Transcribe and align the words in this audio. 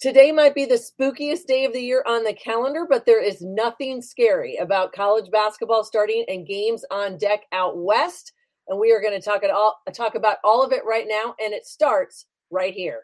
Today 0.00 0.30
might 0.30 0.54
be 0.54 0.64
the 0.64 0.76
spookiest 0.76 1.46
day 1.46 1.64
of 1.64 1.72
the 1.72 1.80
year 1.80 2.04
on 2.06 2.22
the 2.22 2.32
calendar, 2.32 2.86
but 2.88 3.04
there 3.04 3.20
is 3.20 3.42
nothing 3.42 4.00
scary 4.00 4.56
about 4.58 4.92
college 4.92 5.28
basketball 5.32 5.82
starting 5.82 6.24
and 6.28 6.46
games 6.46 6.84
on 6.92 7.18
deck 7.18 7.40
out 7.50 7.76
west. 7.76 8.32
And 8.68 8.78
we 8.78 8.92
are 8.92 9.00
going 9.00 9.20
to 9.20 9.20
talk 9.20 9.42
it 9.42 9.50
all 9.50 9.80
talk 9.92 10.14
about 10.14 10.36
all 10.44 10.62
of 10.62 10.70
it 10.70 10.84
right 10.86 11.06
now, 11.08 11.34
and 11.44 11.52
it 11.52 11.66
starts 11.66 12.26
right 12.48 12.72
here. 12.72 13.00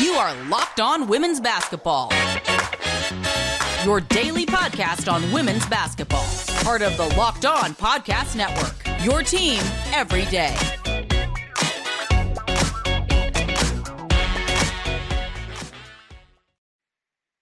You 0.00 0.14
are 0.14 0.34
Locked 0.48 0.80
On 0.80 1.06
Women's 1.06 1.40
Basketball. 1.40 2.10
Your 3.84 4.00
daily 4.00 4.46
podcast 4.46 5.12
on 5.12 5.30
women's 5.30 5.66
basketball. 5.66 6.26
Part 6.64 6.80
of 6.80 6.96
the 6.96 7.14
Locked 7.18 7.44
On 7.44 7.74
Podcast 7.74 8.36
Network. 8.36 9.04
Your 9.04 9.22
team 9.22 9.60
every 9.92 10.24
day. 10.24 10.56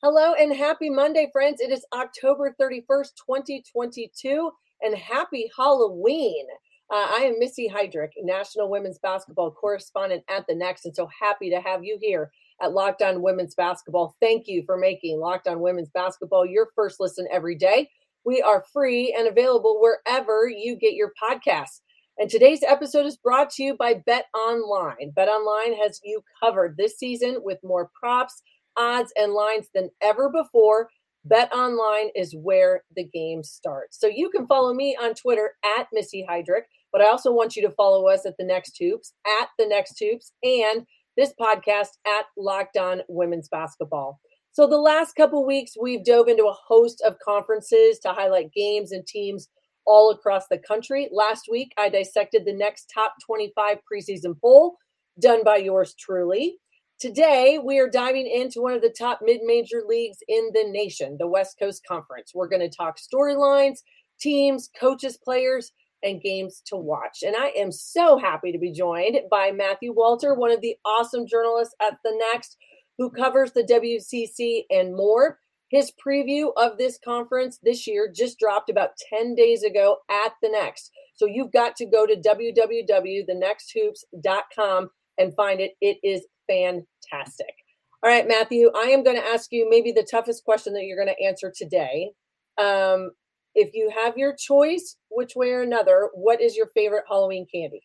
Hello 0.02 0.34
and 0.34 0.52
happy 0.52 0.90
Monday, 0.90 1.30
friends. 1.32 1.60
It 1.60 1.70
is 1.70 1.86
October 1.92 2.56
31st, 2.60 3.10
2022, 3.24 4.50
and 4.80 4.96
happy 4.96 5.48
Halloween. 5.56 6.46
Uh, 6.90 7.06
I 7.16 7.20
am 7.22 7.38
Missy 7.38 7.70
Heidrick, 7.72 8.10
National 8.22 8.68
Women's 8.68 8.98
Basketball 8.98 9.52
Correspondent 9.52 10.24
at 10.28 10.44
the 10.48 10.56
Next, 10.56 10.84
and 10.84 10.96
so 10.96 11.08
happy 11.16 11.48
to 11.50 11.60
have 11.60 11.84
you 11.84 11.96
here 12.00 12.32
at 12.60 12.72
Locked 12.72 13.02
On 13.02 13.22
Women's 13.22 13.54
Basketball. 13.54 14.16
Thank 14.20 14.48
you 14.48 14.64
for 14.66 14.76
making 14.76 15.20
Locked 15.20 15.46
On 15.46 15.60
Women's 15.60 15.90
Basketball 15.90 16.44
your 16.44 16.70
first 16.74 16.98
listen 16.98 17.28
every 17.30 17.54
day. 17.54 17.88
We 18.24 18.40
are 18.42 18.64
free 18.72 19.14
and 19.16 19.26
available 19.26 19.80
wherever 19.80 20.48
you 20.48 20.76
get 20.76 20.94
your 20.94 21.12
podcasts. 21.22 21.80
And 22.18 22.28
today's 22.28 22.62
episode 22.62 23.06
is 23.06 23.16
brought 23.16 23.50
to 23.50 23.62
you 23.62 23.76
by 23.76 23.94
Bet 23.94 24.26
Online. 24.34 25.10
Bet 25.14 25.28
Online 25.28 25.74
has 25.82 26.00
you 26.04 26.22
covered 26.42 26.76
this 26.76 26.98
season 26.98 27.38
with 27.42 27.58
more 27.62 27.90
props 27.98 28.42
odds, 28.76 29.12
and 29.16 29.32
lines 29.32 29.68
than 29.74 29.90
ever 30.00 30.30
before. 30.30 30.88
Bet 31.24 31.52
Online 31.52 32.10
is 32.16 32.34
where 32.34 32.82
the 32.96 33.04
game 33.04 33.42
starts. 33.42 33.98
So 33.98 34.06
you 34.06 34.28
can 34.30 34.46
follow 34.46 34.74
me 34.74 34.96
on 35.00 35.14
Twitter 35.14 35.52
at 35.78 35.86
Missy 35.92 36.26
Heidrick, 36.28 36.62
but 36.92 37.00
I 37.00 37.06
also 37.06 37.32
want 37.32 37.54
you 37.54 37.62
to 37.62 37.74
follow 37.74 38.08
us 38.08 38.26
at 38.26 38.36
the 38.38 38.44
Next 38.44 38.76
Hoops, 38.80 39.14
at 39.40 39.48
the 39.58 39.66
Next 39.66 39.98
Hoops, 40.00 40.32
and 40.42 40.84
this 41.16 41.32
podcast 41.40 41.90
at 42.06 42.24
Locked 42.36 42.76
On 42.76 43.02
Women's 43.08 43.48
Basketball. 43.48 44.20
So 44.52 44.66
the 44.66 44.76
last 44.76 45.14
couple 45.14 45.46
weeks, 45.46 45.72
we've 45.80 46.04
dove 46.04 46.28
into 46.28 46.44
a 46.44 46.52
host 46.52 47.02
of 47.06 47.18
conferences 47.24 47.98
to 48.00 48.10
highlight 48.10 48.52
games 48.52 48.92
and 48.92 49.06
teams 49.06 49.48
all 49.86 50.10
across 50.10 50.46
the 50.48 50.58
country. 50.58 51.08
Last 51.10 51.48
week, 51.50 51.72
I 51.78 51.88
dissected 51.88 52.44
the 52.44 52.52
next 52.52 52.92
top 52.92 53.14
25 53.24 53.78
preseason 53.90 54.38
poll 54.38 54.76
done 55.18 55.42
by 55.42 55.56
yours 55.56 55.94
truly. 55.98 56.58
Today, 57.00 57.58
we 57.64 57.78
are 57.78 57.88
diving 57.88 58.26
into 58.26 58.60
one 58.60 58.74
of 58.74 58.82
the 58.82 58.94
top 58.96 59.20
mid 59.22 59.40
major 59.42 59.82
leagues 59.88 60.18
in 60.28 60.50
the 60.52 60.64
nation, 60.68 61.16
the 61.18 61.26
West 61.26 61.58
Coast 61.58 61.82
Conference. 61.88 62.32
We're 62.34 62.48
going 62.48 62.60
to 62.60 62.76
talk 62.76 62.98
storylines, 62.98 63.78
teams, 64.20 64.68
coaches, 64.78 65.18
players, 65.24 65.72
and 66.02 66.20
games 66.20 66.62
to 66.66 66.76
watch. 66.76 67.22
And 67.22 67.34
I 67.36 67.48
am 67.56 67.72
so 67.72 68.18
happy 68.18 68.52
to 68.52 68.58
be 68.58 68.70
joined 68.70 69.16
by 69.30 69.50
Matthew 69.50 69.94
Walter, 69.94 70.34
one 70.34 70.52
of 70.52 70.60
the 70.60 70.76
awesome 70.84 71.26
journalists 71.26 71.74
at 71.80 71.96
The 72.04 72.12
Next, 72.32 72.56
who 72.98 73.10
covers 73.10 73.52
the 73.52 73.64
WCC 73.64 74.64
and 74.70 74.94
more. 74.94 75.38
His 75.70 75.90
preview 76.06 76.52
of 76.56 76.76
this 76.76 76.98
conference 77.02 77.58
this 77.62 77.86
year 77.86 78.12
just 78.14 78.38
dropped 78.38 78.68
about 78.68 78.90
10 79.08 79.34
days 79.34 79.62
ago 79.62 79.96
at 80.10 80.32
The 80.42 80.50
Next. 80.50 80.90
So 81.14 81.24
you've 81.26 81.52
got 81.52 81.76
to 81.76 81.86
go 81.86 82.06
to 82.06 82.16
www.thenexthoops.com 82.16 84.90
and 85.18 85.34
find 85.34 85.60
it. 85.60 85.72
It 85.80 85.96
is 86.02 86.26
fantastic. 86.46 87.54
All 88.02 88.10
right, 88.10 88.26
Matthew, 88.26 88.70
I 88.74 88.86
am 88.86 89.04
going 89.04 89.14
to 89.16 89.24
ask 89.24 89.52
you 89.52 89.70
maybe 89.70 89.92
the 89.92 90.06
toughest 90.10 90.44
question 90.44 90.72
that 90.74 90.82
you're 90.82 91.02
going 91.02 91.14
to 91.14 91.24
answer 91.24 91.52
today. 91.56 92.10
Um, 92.58 93.12
if 93.54 93.74
you 93.74 93.92
have 93.94 94.18
your 94.18 94.34
choice, 94.34 94.96
which 95.10 95.36
way 95.36 95.50
or 95.50 95.62
another, 95.62 96.10
what 96.14 96.40
is 96.40 96.56
your 96.56 96.66
favorite 96.74 97.04
Halloween 97.08 97.46
candy? 97.52 97.82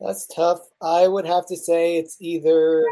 That's 0.00 0.26
tough. 0.26 0.60
I 0.80 1.08
would 1.08 1.26
have 1.26 1.46
to 1.48 1.56
say 1.56 1.98
it's 1.98 2.16
either 2.20 2.84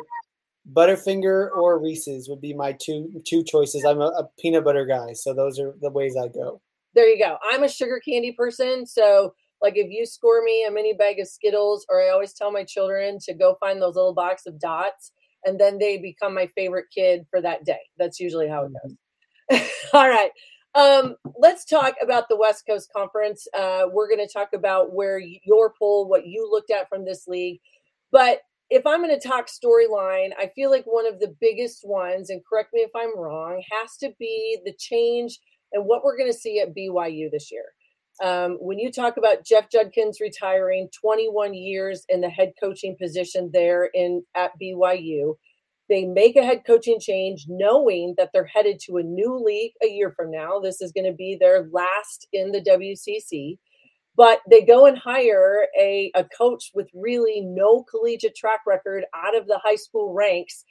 Butterfinger 0.72 1.50
or 1.54 1.80
Reese's 1.80 2.28
would 2.28 2.40
be 2.40 2.54
my 2.54 2.72
two 2.72 3.22
two 3.26 3.44
choices. 3.44 3.84
I'm 3.84 4.00
a, 4.00 4.06
a 4.06 4.28
peanut 4.38 4.64
butter 4.64 4.84
guy, 4.84 5.12
so 5.12 5.32
those 5.32 5.58
are 5.58 5.74
the 5.80 5.90
ways 5.90 6.16
I 6.16 6.28
go. 6.28 6.60
There 6.94 7.08
you 7.08 7.18
go. 7.18 7.36
I'm 7.50 7.62
a 7.62 7.68
sugar 7.68 8.00
candy 8.00 8.32
person, 8.32 8.86
so 8.86 9.34
like 9.62 9.74
if 9.76 9.90
you 9.90 10.06
score 10.06 10.42
me 10.42 10.64
a 10.64 10.70
mini 10.70 10.92
bag 10.92 11.20
of 11.20 11.28
Skittles, 11.28 11.86
or 11.88 12.02
I 12.02 12.10
always 12.10 12.32
tell 12.32 12.50
my 12.50 12.64
children 12.64 13.18
to 13.24 13.34
go 13.34 13.56
find 13.60 13.80
those 13.80 13.94
little 13.94 14.14
box 14.14 14.46
of 14.46 14.58
dots, 14.58 15.12
and 15.44 15.58
then 15.58 15.78
they 15.78 15.98
become 15.98 16.34
my 16.34 16.48
favorite 16.54 16.86
kid 16.94 17.26
for 17.30 17.40
that 17.40 17.64
day. 17.64 17.80
That's 17.98 18.18
usually 18.18 18.48
how 18.48 18.64
it 18.64 18.72
goes. 18.82 19.70
All 19.92 20.08
right. 20.08 20.30
Um, 20.74 21.16
let's 21.38 21.64
talk 21.64 21.94
about 22.02 22.28
the 22.28 22.36
West 22.36 22.64
Coast 22.68 22.90
Conference. 22.94 23.46
Uh, 23.56 23.84
we're 23.90 24.08
going 24.08 24.26
to 24.26 24.30
talk 24.30 24.48
about 24.52 24.92
where 24.92 25.18
your 25.18 25.72
poll, 25.78 26.06
what 26.06 26.26
you 26.26 26.46
looked 26.50 26.70
at 26.70 26.88
from 26.88 27.04
this 27.04 27.26
league. 27.26 27.60
But 28.12 28.40
if 28.70 28.86
I'm 28.86 29.02
going 29.02 29.18
to 29.18 29.28
talk 29.28 29.46
storyline, 29.46 30.30
I 30.38 30.50
feel 30.54 30.70
like 30.70 30.84
one 30.84 31.06
of 31.06 31.20
the 31.20 31.34
biggest 31.40 31.80
ones, 31.84 32.30
and 32.30 32.42
correct 32.48 32.72
me 32.72 32.80
if 32.80 32.90
I'm 32.94 33.16
wrong, 33.18 33.62
has 33.70 33.96
to 33.98 34.12
be 34.18 34.58
the 34.64 34.74
change 34.78 35.38
and 35.72 35.84
what 35.84 36.02
we're 36.02 36.16
going 36.16 36.32
to 36.32 36.38
see 36.38 36.60
at 36.60 36.74
BYU 36.74 37.30
this 37.30 37.50
year. 37.52 37.64
Um, 38.22 38.56
when 38.60 38.78
you 38.78 38.90
talk 38.90 39.18
about 39.18 39.44
Jeff 39.44 39.70
Judkins 39.70 40.20
retiring 40.20 40.88
21 41.00 41.54
years 41.54 42.04
in 42.08 42.22
the 42.22 42.30
head 42.30 42.52
coaching 42.60 42.96
position 43.00 43.50
there 43.52 43.90
in 43.92 44.24
at 44.34 44.52
BYU, 44.60 45.36
they 45.88 46.04
make 46.04 46.34
a 46.36 46.44
head 46.44 46.62
coaching 46.66 46.98
change 46.98 47.44
knowing 47.48 48.14
that 48.18 48.30
they're 48.32 48.50
headed 48.52 48.80
to 48.86 48.96
a 48.96 49.02
new 49.02 49.38
league 49.38 49.72
a 49.84 49.86
year 49.86 50.12
from 50.16 50.30
now. 50.30 50.58
This 50.58 50.80
is 50.80 50.92
going 50.92 51.06
to 51.06 51.12
be 51.12 51.36
their 51.38 51.68
last 51.70 52.26
in 52.32 52.52
the 52.52 52.60
WCC. 52.60 53.58
But 54.16 54.40
they 54.48 54.62
go 54.62 54.86
and 54.86 54.96
hire 54.96 55.68
a, 55.78 56.10
a 56.14 56.24
coach 56.24 56.70
with 56.74 56.88
really 56.94 57.42
no 57.42 57.82
collegiate 57.82 58.34
track 58.34 58.60
record 58.66 59.04
out 59.14 59.36
of 59.36 59.46
the 59.46 59.60
high 59.62 59.76
school 59.76 60.14
ranks. 60.14 60.64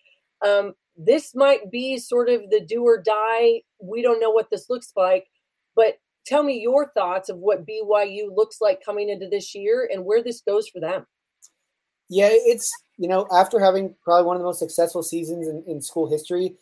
Um, 0.43 0.73
this 0.97 1.35
might 1.35 1.69
be 1.71 1.97
sort 1.97 2.29
of 2.29 2.49
the 2.49 2.61
do 2.61 2.83
or 2.83 3.01
die. 3.01 3.61
We 3.79 4.01
don't 4.01 4.19
know 4.19 4.31
what 4.31 4.49
this 4.49 4.69
looks 4.69 4.91
like, 4.95 5.27
but 5.75 5.99
tell 6.25 6.43
me 6.43 6.59
your 6.59 6.91
thoughts 6.93 7.29
of 7.29 7.37
what 7.37 7.65
BYU 7.65 8.35
looks 8.35 8.61
like 8.61 8.83
coming 8.83 9.09
into 9.09 9.27
this 9.27 9.53
year 9.53 9.89
and 9.91 10.05
where 10.05 10.23
this 10.23 10.41
goes 10.41 10.67
for 10.67 10.79
them. 10.79 11.05
Yeah, 12.09 12.29
it's 12.31 12.71
you 12.97 13.07
know 13.07 13.27
after 13.31 13.59
having 13.59 13.95
probably 14.03 14.25
one 14.25 14.35
of 14.35 14.41
the 14.41 14.45
most 14.45 14.59
successful 14.59 15.03
seasons 15.03 15.47
in, 15.47 15.63
in 15.67 15.81
school 15.81 16.09
history, 16.09 16.55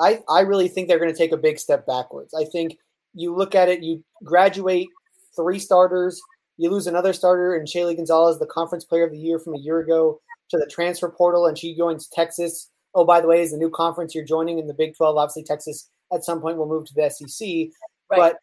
I 0.00 0.22
I 0.28 0.40
really 0.40 0.68
think 0.68 0.88
they're 0.88 0.98
going 0.98 1.12
to 1.12 1.18
take 1.18 1.32
a 1.32 1.36
big 1.36 1.58
step 1.58 1.86
backwards. 1.86 2.34
I 2.34 2.44
think 2.44 2.78
you 3.14 3.34
look 3.34 3.54
at 3.54 3.68
it, 3.68 3.82
you 3.82 4.04
graduate 4.24 4.88
three 5.38 5.58
starters, 5.58 6.20
you 6.56 6.70
lose 6.70 6.86
another 6.86 7.12
starter 7.12 7.56
in 7.56 7.64
Shaylee 7.64 7.96
Gonzalez, 7.96 8.38
the 8.38 8.46
conference 8.46 8.84
player 8.84 9.04
of 9.04 9.12
the 9.12 9.18
year 9.18 9.38
from 9.38 9.54
a 9.54 9.58
year 9.58 9.78
ago, 9.78 10.20
to 10.50 10.58
the 10.58 10.66
transfer 10.66 11.08
portal, 11.08 11.46
and 11.46 11.56
she 11.56 11.76
joins 11.76 12.08
Texas. 12.08 12.70
Oh, 12.94 13.04
by 13.04 13.20
the 13.20 13.28
way, 13.28 13.40
is 13.40 13.52
the 13.52 13.58
new 13.58 13.70
conference 13.70 14.14
you're 14.14 14.24
joining 14.24 14.58
in 14.58 14.66
the 14.66 14.74
Big 14.74 14.96
12. 14.96 15.16
Obviously, 15.16 15.44
Texas 15.44 15.88
at 16.12 16.24
some 16.24 16.40
point 16.40 16.56
will 16.56 16.68
move 16.68 16.86
to 16.86 16.94
the 16.94 17.08
SEC. 17.10 17.46
Right. 18.10 18.18
But 18.18 18.36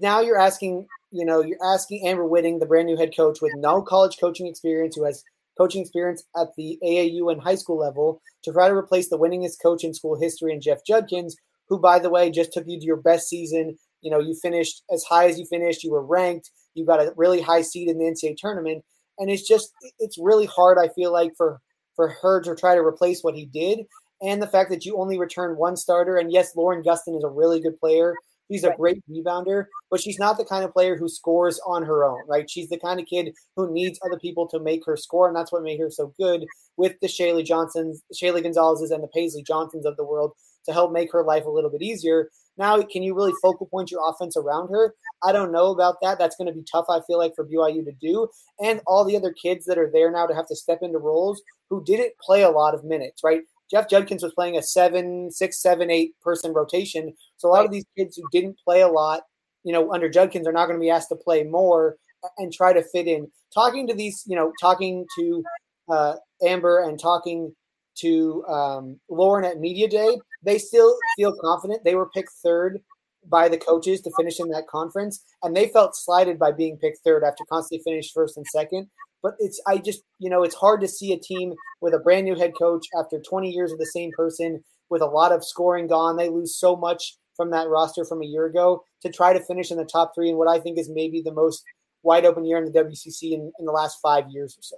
now 0.00 0.20
you're 0.20 0.38
asking, 0.38 0.86
you 1.10 1.24
know, 1.24 1.40
you're 1.40 1.64
asking 1.64 2.06
Amber 2.06 2.26
Whiting, 2.26 2.58
the 2.58 2.66
brand 2.66 2.86
new 2.86 2.96
head 2.96 3.16
coach 3.16 3.40
with 3.40 3.52
no 3.56 3.82
college 3.82 4.18
coaching 4.20 4.46
experience, 4.46 4.94
who 4.94 5.04
has 5.04 5.24
coaching 5.58 5.82
experience 5.82 6.24
at 6.36 6.48
the 6.56 6.78
AAU 6.84 7.32
and 7.32 7.42
high 7.42 7.54
school 7.54 7.78
level, 7.78 8.20
to 8.44 8.52
try 8.52 8.68
to 8.68 8.74
replace 8.74 9.08
the 9.08 9.18
winningest 9.18 9.60
coach 9.62 9.84
in 9.84 9.94
school 9.94 10.18
history 10.18 10.52
and 10.52 10.62
Jeff 10.62 10.84
Judkins, 10.86 11.36
who, 11.68 11.78
by 11.78 11.98
the 11.98 12.10
way, 12.10 12.30
just 12.30 12.52
took 12.52 12.64
you 12.66 12.78
to 12.78 12.86
your 12.86 12.96
best 12.96 13.28
season. 13.28 13.76
You 14.02 14.10
know, 14.10 14.20
you 14.20 14.34
finished 14.34 14.82
as 14.92 15.04
high 15.04 15.28
as 15.28 15.38
you 15.38 15.46
finished. 15.46 15.82
You 15.82 15.92
were 15.92 16.04
ranked. 16.04 16.50
You 16.74 16.84
got 16.84 17.00
a 17.00 17.12
really 17.16 17.40
high 17.40 17.62
seed 17.62 17.88
in 17.88 17.98
the 17.98 18.04
NCAA 18.04 18.36
tournament, 18.36 18.84
and 19.18 19.30
it's 19.30 19.46
just 19.46 19.72
it's 19.98 20.18
really 20.18 20.46
hard. 20.46 20.78
I 20.78 20.88
feel 20.88 21.12
like 21.12 21.32
for 21.36 21.60
for 21.96 22.08
her 22.22 22.40
to 22.42 22.54
try 22.54 22.74
to 22.74 22.80
replace 22.80 23.22
what 23.22 23.34
he 23.34 23.46
did, 23.46 23.80
and 24.20 24.42
the 24.42 24.46
fact 24.46 24.70
that 24.70 24.84
you 24.84 24.96
only 24.98 25.18
return 25.18 25.56
one 25.56 25.76
starter. 25.76 26.16
And 26.16 26.32
yes, 26.32 26.54
Lauren 26.56 26.82
Gustin 26.82 27.16
is 27.16 27.24
a 27.24 27.28
really 27.28 27.60
good 27.60 27.78
player, 27.78 28.14
She's 28.52 28.64
a 28.64 28.74
great 28.76 29.02
rebounder, 29.10 29.66
but 29.90 30.00
she's 30.00 30.18
not 30.18 30.36
the 30.36 30.44
kind 30.44 30.62
of 30.62 30.74
player 30.74 30.96
who 30.96 31.08
scores 31.08 31.58
on 31.66 31.82
her 31.84 32.04
own, 32.04 32.20
right? 32.28 32.48
She's 32.50 32.68
the 32.68 32.78
kind 32.78 33.00
of 33.00 33.06
kid 33.06 33.34
who 33.56 33.72
needs 33.72 33.98
other 34.04 34.18
people 34.18 34.46
to 34.48 34.60
make 34.60 34.84
her 34.84 34.96
score, 34.96 35.26
and 35.26 35.34
that's 35.34 35.50
what 35.50 35.62
made 35.62 35.80
her 35.80 35.90
so 35.90 36.12
good 36.18 36.44
with 36.76 36.98
the 37.00 37.06
Shaylee 37.06 37.46
Johnsons, 37.46 38.02
Shaylee 38.12 38.42
Gonzalez's, 38.42 38.90
and 38.90 39.02
the 39.02 39.08
Paisley 39.08 39.42
Johnsons 39.42 39.86
of 39.86 39.96
the 39.96 40.04
world 40.04 40.32
to 40.66 40.72
help 40.72 40.92
make 40.92 41.10
her 41.12 41.24
life 41.24 41.46
a 41.46 41.50
little 41.50 41.70
bit 41.70 41.80
easier. 41.80 42.28
Now, 42.58 42.80
can 42.82 43.02
you 43.02 43.14
really 43.14 43.32
focal 43.40 43.66
point 43.66 43.90
your 43.90 44.08
offense 44.08 44.36
around 44.36 44.68
her? 44.68 44.94
I 45.22 45.32
don't 45.32 45.52
know 45.52 45.70
about 45.70 45.96
that. 46.02 46.18
That's 46.18 46.36
going 46.36 46.48
to 46.48 46.54
be 46.54 46.64
tough, 46.70 46.86
I 46.88 47.00
feel 47.06 47.18
like, 47.18 47.34
for 47.34 47.46
BYU 47.46 47.84
to 47.84 47.92
do. 48.00 48.28
And 48.60 48.80
all 48.86 49.04
the 49.04 49.16
other 49.16 49.32
kids 49.32 49.64
that 49.66 49.78
are 49.78 49.90
there 49.92 50.10
now 50.10 50.26
to 50.26 50.34
have 50.34 50.48
to 50.48 50.56
step 50.56 50.80
into 50.82 50.98
roles 50.98 51.42
who 51.70 51.82
didn't 51.84 52.12
play 52.20 52.42
a 52.42 52.50
lot 52.50 52.74
of 52.74 52.84
minutes, 52.84 53.22
right? 53.24 53.40
Jeff 53.70 53.88
Judkins 53.88 54.22
was 54.22 54.34
playing 54.34 54.58
a 54.58 54.62
seven, 54.62 55.30
six, 55.30 55.62
seven, 55.62 55.90
eight 55.90 56.12
person 56.20 56.52
rotation. 56.52 57.14
So 57.38 57.48
a 57.48 57.52
lot 57.52 57.64
of 57.64 57.70
these 57.70 57.86
kids 57.96 58.16
who 58.16 58.24
didn't 58.30 58.58
play 58.64 58.82
a 58.82 58.88
lot 58.88 59.22
you 59.64 59.72
know, 59.72 59.92
under 59.92 60.08
Judkins 60.08 60.46
are 60.46 60.52
not 60.52 60.66
going 60.66 60.78
to 60.78 60.82
be 60.82 60.90
asked 60.90 61.08
to 61.10 61.16
play 61.16 61.44
more 61.44 61.96
and 62.38 62.52
try 62.52 62.72
to 62.72 62.82
fit 62.82 63.06
in. 63.06 63.30
Talking 63.54 63.86
to 63.88 63.94
these, 63.94 64.22
you 64.26 64.36
know, 64.36 64.52
talking 64.60 65.06
to 65.18 65.42
uh, 65.88 66.14
Amber 66.44 66.82
and 66.82 66.98
talking 66.98 67.54
to 67.98 68.44
um, 68.46 69.00
Lauren 69.08 69.44
at 69.44 69.60
Media 69.60 69.88
Day, 69.88 70.18
they 70.42 70.58
still 70.58 70.96
feel 71.16 71.34
confident. 71.40 71.84
They 71.84 71.94
were 71.94 72.08
picked 72.08 72.32
third 72.42 72.80
by 73.28 73.48
the 73.48 73.58
coaches 73.58 74.00
to 74.02 74.10
finish 74.16 74.40
in 74.40 74.48
that 74.48 74.66
conference, 74.66 75.24
and 75.42 75.56
they 75.56 75.68
felt 75.68 75.96
slighted 75.96 76.38
by 76.38 76.52
being 76.52 76.78
picked 76.78 76.98
third 77.04 77.22
after 77.24 77.44
constantly 77.50 77.82
finished 77.84 78.12
first 78.14 78.36
and 78.36 78.46
second. 78.46 78.88
But 79.22 79.34
it's 79.38 79.60
I 79.66 79.78
just 79.78 80.02
you 80.18 80.28
know 80.28 80.42
it's 80.42 80.56
hard 80.56 80.80
to 80.80 80.88
see 80.88 81.12
a 81.12 81.18
team 81.18 81.54
with 81.80 81.94
a 81.94 81.98
brand 81.98 82.24
new 82.24 82.34
head 82.34 82.52
coach 82.58 82.86
after 82.98 83.20
20 83.20 83.50
years 83.50 83.72
of 83.72 83.78
the 83.78 83.86
same 83.86 84.10
person 84.16 84.64
with 84.90 85.02
a 85.02 85.06
lot 85.06 85.32
of 85.32 85.44
scoring 85.44 85.86
gone. 85.86 86.16
They 86.16 86.28
lose 86.28 86.58
so 86.58 86.76
much 86.76 87.16
from 87.36 87.50
that 87.50 87.68
roster 87.68 88.04
from 88.04 88.22
a 88.22 88.26
year 88.26 88.46
ago 88.46 88.82
to 89.02 89.10
try 89.10 89.32
to 89.32 89.44
finish 89.44 89.70
in 89.70 89.78
the 89.78 89.84
top 89.84 90.12
three 90.14 90.28
in 90.28 90.36
what 90.36 90.48
I 90.48 90.60
think 90.60 90.78
is 90.78 90.90
maybe 90.92 91.22
the 91.22 91.32
most 91.32 91.62
wide 92.02 92.24
open 92.24 92.44
year 92.44 92.58
in 92.58 92.64
the 92.64 92.72
WCC 92.72 93.32
in, 93.32 93.52
in 93.58 93.64
the 93.64 93.72
last 93.72 93.98
five 94.02 94.24
years 94.28 94.56
or 94.58 94.62
so. 94.62 94.76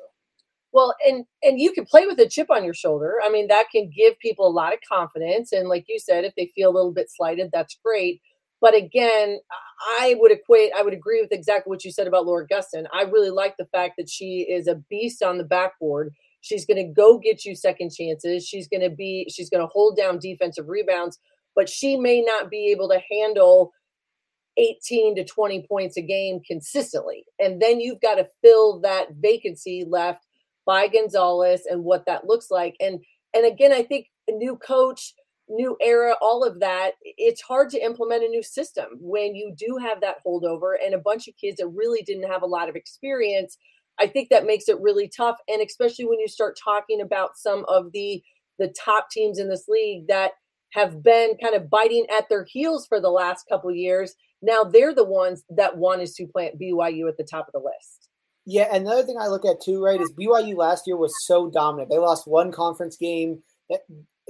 Well, 0.75 0.93
and 1.07 1.25
and 1.45 1.61
you 1.61 1.73
can 1.73 1.87
play 1.87 2.05
with 2.05 2.19
a 2.19 2.29
chip 2.29 2.51
on 2.51 2.65
your 2.65 2.75
shoulder. 2.75 3.15
I 3.25 3.31
mean, 3.31 3.47
that 3.47 3.71
can 3.71 3.91
give 3.97 4.19
people 4.19 4.47
a 4.47 4.51
lot 4.51 4.73
of 4.73 4.81
confidence. 4.87 5.53
And 5.53 5.69
like 5.69 5.85
you 5.89 6.01
said, 6.01 6.25
if 6.25 6.35
they 6.37 6.51
feel 6.55 6.69
a 6.69 6.75
little 6.75 6.93
bit 6.93 7.07
slighted, 7.09 7.51
that's 7.53 7.79
great. 7.83 8.21
But 8.61 8.75
again, 8.75 9.39
I 10.01 10.17
would 10.19 10.33
equate, 10.33 10.73
I 10.77 10.83
would 10.83 10.95
agree 10.95 11.21
with 11.21 11.33
exactly 11.33 11.71
what 11.71 11.85
you 11.85 11.93
said 11.93 12.07
about 12.07 12.27
Laura 12.27 12.47
Gustin. 12.47 12.87
I 12.93 13.03
really 13.03 13.31
like 13.31 13.57
the 13.57 13.67
fact 13.67 13.95
that 13.99 14.09
she 14.09 14.47
is 14.51 14.67
a 14.67 14.77
beast 14.91 15.23
on 15.23 15.39
the 15.39 15.45
backboard. 15.45 16.13
She's 16.41 16.67
going 16.67 16.79
to 16.79 16.93
go 16.93 17.19
get 17.19 17.45
you 17.45 17.55
second 17.55 17.93
chances. 17.95 18.47
She's 18.47 18.67
going 18.67 18.81
to 18.81 18.91
be, 18.91 19.29
she's 19.31 19.51
going 19.51 19.61
to 19.61 19.71
hold 19.71 19.97
down 19.97 20.19
defensive 20.19 20.69
rebounds, 20.69 21.19
but 21.55 21.69
she 21.69 21.97
may 21.97 22.23
not 22.23 22.51
be 22.51 22.69
able 22.73 22.89
to 22.89 23.01
handle 23.13 23.73
18 24.57 25.17
to 25.17 25.25
20 25.25 25.67
points 25.69 25.97
a 25.99 26.03
game 26.03 26.41
consistently. 26.47 27.27
And 27.39 27.61
then 27.61 27.81
you've 27.81 28.01
got 28.01 28.15
to 28.15 28.29
fill 28.43 28.81
that 28.81 29.09
vacancy 29.21 29.85
left 29.87 30.25
by 30.67 30.89
Gonzalez 30.89 31.63
and 31.69 31.85
what 31.85 32.07
that 32.07 32.27
looks 32.27 32.51
like. 32.51 32.77
And 32.81 33.01
and 33.35 33.47
again, 33.47 33.73
I 33.73 33.83
think 33.83 34.07
a 34.29 34.33
new 34.33 34.57
coach, 34.57 35.13
new 35.49 35.77
era, 35.81 36.15
all 36.21 36.45
of 36.45 36.61
that, 36.61 36.93
it's 37.03 37.43
hard 37.43 37.69
to 37.71 37.85
implement 37.85 38.25
a 38.25 38.29
new 38.29 38.43
system 38.43 38.87
when 39.01 39.35
you 39.35 39.55
do 39.57 39.77
have 39.77 40.01
that 40.01 40.19
holdover 40.25 40.75
and 40.83 40.95
a 40.95 40.99
bunch 40.99 41.27
of 41.29 41.37
kids 41.37 41.57
that 41.57 41.67
really 41.69 42.03
didn't 42.03 42.31
have 42.31 42.43
a 42.43 42.47
lot 42.47 42.69
of 42.69 42.77
experience. 42.77 43.59
I 43.99 44.07
think 44.07 44.29
that 44.31 44.47
makes 44.47 44.69
it 44.69 44.81
really 44.81 45.09
tough. 45.09 45.37
And 45.49 45.61
especially 45.61 46.07
when 46.07 46.21
you 46.21 46.29
start 46.29 46.59
talking 46.63 47.01
about 47.01 47.37
some 47.37 47.65
of 47.69 47.93
the 47.93 48.23
the 48.59 48.73
top 48.85 49.11
teams 49.11 49.39
in 49.39 49.49
this 49.49 49.65
league 49.69 50.07
that 50.07 50.33
have 50.71 51.03
been 51.03 51.37
kind 51.43 51.55
of 51.55 51.71
biting 51.71 52.07
at 52.17 52.29
their 52.29 52.45
heels 52.45 52.87
for 52.87 53.01
the 53.01 53.11
last 53.11 53.45
couple 53.49 53.73
years. 53.73 54.15
Now 54.43 54.65
they're 54.65 54.95
the 54.95 55.05
ones 55.05 55.45
that 55.51 55.77
want 55.77 56.01
to 56.01 56.07
supplant 56.07 56.61
BYU 56.61 57.09
at 57.09 57.17
the 57.17 57.27
top 57.29 57.49
of 57.49 57.53
the 57.53 57.59
list. 57.59 58.04
Yeah, 58.47 58.69
and 58.73 58.87
another 58.87 59.05
thing 59.05 59.17
I 59.19 59.29
look 59.29 59.45
at 59.45 59.63
too, 59.63 59.83
right, 59.83 60.01
is 60.01 60.13
BYU 60.13 60.57
last 60.57 60.87
year 60.87 60.97
was 60.97 61.15
so 61.27 61.51
dominant. 61.51 61.91
They 61.91 61.99
lost 61.99 62.29
one 62.29 62.53
conference 62.53 62.97
game. 62.97 63.43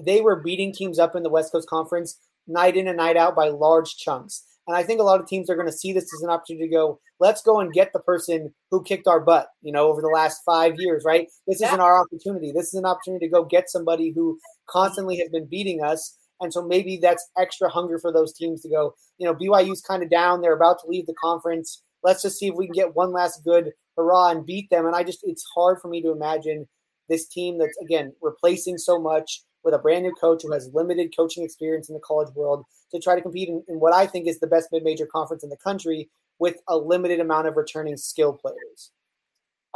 They 0.00 0.20
were 0.20 0.42
beating 0.42 0.72
teams 0.72 0.98
up 0.98 1.16
in 1.16 1.22
the 1.22 1.30
West 1.30 1.52
Coast 1.52 1.68
Conference 1.68 2.18
night 2.46 2.76
in 2.76 2.88
and 2.88 2.96
night 2.96 3.16
out 3.16 3.34
by 3.34 3.48
large 3.48 3.96
chunks. 3.96 4.44
And 4.66 4.76
I 4.76 4.82
think 4.82 5.00
a 5.00 5.04
lot 5.04 5.20
of 5.20 5.26
teams 5.26 5.50
are 5.50 5.56
going 5.56 5.66
to 5.66 5.72
see 5.72 5.92
this 5.92 6.12
as 6.14 6.22
an 6.22 6.30
opportunity 6.30 6.68
to 6.68 6.72
go, 6.72 6.98
let's 7.20 7.42
go 7.42 7.60
and 7.60 7.72
get 7.72 7.92
the 7.92 8.00
person 8.00 8.54
who 8.70 8.82
kicked 8.82 9.06
our 9.06 9.20
butt, 9.20 9.48
you 9.62 9.72
know, 9.72 9.88
over 9.88 10.00
the 10.00 10.08
last 10.08 10.40
five 10.46 10.74
years, 10.78 11.02
right? 11.04 11.28
This 11.46 11.60
yeah. 11.60 11.68
isn't 11.68 11.80
our 11.80 12.00
opportunity. 12.00 12.50
This 12.52 12.68
is 12.68 12.74
an 12.74 12.86
opportunity 12.86 13.26
to 13.26 13.32
go 13.32 13.44
get 13.44 13.68
somebody 13.68 14.12
who 14.14 14.38
constantly 14.68 15.18
has 15.18 15.28
been 15.28 15.46
beating 15.46 15.82
us 15.82 16.16
and 16.40 16.52
so 16.52 16.66
maybe 16.66 16.98
that's 17.00 17.30
extra 17.38 17.68
hunger 17.68 17.98
for 17.98 18.12
those 18.12 18.32
teams 18.32 18.60
to 18.62 18.68
go, 18.68 18.94
you 19.18 19.26
know, 19.26 19.34
BYU's 19.34 19.80
kind 19.80 20.02
of 20.02 20.10
down. 20.10 20.40
They're 20.40 20.54
about 20.54 20.80
to 20.80 20.88
leave 20.88 21.06
the 21.06 21.14
conference. 21.22 21.82
Let's 22.02 22.22
just 22.22 22.38
see 22.38 22.48
if 22.48 22.54
we 22.54 22.66
can 22.66 22.74
get 22.74 22.94
one 22.94 23.12
last 23.12 23.44
good 23.44 23.72
hurrah 23.96 24.30
and 24.30 24.46
beat 24.46 24.70
them. 24.70 24.86
And 24.86 24.94
I 24.94 25.02
just, 25.02 25.20
it's 25.24 25.44
hard 25.54 25.80
for 25.80 25.88
me 25.88 26.02
to 26.02 26.12
imagine 26.12 26.66
this 27.08 27.28
team 27.28 27.58
that's, 27.58 27.76
again, 27.78 28.12
replacing 28.22 28.78
so 28.78 28.98
much 28.98 29.42
with 29.62 29.74
a 29.74 29.78
brand 29.78 30.04
new 30.04 30.14
coach 30.14 30.42
who 30.42 30.52
has 30.52 30.70
limited 30.74 31.14
coaching 31.16 31.42
experience 31.42 31.88
in 31.88 31.94
the 31.94 32.00
college 32.00 32.32
world 32.34 32.64
to 32.92 33.00
try 33.00 33.14
to 33.14 33.22
compete 33.22 33.48
in, 33.48 33.62
in 33.68 33.80
what 33.80 33.94
I 33.94 34.06
think 34.06 34.26
is 34.26 34.40
the 34.40 34.46
best 34.46 34.68
mid 34.70 34.84
major 34.84 35.06
conference 35.06 35.42
in 35.42 35.50
the 35.50 35.56
country 35.56 36.10
with 36.38 36.56
a 36.68 36.76
limited 36.76 37.20
amount 37.20 37.48
of 37.48 37.56
returning 37.56 37.96
skill 37.96 38.32
players. 38.32 38.90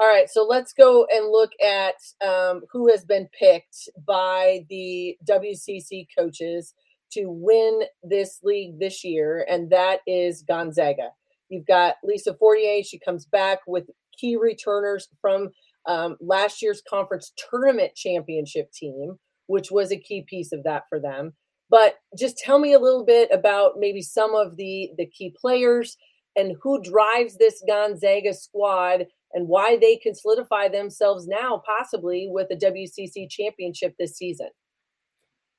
All 0.00 0.06
right, 0.06 0.30
so 0.30 0.44
let's 0.44 0.72
go 0.72 1.06
and 1.10 1.32
look 1.32 1.50
at 1.64 1.96
um, 2.24 2.62
who 2.70 2.88
has 2.88 3.04
been 3.04 3.28
picked 3.36 3.88
by 4.06 4.64
the 4.68 5.16
WCC 5.28 6.06
coaches 6.16 6.72
to 7.12 7.24
win 7.26 7.82
this 8.04 8.38
league 8.44 8.78
this 8.78 9.02
year, 9.02 9.44
and 9.50 9.70
that 9.70 10.00
is 10.06 10.42
Gonzaga. 10.42 11.10
You've 11.48 11.66
got 11.66 11.96
Lisa 12.04 12.34
Fortier. 12.34 12.84
She 12.84 12.98
comes 12.98 13.26
back 13.26 13.60
with 13.66 13.90
key 14.18 14.36
returners 14.36 15.08
from 15.20 15.50
um, 15.86 16.16
last 16.20 16.62
year's 16.62 16.82
conference 16.88 17.32
tournament 17.50 17.94
championship 17.94 18.72
team, 18.72 19.18
which 19.46 19.70
was 19.70 19.90
a 19.90 19.98
key 19.98 20.24
piece 20.26 20.52
of 20.52 20.64
that 20.64 20.84
for 20.88 21.00
them. 21.00 21.32
But 21.70 21.96
just 22.18 22.38
tell 22.38 22.58
me 22.58 22.72
a 22.72 22.78
little 22.78 23.04
bit 23.04 23.30
about 23.32 23.72
maybe 23.78 24.02
some 24.02 24.34
of 24.34 24.56
the 24.56 24.90
the 24.96 25.06
key 25.06 25.34
players 25.38 25.96
and 26.36 26.56
who 26.62 26.80
drives 26.82 27.36
this 27.36 27.62
Gonzaga 27.66 28.32
squad 28.32 29.06
and 29.32 29.48
why 29.48 29.76
they 29.78 29.96
can 29.96 30.14
solidify 30.14 30.68
themselves 30.68 31.26
now, 31.26 31.62
possibly 31.66 32.28
with 32.30 32.48
a 32.50 32.56
WCC 32.56 33.28
championship 33.28 33.94
this 33.98 34.16
season. 34.16 34.48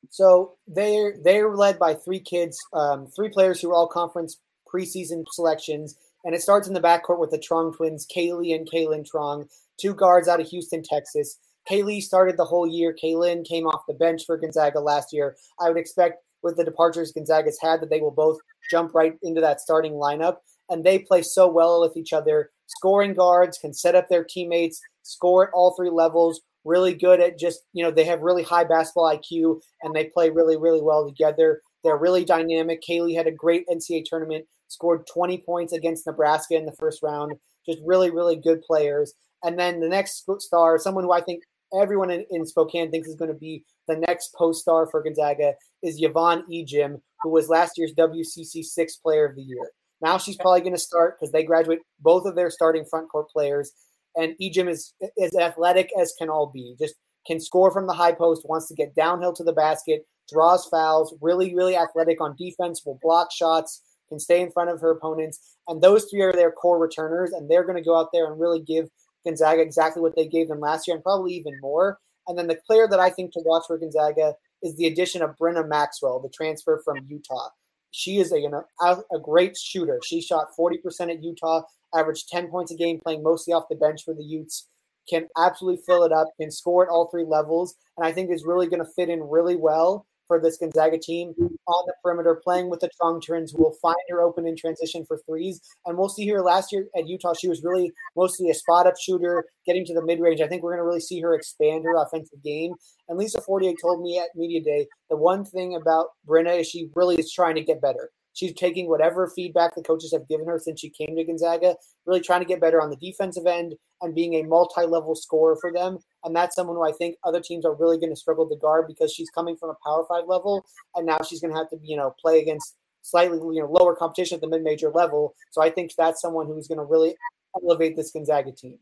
So 0.10 0.56
they're 0.68 1.16
they're 1.24 1.56
led 1.56 1.78
by 1.78 1.94
three 1.94 2.22
kids, 2.22 2.58
um, 2.74 3.08
three 3.16 3.30
players 3.30 3.62
who 3.62 3.70
are 3.70 3.76
all 3.76 3.88
conference 3.88 4.40
preseason 4.74 5.24
selections, 5.32 5.96
and 6.24 6.36
it 6.36 6.42
starts 6.42 6.68
in 6.68 6.74
the 6.74 6.82
backcourt 6.82 7.20
with 7.20 7.32
the 7.32 7.40
Truong 7.40 7.76
twins, 7.76 8.06
Kayleigh 8.06 8.56
and 8.56 8.70
Kaylynne 8.70 9.08
Truong, 9.10 9.48
two 9.80 9.94
guards 9.94 10.28
out 10.28 10.42
of 10.42 10.48
Houston, 10.48 10.84
Texas. 10.84 11.40
Kayleigh 11.70 12.02
started 12.02 12.38
the 12.38 12.46
whole 12.46 12.68
year. 12.68 12.96
Kaylynne 13.02 13.46
came 13.46 13.68
off 13.68 13.84
the 13.88 13.94
bench 13.94 14.24
for 14.26 14.38
Gonzaga 14.38 14.80
last 14.80 15.14
year. 15.14 15.36
I 15.60 15.70
would 15.70 15.78
expect 15.78 16.24
with 16.42 16.58
the 16.58 16.64
departures 16.64 17.12
Gonzaga's 17.12 17.60
had 17.62 17.82
that 17.82 17.90
they 17.90 18.02
will 18.02 18.12
both 18.12 18.38
jump 18.72 18.94
right 18.94 19.14
into 19.24 19.42
that 19.42 19.62
starting 19.62 19.94
lineup, 19.94 20.38
and 20.70 20.84
they 20.84 21.00
play 21.00 21.22
so 21.22 21.48
well 21.48 21.82
with 21.82 21.98
each 21.98 22.14
other 22.14 22.52
scoring 22.70 23.14
guards, 23.14 23.58
can 23.58 23.74
set 23.74 23.96
up 23.96 24.08
their 24.10 24.24
teammates, 24.24 24.80
score 25.04 25.48
at 25.48 25.54
all 25.54 25.76
three 25.76 25.90
levels, 25.90 26.42
really 26.64 26.94
good 26.94 27.20
at 27.20 27.38
just, 27.38 27.62
you 27.74 27.84
know, 27.84 27.92
they 27.92 28.04
have 28.04 28.22
really 28.22 28.44
high 28.44 28.64
basketball 28.64 29.12
IQ 29.16 29.60
and 29.82 29.94
they 29.94 30.06
play 30.06 30.30
really, 30.30 30.58
really 30.58 30.82
well 30.82 31.08
together. 31.08 31.62
They're 31.84 31.98
really 31.98 32.24
dynamic. 32.24 32.82
Kayleigh 32.88 33.16
had 33.16 33.28
a 33.28 33.32
great 33.32 33.66
NCAA 33.68 34.04
tournament, 34.06 34.46
scored 34.70 35.06
20 35.14 35.40
points 35.40 35.74
against 35.74 36.08
Nebraska 36.08 36.56
in 36.56 36.66
the 36.66 36.76
first 36.80 37.04
round. 37.04 37.34
Just 37.68 37.80
really, 37.86 38.10
really 38.10 38.38
good 38.38 38.62
players. 38.62 39.14
And 39.44 39.60
then 39.60 39.80
the 39.80 39.90
next 39.90 40.26
star, 40.40 40.78
someone 40.78 41.04
who 41.04 41.12
I 41.12 41.22
think 41.22 41.44
everyone 41.80 42.10
in, 42.10 42.26
in 42.30 42.46
Spokane 42.46 42.90
thinks 42.90 43.08
is 43.08 43.16
going 43.16 43.32
to 43.32 43.38
be 43.38 43.64
the 43.88 43.98
next 43.98 44.34
post 44.34 44.62
star 44.62 44.88
for 44.88 45.04
Gonzaga, 45.04 45.54
is 45.84 46.02
Yvonne 46.02 46.44
Ejim, 46.52 47.02
who 47.22 47.30
was 47.30 47.50
last 47.50 47.78
year's 47.78 47.94
WCC 47.94 48.64
Sixth 48.64 49.02
Player 49.02 49.26
of 49.26 49.36
the 49.36 49.42
Year. 49.42 49.72
Now 50.02 50.18
she's 50.18 50.38
probably 50.38 50.62
going 50.62 50.74
to 50.74 50.80
start 50.80 51.18
because 51.20 51.32
they 51.32 51.44
graduate 51.44 51.80
both 52.00 52.26
of 52.26 52.36
their 52.36 52.50
starting 52.50 52.86
front 52.86 53.10
court 53.10 53.30
players. 53.30 53.72
And 54.16 54.36
Ejim 54.42 54.70
is 54.70 54.94
as 55.22 55.36
athletic 55.36 55.90
as 56.00 56.14
can 56.18 56.30
all 56.30 56.48
be. 56.54 56.76
Just 56.80 56.96
can 57.28 57.40
score 57.40 57.72
from 57.72 57.88
the 57.88 57.94
high 57.94 58.14
post, 58.14 58.48
wants 58.48 58.68
to 58.68 58.76
get 58.76 58.96
downhill 58.96 59.34
to 59.34 59.44
the 59.44 59.54
basket, 59.54 60.06
draws 60.32 60.66
fouls, 60.66 61.14
really, 61.22 61.54
really 61.54 61.76
athletic 61.76 62.22
on 62.22 62.36
defense, 62.38 62.84
will 62.86 63.00
block 63.02 63.32
shots, 63.32 63.82
can 64.10 64.20
stay 64.20 64.42
in 64.42 64.52
front 64.52 64.70
of 64.70 64.82
her 64.82 64.92
opponents. 64.92 65.56
And 65.68 65.82
those 65.82 66.06
three 66.06 66.22
are 66.22 66.34
their 66.34 66.52
core 66.52 66.80
returners, 66.80 67.32
and 67.32 67.50
they're 67.50 67.64
going 67.64 67.78
to 67.78 67.84
go 67.84 67.98
out 67.98 68.10
there 68.12 68.30
and 68.30 68.40
really 68.40 68.62
give 68.62 68.90
Gonzaga 69.26 69.62
exactly 69.62 70.02
what 70.02 70.16
they 70.16 70.28
gave 70.28 70.48
them 70.48 70.60
last 70.60 70.88
year 70.88 70.96
and 70.96 71.04
probably 71.04 71.34
even 71.34 71.60
more. 71.62 72.00
And 72.28 72.38
then 72.38 72.48
the 72.48 72.60
player 72.68 72.88
that 72.88 73.00
I 73.00 73.10
think 73.10 73.32
to 73.34 73.42
watch 73.44 73.64
for 73.68 73.78
Gonzaga 73.78 74.34
is 74.62 74.76
the 74.76 74.88
addition 74.88 75.22
of 75.22 75.36
Brenna 75.38 75.68
Maxwell, 75.68 76.20
the 76.20 76.30
transfer 76.30 76.82
from 76.84 77.06
Utah. 77.08 77.50
She 77.92 78.18
is 78.18 78.32
a, 78.32 78.40
you 78.40 78.50
know, 78.50 78.64
a 78.82 79.20
great 79.20 79.58
shooter. 79.58 80.00
She 80.04 80.22
shot 80.22 80.50
40% 80.58 80.78
at 81.10 81.24
Utah, 81.24 81.64
averaged 81.96 82.30
10 82.30 82.50
points 82.50 82.72
a 82.72 82.76
game, 82.76 83.00
playing 83.04 83.24
mostly 83.24 83.54
off 83.54 83.70
the 83.70 83.76
bench 83.76 84.04
for 84.04 84.14
the 84.14 84.24
Utes. 84.24 84.68
Can 85.10 85.28
absolutely 85.38 85.82
fill 85.88 86.04
it 86.04 86.12
up, 86.12 86.28
can 86.40 86.52
score 86.52 86.84
at 86.84 86.92
all 86.92 87.10
three 87.10 87.26
levels, 87.26 87.76
and 87.98 88.06
I 88.06 88.12
think 88.12 88.30
is 88.30 88.46
really 88.46 88.68
going 88.68 88.84
to 88.84 88.92
fit 88.96 89.10
in 89.10 89.22
really 89.22 89.56
well 89.56 90.06
for 90.30 90.40
this 90.40 90.58
Gonzaga 90.58 90.98
team 90.98 91.34
on 91.40 91.84
the 91.88 91.94
perimeter, 92.02 92.40
playing 92.42 92.70
with 92.70 92.80
the 92.80 92.90
Truong 93.02 93.22
turns, 93.26 93.54
will 93.54 93.76
find 93.82 93.98
her 94.10 94.22
open 94.22 94.48
in 94.48 94.56
transition 94.56 95.04
for 95.06 95.20
threes. 95.28 95.60
And 95.86 95.98
we'll 95.98 96.08
see 96.08 96.28
her 96.30 96.42
last 96.42 96.72
year 96.72 96.86
at 96.96 97.08
Utah. 97.08 97.34
She 97.34 97.50
was 97.50 97.64
really 97.64 97.92
mostly 98.16 98.50
a 98.50 98.54
spot 98.54 98.86
up 98.86 98.94
shooter, 99.02 99.44
getting 99.66 99.84
to 99.86 99.94
the 99.94 100.06
mid 100.06 100.22
range. 100.22 100.40
I 100.40 100.48
think 100.48 100.62
we're 100.62 100.76
going 100.76 100.84
to 100.84 100.88
really 100.88 101.02
see 101.02 101.20
her 101.20 101.34
expand 101.34 101.84
her 101.84 102.02
offensive 102.02 102.42
game. 102.44 102.74
And 103.10 103.18
Lisa 103.18 103.42
Fortier 103.42 103.74
told 103.82 104.04
me 104.04 104.20
at 104.20 104.30
Media 104.36 104.64
Day 104.64 104.88
the 105.10 105.18
one 105.18 105.44
thing 105.44 105.76
about 105.76 106.10
Brenna 106.28 106.60
is 106.60 106.70
she 106.70 106.90
really 106.96 107.16
is 107.16 107.34
trying 107.34 107.56
to 107.56 107.64
get 107.64 107.82
better. 107.82 108.12
She's 108.40 108.54
taking 108.54 108.88
whatever 108.88 109.30
feedback 109.36 109.76
the 109.76 109.84
coaches 109.84 110.14
have 110.14 110.30
given 110.30 110.48
her 110.48 110.58
since 110.60 110.80
she 110.80 110.90
came 110.90 111.14
to 111.18 111.26
Gonzaga, 111.26 111.76
really 112.06 112.22
trying 112.22 112.40
to 112.40 112.48
get 112.48 112.62
better 112.62 112.82
on 112.82 112.90
the 112.90 112.96
defensive 112.96 113.46
end 113.46 113.76
and 114.02 114.16
being 114.16 114.36
a 114.36 114.44
multi 114.44 114.86
level 114.86 115.14
scorer 115.14 115.58
for 115.60 115.74
them. 115.74 115.98
And 116.24 116.34
that's 116.34 116.56
someone 116.56 116.78
who 116.78 116.88
I 116.88 116.94
think 116.94 117.18
other 117.26 117.42
teams 117.42 117.66
are 117.66 117.76
really 117.76 117.98
going 117.98 118.12
to 118.12 118.16
struggle 118.16 118.48
to 118.48 118.56
guard 118.56 118.86
because 118.88 119.14
she's 119.14 119.30
coming 119.30 119.58
from 119.58 119.72
a 119.72 119.76
power 119.86 120.06
five 120.08 120.24
level. 120.26 120.66
And 120.96 121.06
now 121.06 121.18
she's 121.28 121.42
going 121.42 121.52
to 121.52 121.58
have 121.58 121.70
to, 121.72 121.80
you 121.84 121.98
know, 121.98 122.16
play 122.18 122.40
against 122.40 122.76
slightly 123.02 123.38
you 123.38 123.62
know 123.62 123.70
lower 123.70 123.94
competition 123.94 124.36
at 124.36 124.42
the 124.42 124.48
mid-major 124.48 124.90
level. 124.90 125.36
So 125.52 125.62
I 125.62 125.70
think 125.70 125.92
that's 125.98 126.22
someone 126.22 126.48
who's 126.48 126.70
going 126.70 126.78
to 126.78 126.86
really 126.86 127.16
elevate 127.62 127.98
this 127.98 128.12
Gonzaga 128.12 128.54
team. 128.54 128.80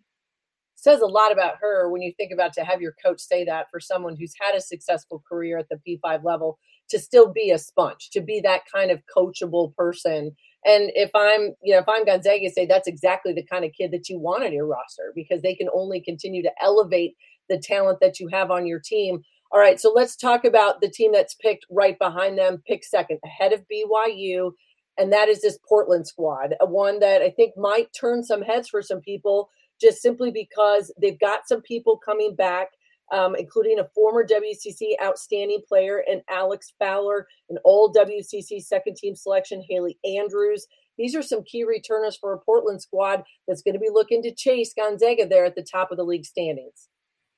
Says 0.80 1.02
a 1.02 1.08
lot 1.08 1.32
about 1.32 1.56
her 1.60 1.90
when 1.90 2.04
you 2.04 2.14
think 2.16 2.32
about 2.32 2.54
to 2.54 2.64
have 2.64 2.82
your 2.82 2.94
coach 3.04 3.20
say 3.20 3.44
that 3.46 3.66
for 3.72 3.80
someone 3.80 4.16
who's 4.16 4.36
had 4.40 4.54
a 4.54 4.62
successful 4.62 5.24
career 5.28 5.58
at 5.58 5.68
the 5.70 5.82
P5 5.88 6.24
level 6.24 6.60
to 6.90 7.00
still 7.00 7.34
be 7.34 7.50
a 7.50 7.58
sponge, 7.58 8.12
to 8.12 8.22
be 8.22 8.40
that 8.42 8.62
kind 8.72 8.92
of 8.92 9.02
coachable 9.14 9.76
person. 9.76 10.36
And 10.66 10.92
if 10.94 11.10
I'm, 11.16 11.56
you 11.64 11.74
know, 11.74 11.80
if 11.80 11.90
I'm 11.90 12.06
Gonzaga, 12.06 12.52
say 12.52 12.68
that's 12.68 12.88
exactly 12.88 13.34
the 13.34 13.44
kind 13.44 13.66
of 13.66 13.74
kid 13.74 13.90
that 13.92 14.08
you 14.08 14.20
want 14.20 14.44
on 14.44 14.54
your 14.54 14.68
roster 14.68 15.14
because 15.16 15.42
they 15.42 15.56
can 15.56 15.68
only 15.74 16.00
continue 16.00 16.44
to 16.44 16.52
elevate 16.62 17.16
the 17.50 17.58
talent 17.58 18.00
that 18.02 18.20
you 18.20 18.28
have 18.28 18.52
on 18.52 18.68
your 18.68 18.80
team. 18.80 19.24
All 19.52 19.60
right, 19.60 19.80
so 19.80 19.92
let's 19.92 20.16
talk 20.16 20.46
about 20.46 20.80
the 20.82 20.90
team 20.90 21.12
that's 21.12 21.34
picked 21.34 21.66
right 21.72 21.98
behind 21.98 22.38
them, 22.38 22.62
pick 22.68 22.84
second, 22.84 23.18
ahead 23.26 23.52
of 23.52 23.66
BYU, 23.72 24.52
and 24.98 25.12
that 25.12 25.28
is 25.28 25.42
this 25.42 25.58
Portland 25.68 26.06
squad, 26.06 26.54
one 26.62 27.00
that 27.00 27.22
I 27.22 27.32
think 27.32 27.58
might 27.58 27.94
turn 27.94 28.24
some 28.24 28.42
heads 28.44 28.68
for 28.68 28.82
some 28.82 29.00
people 29.00 29.50
just 29.80 30.02
simply 30.02 30.32
because 30.32 30.92
they've 31.00 31.20
got 31.20 31.48
some 31.48 31.62
people 31.62 31.98
coming 31.98 32.36
back. 32.36 32.70
Um, 33.10 33.38
including 33.38 33.80
a 33.80 33.88
former 33.96 34.28
WCC 34.28 34.96
outstanding 35.02 35.62
player 35.66 36.04
and 36.12 36.22
Alex 36.30 36.74
Fowler, 36.78 37.26
an 37.50 37.58
old 37.64 37.96
WCC 37.96 38.62
second 38.62 38.98
team 38.98 39.16
selection, 39.16 39.64
Haley 39.66 39.98
Andrews. 40.04 40.68
These 40.98 41.16
are 41.16 41.22
some 41.22 41.44
key 41.44 41.64
returners 41.64 42.18
for 42.18 42.34
a 42.34 42.40
Portland 42.40 42.82
squad 42.82 43.24
that's 43.48 43.62
going 43.62 43.76
to 43.76 43.80
be 43.80 43.90
looking 43.90 44.22
to 44.24 44.36
chase 44.36 44.74
Gonzaga 44.74 45.26
there 45.26 45.46
at 45.46 45.56
the 45.56 45.64
top 45.64 45.92
of 45.92 45.98
the 45.98 46.04
league 46.04 46.26
standings. 46.26 46.90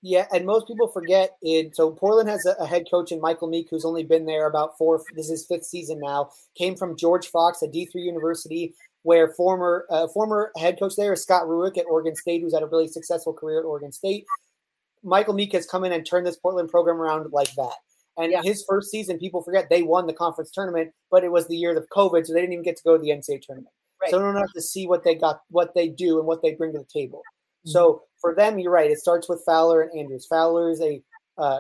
Yeah, 0.02 0.28
and 0.32 0.46
most 0.46 0.68
people 0.68 0.88
forget 0.88 1.32
it. 1.42 1.76
So 1.76 1.92
Portland 1.92 2.30
has 2.30 2.46
a, 2.46 2.54
a, 2.64 2.66
head 2.66 2.86
coach 2.90 3.12
in 3.12 3.20
Michael 3.20 3.50
Meek, 3.50 3.68
who's 3.70 3.84
only 3.84 4.04
been 4.04 4.26
there 4.26 4.48
about 4.48 4.78
four. 4.78 5.02
This 5.14 5.30
is 5.30 5.46
fifth 5.46 5.66
season 5.66 6.00
now. 6.02 6.30
Came 6.58 6.78
from 6.78 6.96
George 6.96 7.28
Fox, 7.28 7.62
a 7.64 7.68
D 7.68 7.86
three 7.86 8.04
university, 8.04 8.76
where 9.04 9.30
former 9.34 9.86
uh, 9.90 10.08
former 10.10 10.52
head 10.58 10.78
coach 10.80 10.96
there 10.98 11.14
is 11.14 11.22
Scott 11.22 11.44
Rueck 11.44 11.78
at 11.78 11.86
Oregon 11.90 12.16
State, 12.16 12.42
who's 12.42 12.54
had 12.54 12.64
a 12.64 12.68
really 12.68 12.88
successful 12.88 13.34
career 13.34 13.60
at 13.60 13.66
Oregon 13.66 13.92
State. 13.92 14.26
Michael 15.04 15.34
Meek 15.34 15.54
has 15.54 15.66
come 15.66 15.86
in 15.86 15.94
and 15.94 16.06
turned 16.06 16.28
this 16.28 16.38
Portland 16.38 16.70
program 16.70 16.98
around 16.98 17.32
like 17.32 17.54
that. 17.56 17.76
And 18.18 18.34
yeah. 18.34 18.42
his 18.44 18.66
first 18.68 18.92
season, 18.92 19.18
people 19.18 19.42
forget 19.42 19.70
they 19.70 19.82
won 19.82 20.06
the 20.06 20.14
conference 20.14 20.52
tournament, 20.52 20.92
but 21.10 21.24
it 21.24 21.32
was 21.32 21.48
the 21.48 21.56
year 21.56 21.76
of 21.78 21.88
COVID, 21.96 22.26
so 22.26 22.34
they 22.34 22.42
didn't 22.42 22.54
even 22.54 22.66
get 22.66 22.76
to 22.76 22.84
go 22.84 22.98
to 22.98 23.02
the 23.02 23.12
NCAA 23.12 23.42
tournament. 23.42 23.74
Right. 24.02 24.12
So 24.12 24.18
they 24.18 24.26
don't 24.26 24.36
have 24.36 24.52
to 24.56 24.62
see 24.62 24.88
what 24.88 25.04
they 25.04 25.16
got, 25.16 25.42
what 25.50 25.74
they 25.74 25.88
do, 25.88 26.18
and 26.18 26.28
what 26.28 26.42
they 26.42 26.54
bring 26.54 26.74
to 26.74 26.80
the 26.80 26.86
table. 26.94 27.20
Mm-hmm. 27.20 27.72
So 27.72 28.04
for 28.20 28.36
them, 28.36 28.60
you're 28.60 28.74
right. 28.74 28.92
It 28.92 29.00
starts 29.00 29.30
with 29.30 29.42
Fowler 29.46 29.82
and 29.84 29.98
Andrews. 29.98 30.26
Fowler 30.26 30.70
is 30.70 30.82
a 30.82 31.02
uh, 31.38 31.60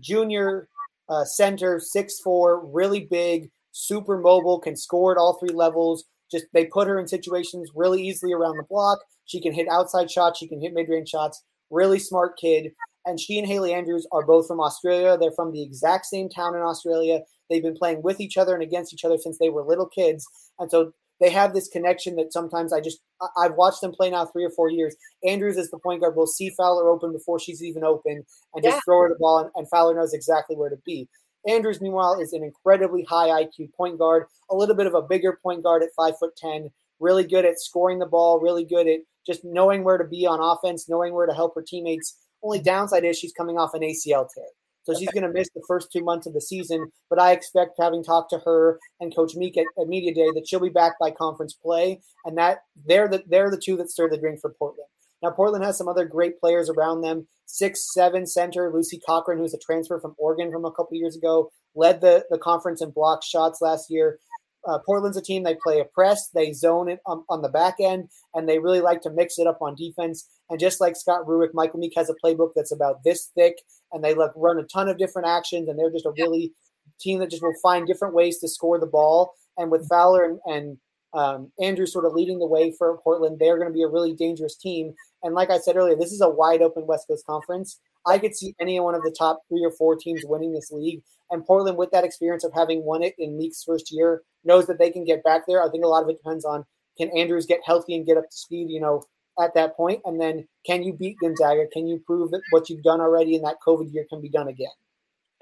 junior 0.00 0.68
uh, 1.08 1.24
center, 1.24 1.80
six 1.80 2.20
four, 2.20 2.64
really 2.66 3.00
big, 3.00 3.50
super 3.72 4.18
mobile, 4.18 4.58
can 4.58 4.76
score 4.76 5.12
at 5.12 5.18
all 5.18 5.38
three 5.38 5.54
levels. 5.54 6.04
Just 6.30 6.46
they 6.52 6.66
put 6.66 6.88
her 6.88 6.98
in 6.98 7.08
situations 7.08 7.70
really 7.74 8.02
easily 8.02 8.32
around 8.32 8.56
the 8.56 8.66
block. 8.68 9.00
She 9.24 9.40
can 9.40 9.52
hit 9.52 9.68
outside 9.68 10.10
shots. 10.10 10.38
She 10.38 10.48
can 10.48 10.60
hit 10.60 10.72
mid 10.74 10.88
range 10.88 11.08
shots. 11.08 11.42
Really 11.70 11.98
smart 11.98 12.38
kid. 12.38 12.72
And 13.06 13.18
she 13.18 13.38
and 13.38 13.46
Haley 13.46 13.72
Andrews 13.72 14.06
are 14.12 14.26
both 14.26 14.46
from 14.46 14.60
Australia. 14.60 15.16
They're 15.18 15.32
from 15.32 15.52
the 15.52 15.62
exact 15.62 16.06
same 16.06 16.28
town 16.28 16.54
in 16.54 16.60
Australia. 16.60 17.20
They've 17.48 17.62
been 17.62 17.76
playing 17.76 18.02
with 18.02 18.20
each 18.20 18.36
other 18.36 18.54
and 18.54 18.62
against 18.62 18.92
each 18.92 19.04
other 19.04 19.16
since 19.16 19.38
they 19.38 19.48
were 19.48 19.64
little 19.64 19.88
kids. 19.88 20.26
And 20.58 20.70
so 20.70 20.92
they 21.20 21.30
have 21.30 21.52
this 21.52 21.68
connection 21.68 22.16
that 22.16 22.32
sometimes 22.32 22.72
I 22.72 22.80
just 22.80 23.00
I've 23.38 23.54
watched 23.54 23.82
them 23.82 23.92
play 23.92 24.10
now 24.10 24.26
three 24.26 24.44
or 24.44 24.50
four 24.50 24.70
years. 24.70 24.96
Andrews 25.26 25.58
is 25.58 25.70
the 25.70 25.78
point 25.78 26.00
guard 26.00 26.16
will 26.16 26.26
see 26.26 26.50
Fowler 26.56 26.88
open 26.88 27.12
before 27.12 27.38
she's 27.38 27.62
even 27.62 27.84
open 27.84 28.24
and 28.54 28.64
just 28.64 28.76
yeah. 28.76 28.80
throw 28.84 29.02
her 29.02 29.08
the 29.10 29.16
ball, 29.20 29.38
and, 29.40 29.50
and 29.54 29.68
Fowler 29.68 29.94
knows 29.94 30.14
exactly 30.14 30.56
where 30.56 30.70
to 30.70 30.78
be. 30.84 31.08
Andrews, 31.48 31.80
meanwhile, 31.80 32.20
is 32.20 32.32
an 32.32 32.42
incredibly 32.42 33.04
high 33.04 33.44
IQ 33.44 33.72
point 33.74 33.98
guard, 33.98 34.24
a 34.50 34.54
little 34.54 34.74
bit 34.74 34.86
of 34.86 34.94
a 34.94 35.02
bigger 35.02 35.38
point 35.42 35.62
guard 35.62 35.82
at 35.82 35.88
five 35.96 36.18
foot 36.18 36.36
ten, 36.36 36.70
really 36.98 37.24
good 37.24 37.44
at 37.44 37.60
scoring 37.60 37.98
the 37.98 38.06
ball, 38.06 38.40
really 38.40 38.64
good 38.64 38.86
at 38.86 39.00
just 39.26 39.44
knowing 39.44 39.84
where 39.84 39.98
to 39.98 40.04
be 40.04 40.26
on 40.26 40.40
offense, 40.40 40.88
knowing 40.88 41.14
where 41.14 41.26
to 41.26 41.34
help 41.34 41.54
her 41.54 41.62
teammates. 41.62 42.16
Only 42.42 42.60
downside 42.60 43.04
is 43.04 43.18
she's 43.18 43.32
coming 43.32 43.58
off 43.58 43.74
an 43.74 43.82
ACL 43.82 44.28
tear. 44.32 44.44
So 44.84 44.94
she's 44.98 45.10
going 45.10 45.24
to 45.24 45.32
miss 45.32 45.48
the 45.54 45.62
first 45.68 45.92
two 45.92 46.02
months 46.02 46.26
of 46.26 46.32
the 46.32 46.40
season. 46.40 46.90
But 47.10 47.20
I 47.20 47.32
expect, 47.32 47.76
having 47.78 48.02
talked 48.02 48.30
to 48.30 48.38
her 48.38 48.78
and 49.00 49.14
Coach 49.14 49.34
Meek 49.36 49.58
at, 49.58 49.66
at 49.78 49.88
media 49.88 50.14
day, 50.14 50.30
that 50.34 50.48
she'll 50.48 50.60
be 50.60 50.70
back 50.70 50.98
by 50.98 51.10
conference 51.10 51.52
play, 51.52 52.00
and 52.24 52.36
that 52.38 52.62
they're 52.86 53.08
the 53.08 53.22
they're 53.28 53.50
the 53.50 53.60
two 53.62 53.76
that 53.76 53.90
stir 53.90 54.08
the 54.08 54.18
drink 54.18 54.40
for 54.40 54.54
Portland. 54.58 54.88
Now 55.22 55.30
Portland 55.30 55.64
has 55.64 55.76
some 55.76 55.88
other 55.88 56.04
great 56.04 56.40
players 56.40 56.70
around 56.70 57.02
them. 57.02 57.26
Six 57.46 57.92
seven 57.92 58.26
center 58.26 58.72
Lucy 58.72 59.00
Cochran, 59.06 59.38
who's 59.38 59.54
a 59.54 59.58
transfer 59.58 60.00
from 60.00 60.14
Oregon 60.18 60.50
from 60.50 60.64
a 60.64 60.70
couple 60.70 60.96
years 60.96 61.16
ago, 61.16 61.50
led 61.74 62.00
the 62.00 62.24
the 62.30 62.38
conference 62.38 62.80
in 62.82 62.90
block 62.90 63.22
shots 63.24 63.60
last 63.60 63.90
year. 63.90 64.18
Uh, 64.66 64.78
Portland's 64.84 65.16
a 65.16 65.22
team 65.22 65.42
they 65.42 65.54
play 65.54 65.80
a 65.80 65.84
press, 65.86 66.28
they 66.34 66.52
zone 66.52 66.88
it 66.90 67.00
on, 67.06 67.24
on, 67.30 67.40
the 67.40 67.48
back 67.48 67.76
end, 67.80 68.10
and 68.34 68.46
they 68.46 68.58
really 68.58 68.82
like 68.82 69.00
to 69.00 69.10
mix 69.10 69.38
it 69.38 69.46
up 69.46 69.56
on 69.62 69.74
defense. 69.74 70.28
And 70.50 70.60
just 70.60 70.82
like 70.82 70.96
Scott 70.96 71.26
Rueck, 71.26 71.54
Michael 71.54 71.80
Meek 71.80 71.94
has 71.96 72.10
a 72.10 72.14
playbook 72.22 72.50
that's 72.54 72.72
about 72.72 73.02
this 73.02 73.30
thick, 73.34 73.54
and 73.90 74.04
they 74.04 74.12
like 74.12 74.32
run 74.36 74.58
a 74.58 74.64
ton 74.64 74.88
of 74.88 74.98
different 74.98 75.28
actions, 75.28 75.68
and 75.68 75.78
they're 75.78 75.90
just 75.90 76.04
a 76.04 76.12
really 76.16 76.52
team 77.00 77.20
that 77.20 77.30
just 77.30 77.42
will 77.42 77.54
find 77.62 77.86
different 77.86 78.14
ways 78.14 78.38
to 78.38 78.48
score 78.48 78.78
the 78.78 78.86
ball. 78.86 79.32
And 79.56 79.70
with 79.70 79.88
Fowler 79.88 80.24
and, 80.24 80.38
and 80.44 80.78
um, 81.12 81.50
Andrew 81.60 81.86
sort 81.86 82.04
of 82.04 82.14
leading 82.14 82.38
the 82.38 82.46
way 82.46 82.72
for 82.76 82.98
Portland, 82.98 83.38
they're 83.38 83.58
going 83.58 83.68
to 83.68 83.74
be 83.74 83.82
a 83.82 83.88
really 83.88 84.14
dangerous 84.14 84.56
team. 84.56 84.94
And 85.22 85.34
like 85.34 85.50
I 85.50 85.58
said 85.58 85.76
earlier, 85.76 85.96
this 85.96 86.12
is 86.12 86.20
a 86.20 86.28
wide 86.28 86.62
open 86.62 86.86
West 86.86 87.08
Coast 87.08 87.26
Conference. 87.26 87.80
I 88.06 88.18
could 88.18 88.34
see 88.34 88.54
any 88.60 88.78
one 88.80 88.94
of 88.94 89.02
the 89.02 89.14
top 89.16 89.40
three 89.48 89.64
or 89.64 89.72
four 89.72 89.96
teams 89.96 90.22
winning 90.24 90.52
this 90.52 90.70
league. 90.70 91.02
And 91.30 91.44
Portland, 91.44 91.76
with 91.76 91.90
that 91.90 92.04
experience 92.04 92.44
of 92.44 92.52
having 92.54 92.84
won 92.84 93.02
it 93.02 93.14
in 93.18 93.36
Meek's 93.36 93.62
first 93.62 93.92
year, 93.92 94.22
knows 94.44 94.66
that 94.66 94.78
they 94.78 94.90
can 94.90 95.04
get 95.04 95.22
back 95.22 95.42
there. 95.46 95.62
I 95.62 95.70
think 95.70 95.84
a 95.84 95.88
lot 95.88 96.02
of 96.02 96.08
it 96.08 96.18
depends 96.22 96.44
on 96.44 96.64
can 96.96 97.10
Andrews 97.16 97.46
get 97.46 97.60
healthy 97.64 97.94
and 97.94 98.06
get 98.06 98.16
up 98.16 98.28
to 98.28 98.36
speed, 98.36 98.68
you 98.70 98.80
know, 98.80 99.02
at 99.40 99.54
that 99.54 99.76
point, 99.76 100.00
and 100.04 100.20
then 100.20 100.46
can 100.66 100.82
you 100.82 100.92
beat 100.92 101.16
Gonzaga? 101.20 101.66
Can 101.72 101.86
you 101.86 102.02
prove 102.06 102.30
that 102.30 102.42
what 102.50 102.68
you've 102.68 102.82
done 102.82 103.00
already 103.00 103.36
in 103.36 103.42
that 103.42 103.56
COVID 103.66 103.92
year 103.92 104.04
can 104.08 104.20
be 104.20 104.28
done 104.28 104.48
again? 104.48 104.68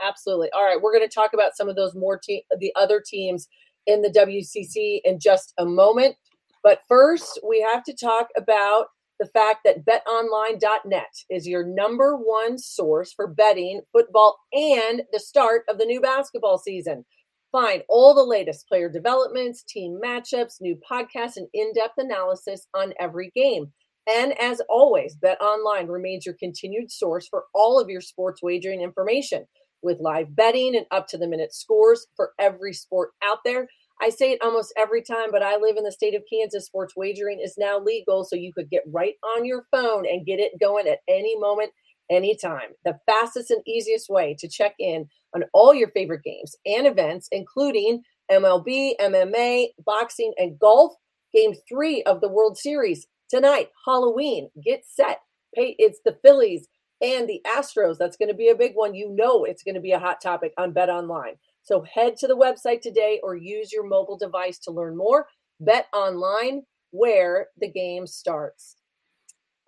Absolutely. 0.01 0.51
All 0.53 0.65
right, 0.65 0.81
we're 0.81 0.93
going 0.93 1.09
to 1.09 1.13
talk 1.13 1.33
about 1.33 1.57
some 1.57 1.69
of 1.69 1.75
those 1.75 1.95
more 1.95 2.19
te- 2.19 2.45
the 2.59 2.73
other 2.77 3.03
teams 3.05 3.49
in 3.89 4.03
the 4.03 4.11
WCC 4.11 5.01
in 5.05 5.19
just 5.19 5.53
a 5.59 5.65
moment. 5.65 6.15
But 6.63 6.83
first, 6.89 7.41
we 7.47 7.67
have 7.73 7.83
to 7.85 7.97
talk 7.97 8.29
about 8.37 8.87
the 9.19 9.27
fact 9.27 9.61
that 9.65 9.85
betonline.net 9.85 11.11
is 11.29 11.49
your 11.49 11.65
number 11.65 12.15
one 12.15 12.57
source 12.59 13.13
for 13.13 13.27
betting 13.27 13.81
football 13.93 14.39
and 14.53 15.03
the 15.13 15.19
start 15.19 15.63
of 15.69 15.79
the 15.79 15.87
new 15.87 16.01
basketball 16.01 16.59
season. 16.59 17.05
Find 17.51 17.83
all 17.89 18.15
the 18.15 18.23
latest 18.23 18.69
player 18.69 18.89
developments, 18.89 19.65
team 19.65 19.99
matchups, 20.05 20.61
new 20.61 20.79
podcasts, 20.89 21.37
and 21.37 21.49
in 21.55 21.73
depth 21.73 21.95
analysis 21.97 22.69
on 22.75 22.93
every 23.01 23.33
game. 23.35 23.73
And 24.09 24.39
as 24.41 24.61
always, 24.69 25.17
BetOnline 25.17 25.89
remains 25.89 26.25
your 26.25 26.37
continued 26.39 26.91
source 26.91 27.27
for 27.29 27.45
all 27.55 27.81
of 27.81 27.89
your 27.89 28.01
sports 28.01 28.43
wagering 28.43 28.83
information 28.83 29.47
with 29.83 30.01
live 30.01 30.35
betting 30.35 30.77
and 30.77 30.87
up 30.91 31.07
to 31.09 31.19
the 31.19 31.29
minute 31.29 31.55
scores 31.55 32.07
for 32.17 32.33
every 32.39 32.73
sport 32.73 33.11
out 33.23 33.39
there. 33.45 33.69
I 34.01 34.11
say 34.11 34.33
it 34.33 34.43
almost 34.43 34.73
every 34.77 35.03
time, 35.03 35.31
but 35.33 35.43
I 35.43 35.57
live 35.57 35.77
in 35.77 35.85
the 35.85 35.93
state 35.93 36.15
of 36.15 36.23
Kansas. 36.33 36.67
Sports 36.67 36.95
wagering 36.97 37.41
is 37.41 37.57
now 37.59 37.79
legal, 37.79 38.25
so 38.25 38.37
you 38.37 38.53
could 38.53 38.71
get 38.71 38.85
right 38.93 39.15
on 39.37 39.45
your 39.45 39.67
phone 39.73 40.07
and 40.07 40.27
get 40.27 40.39
it 40.39 40.61
going 40.61 40.87
at 40.87 41.01
any 41.09 41.37
moment, 41.37 41.73
anytime. 42.11 42.71
The 42.85 42.99
fastest 43.07 43.51
and 43.51 43.63
easiest 43.67 44.09
way 44.09 44.37
to 44.39 44.49
check 44.49 44.75
in 44.79 45.09
on 45.35 45.45
all 45.53 45.75
your 45.75 45.91
favorite 45.91 46.23
games 46.23 46.57
and 46.65 46.87
events, 46.87 47.29
including 47.33 48.03
MLB, 48.31 48.93
MMA, 49.01 49.69
boxing, 49.85 50.33
and 50.39 50.59
golf. 50.59 50.95
Game 51.35 51.53
three 51.69 52.03
of 52.05 52.23
the 52.23 52.29
World 52.29 52.57
Series 52.57 53.07
tonight, 53.29 53.69
Halloween. 53.87 54.49
Get 54.65 54.85
set. 54.87 55.21
Pay 55.55 55.77
it's 55.79 56.01
the 56.05 56.17
Phillies 56.25 56.69
and 57.03 57.29
the 57.29 57.43
Astros. 57.47 57.99
That's 57.99 58.17
going 58.17 58.31
to 58.31 58.35
be 58.35 58.49
a 58.49 58.55
big 58.55 58.73
one. 58.75 58.95
You 58.95 59.11
know 59.15 59.45
it's 59.45 59.63
going 59.63 59.75
to 59.75 59.81
be 59.81 59.93
a 59.93 59.99
hot 59.99 60.23
topic 60.23 60.53
on 60.57 60.73
Bet 60.73 60.89
Online. 60.89 61.35
So 61.69 61.83
head 61.83 62.17
to 62.17 62.27
the 62.27 62.35
website 62.35 62.81
today 62.81 63.21
or 63.23 63.37
use 63.37 63.71
your 63.71 63.87
mobile 63.87 64.17
device 64.17 64.59
to 64.61 64.71
learn 64.71 64.97
more. 64.97 65.27
Bet 65.61 65.87
online 65.93 66.63
where 66.93 67.49
the 67.61 67.71
game 67.71 68.07
starts. 68.07 68.77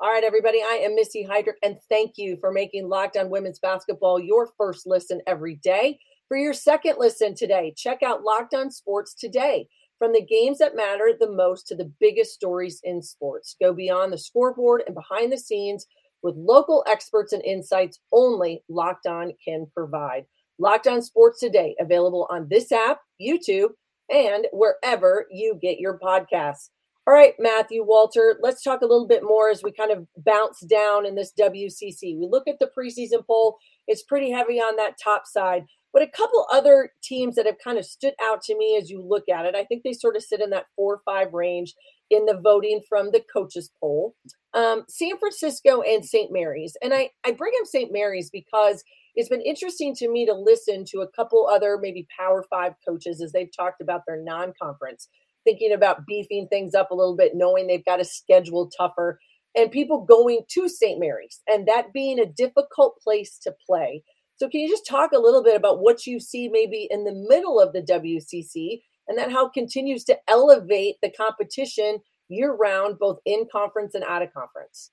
All 0.00 0.08
right, 0.08 0.24
everybody, 0.24 0.62
I 0.62 0.80
am 0.82 0.94
Missy 0.94 1.28
Heidrick, 1.30 1.58
and 1.62 1.76
thank 1.90 2.12
you 2.16 2.38
for 2.40 2.52
making 2.52 2.88
Locked 2.88 3.18
On 3.18 3.28
Women's 3.28 3.58
Basketball 3.58 4.18
your 4.18 4.48
first 4.56 4.86
listen 4.86 5.20
every 5.26 5.56
day. 5.56 5.98
For 6.28 6.38
your 6.38 6.54
second 6.54 6.96
listen 6.98 7.34
today, 7.34 7.74
check 7.76 8.02
out 8.02 8.22
Locked 8.22 8.54
On 8.54 8.70
Sports 8.70 9.12
Today. 9.12 9.68
From 9.98 10.14
the 10.14 10.24
games 10.24 10.56
that 10.56 10.74
matter 10.74 11.12
the 11.20 11.30
most 11.30 11.66
to 11.66 11.76
the 11.76 11.92
biggest 12.00 12.32
stories 12.32 12.80
in 12.82 13.02
sports. 13.02 13.56
Go 13.60 13.74
beyond 13.74 14.10
the 14.10 14.16
scoreboard 14.16 14.84
and 14.86 14.94
behind 14.94 15.30
the 15.30 15.38
scenes 15.38 15.84
with 16.22 16.34
local 16.34 16.82
experts 16.88 17.34
and 17.34 17.44
insights 17.44 18.00
only 18.10 18.64
Locked 18.70 19.06
On 19.06 19.32
can 19.44 19.66
provide. 19.74 20.24
Locked 20.60 20.86
On 20.86 21.00
Sports 21.00 21.40
Today, 21.40 21.74
available 21.80 22.26
on 22.30 22.46
this 22.50 22.70
app, 22.70 23.00
YouTube, 23.20 23.70
and 24.10 24.46
wherever 24.52 25.26
you 25.30 25.58
get 25.60 25.78
your 25.78 25.98
podcasts. 25.98 26.68
All 27.06 27.14
right, 27.14 27.32
Matthew 27.38 27.82
Walter, 27.82 28.38
let's 28.42 28.62
talk 28.62 28.82
a 28.82 28.86
little 28.86 29.06
bit 29.06 29.22
more 29.22 29.50
as 29.50 29.62
we 29.62 29.72
kind 29.72 29.90
of 29.90 30.06
bounce 30.18 30.60
down 30.60 31.06
in 31.06 31.14
this 31.14 31.32
WCC. 31.40 32.18
We 32.18 32.28
look 32.30 32.46
at 32.46 32.58
the 32.60 32.70
preseason 32.76 33.26
poll, 33.26 33.56
it's 33.88 34.02
pretty 34.02 34.30
heavy 34.30 34.58
on 34.58 34.76
that 34.76 34.96
top 35.02 35.22
side. 35.24 35.64
But 35.92 36.02
a 36.02 36.08
couple 36.08 36.46
other 36.52 36.90
teams 37.02 37.34
that 37.34 37.46
have 37.46 37.56
kind 37.64 37.78
of 37.78 37.84
stood 37.84 38.14
out 38.22 38.42
to 38.42 38.56
me 38.56 38.78
as 38.80 38.90
you 38.90 39.02
look 39.02 39.28
at 39.28 39.46
it, 39.46 39.56
I 39.56 39.64
think 39.64 39.82
they 39.82 39.92
sort 39.92 40.14
of 40.14 40.22
sit 40.22 40.40
in 40.40 40.50
that 40.50 40.66
four 40.76 40.94
or 40.96 41.00
five 41.04 41.32
range 41.32 41.74
in 42.10 42.26
the 42.26 42.38
voting 42.38 42.80
from 42.88 43.10
the 43.10 43.24
coaches 43.32 43.70
poll. 43.80 44.14
Um, 44.54 44.84
San 44.88 45.18
Francisco 45.18 45.80
and 45.82 46.04
St. 46.04 46.30
Mary's. 46.30 46.76
And 46.82 46.92
I, 46.92 47.10
I 47.24 47.32
bring 47.32 47.52
up 47.60 47.66
St. 47.66 47.92
Mary's 47.92 48.30
because 48.30 48.84
it's 49.14 49.28
been 49.28 49.42
interesting 49.42 49.94
to 49.96 50.08
me 50.08 50.26
to 50.26 50.34
listen 50.34 50.84
to 50.88 51.00
a 51.00 51.08
couple 51.08 51.46
other 51.46 51.78
maybe 51.80 52.06
Power 52.18 52.44
Five 52.48 52.74
coaches 52.86 53.20
as 53.20 53.32
they've 53.32 53.54
talked 53.56 53.80
about 53.80 54.02
their 54.06 54.22
non 54.22 54.52
conference, 54.60 55.08
thinking 55.44 55.72
about 55.72 56.06
beefing 56.06 56.48
things 56.48 56.74
up 56.74 56.90
a 56.90 56.94
little 56.94 57.16
bit, 57.16 57.32
knowing 57.34 57.66
they've 57.66 57.84
got 57.84 58.00
a 58.00 58.04
schedule 58.04 58.70
tougher, 58.76 59.18
and 59.56 59.70
people 59.70 60.04
going 60.04 60.40
to 60.50 60.68
St. 60.68 61.00
Mary's 61.00 61.40
and 61.48 61.66
that 61.66 61.92
being 61.92 62.18
a 62.18 62.26
difficult 62.26 62.98
place 63.02 63.38
to 63.42 63.54
play. 63.66 64.02
So, 64.36 64.48
can 64.48 64.60
you 64.60 64.68
just 64.68 64.86
talk 64.86 65.12
a 65.12 65.18
little 65.18 65.42
bit 65.42 65.56
about 65.56 65.80
what 65.80 66.06
you 66.06 66.18
see 66.18 66.48
maybe 66.48 66.88
in 66.90 67.04
the 67.04 67.26
middle 67.28 67.60
of 67.60 67.72
the 67.72 67.82
WCC 67.82 68.80
and 69.06 69.18
then 69.18 69.30
how 69.30 69.46
it 69.46 69.52
continues 69.52 70.04
to 70.04 70.16
elevate 70.28 70.96
the 71.02 71.10
competition 71.10 71.98
year 72.28 72.54
round, 72.54 72.98
both 72.98 73.18
in 73.26 73.46
conference 73.52 73.94
and 73.94 74.04
out 74.04 74.22
of 74.22 74.32
conference? 74.32 74.92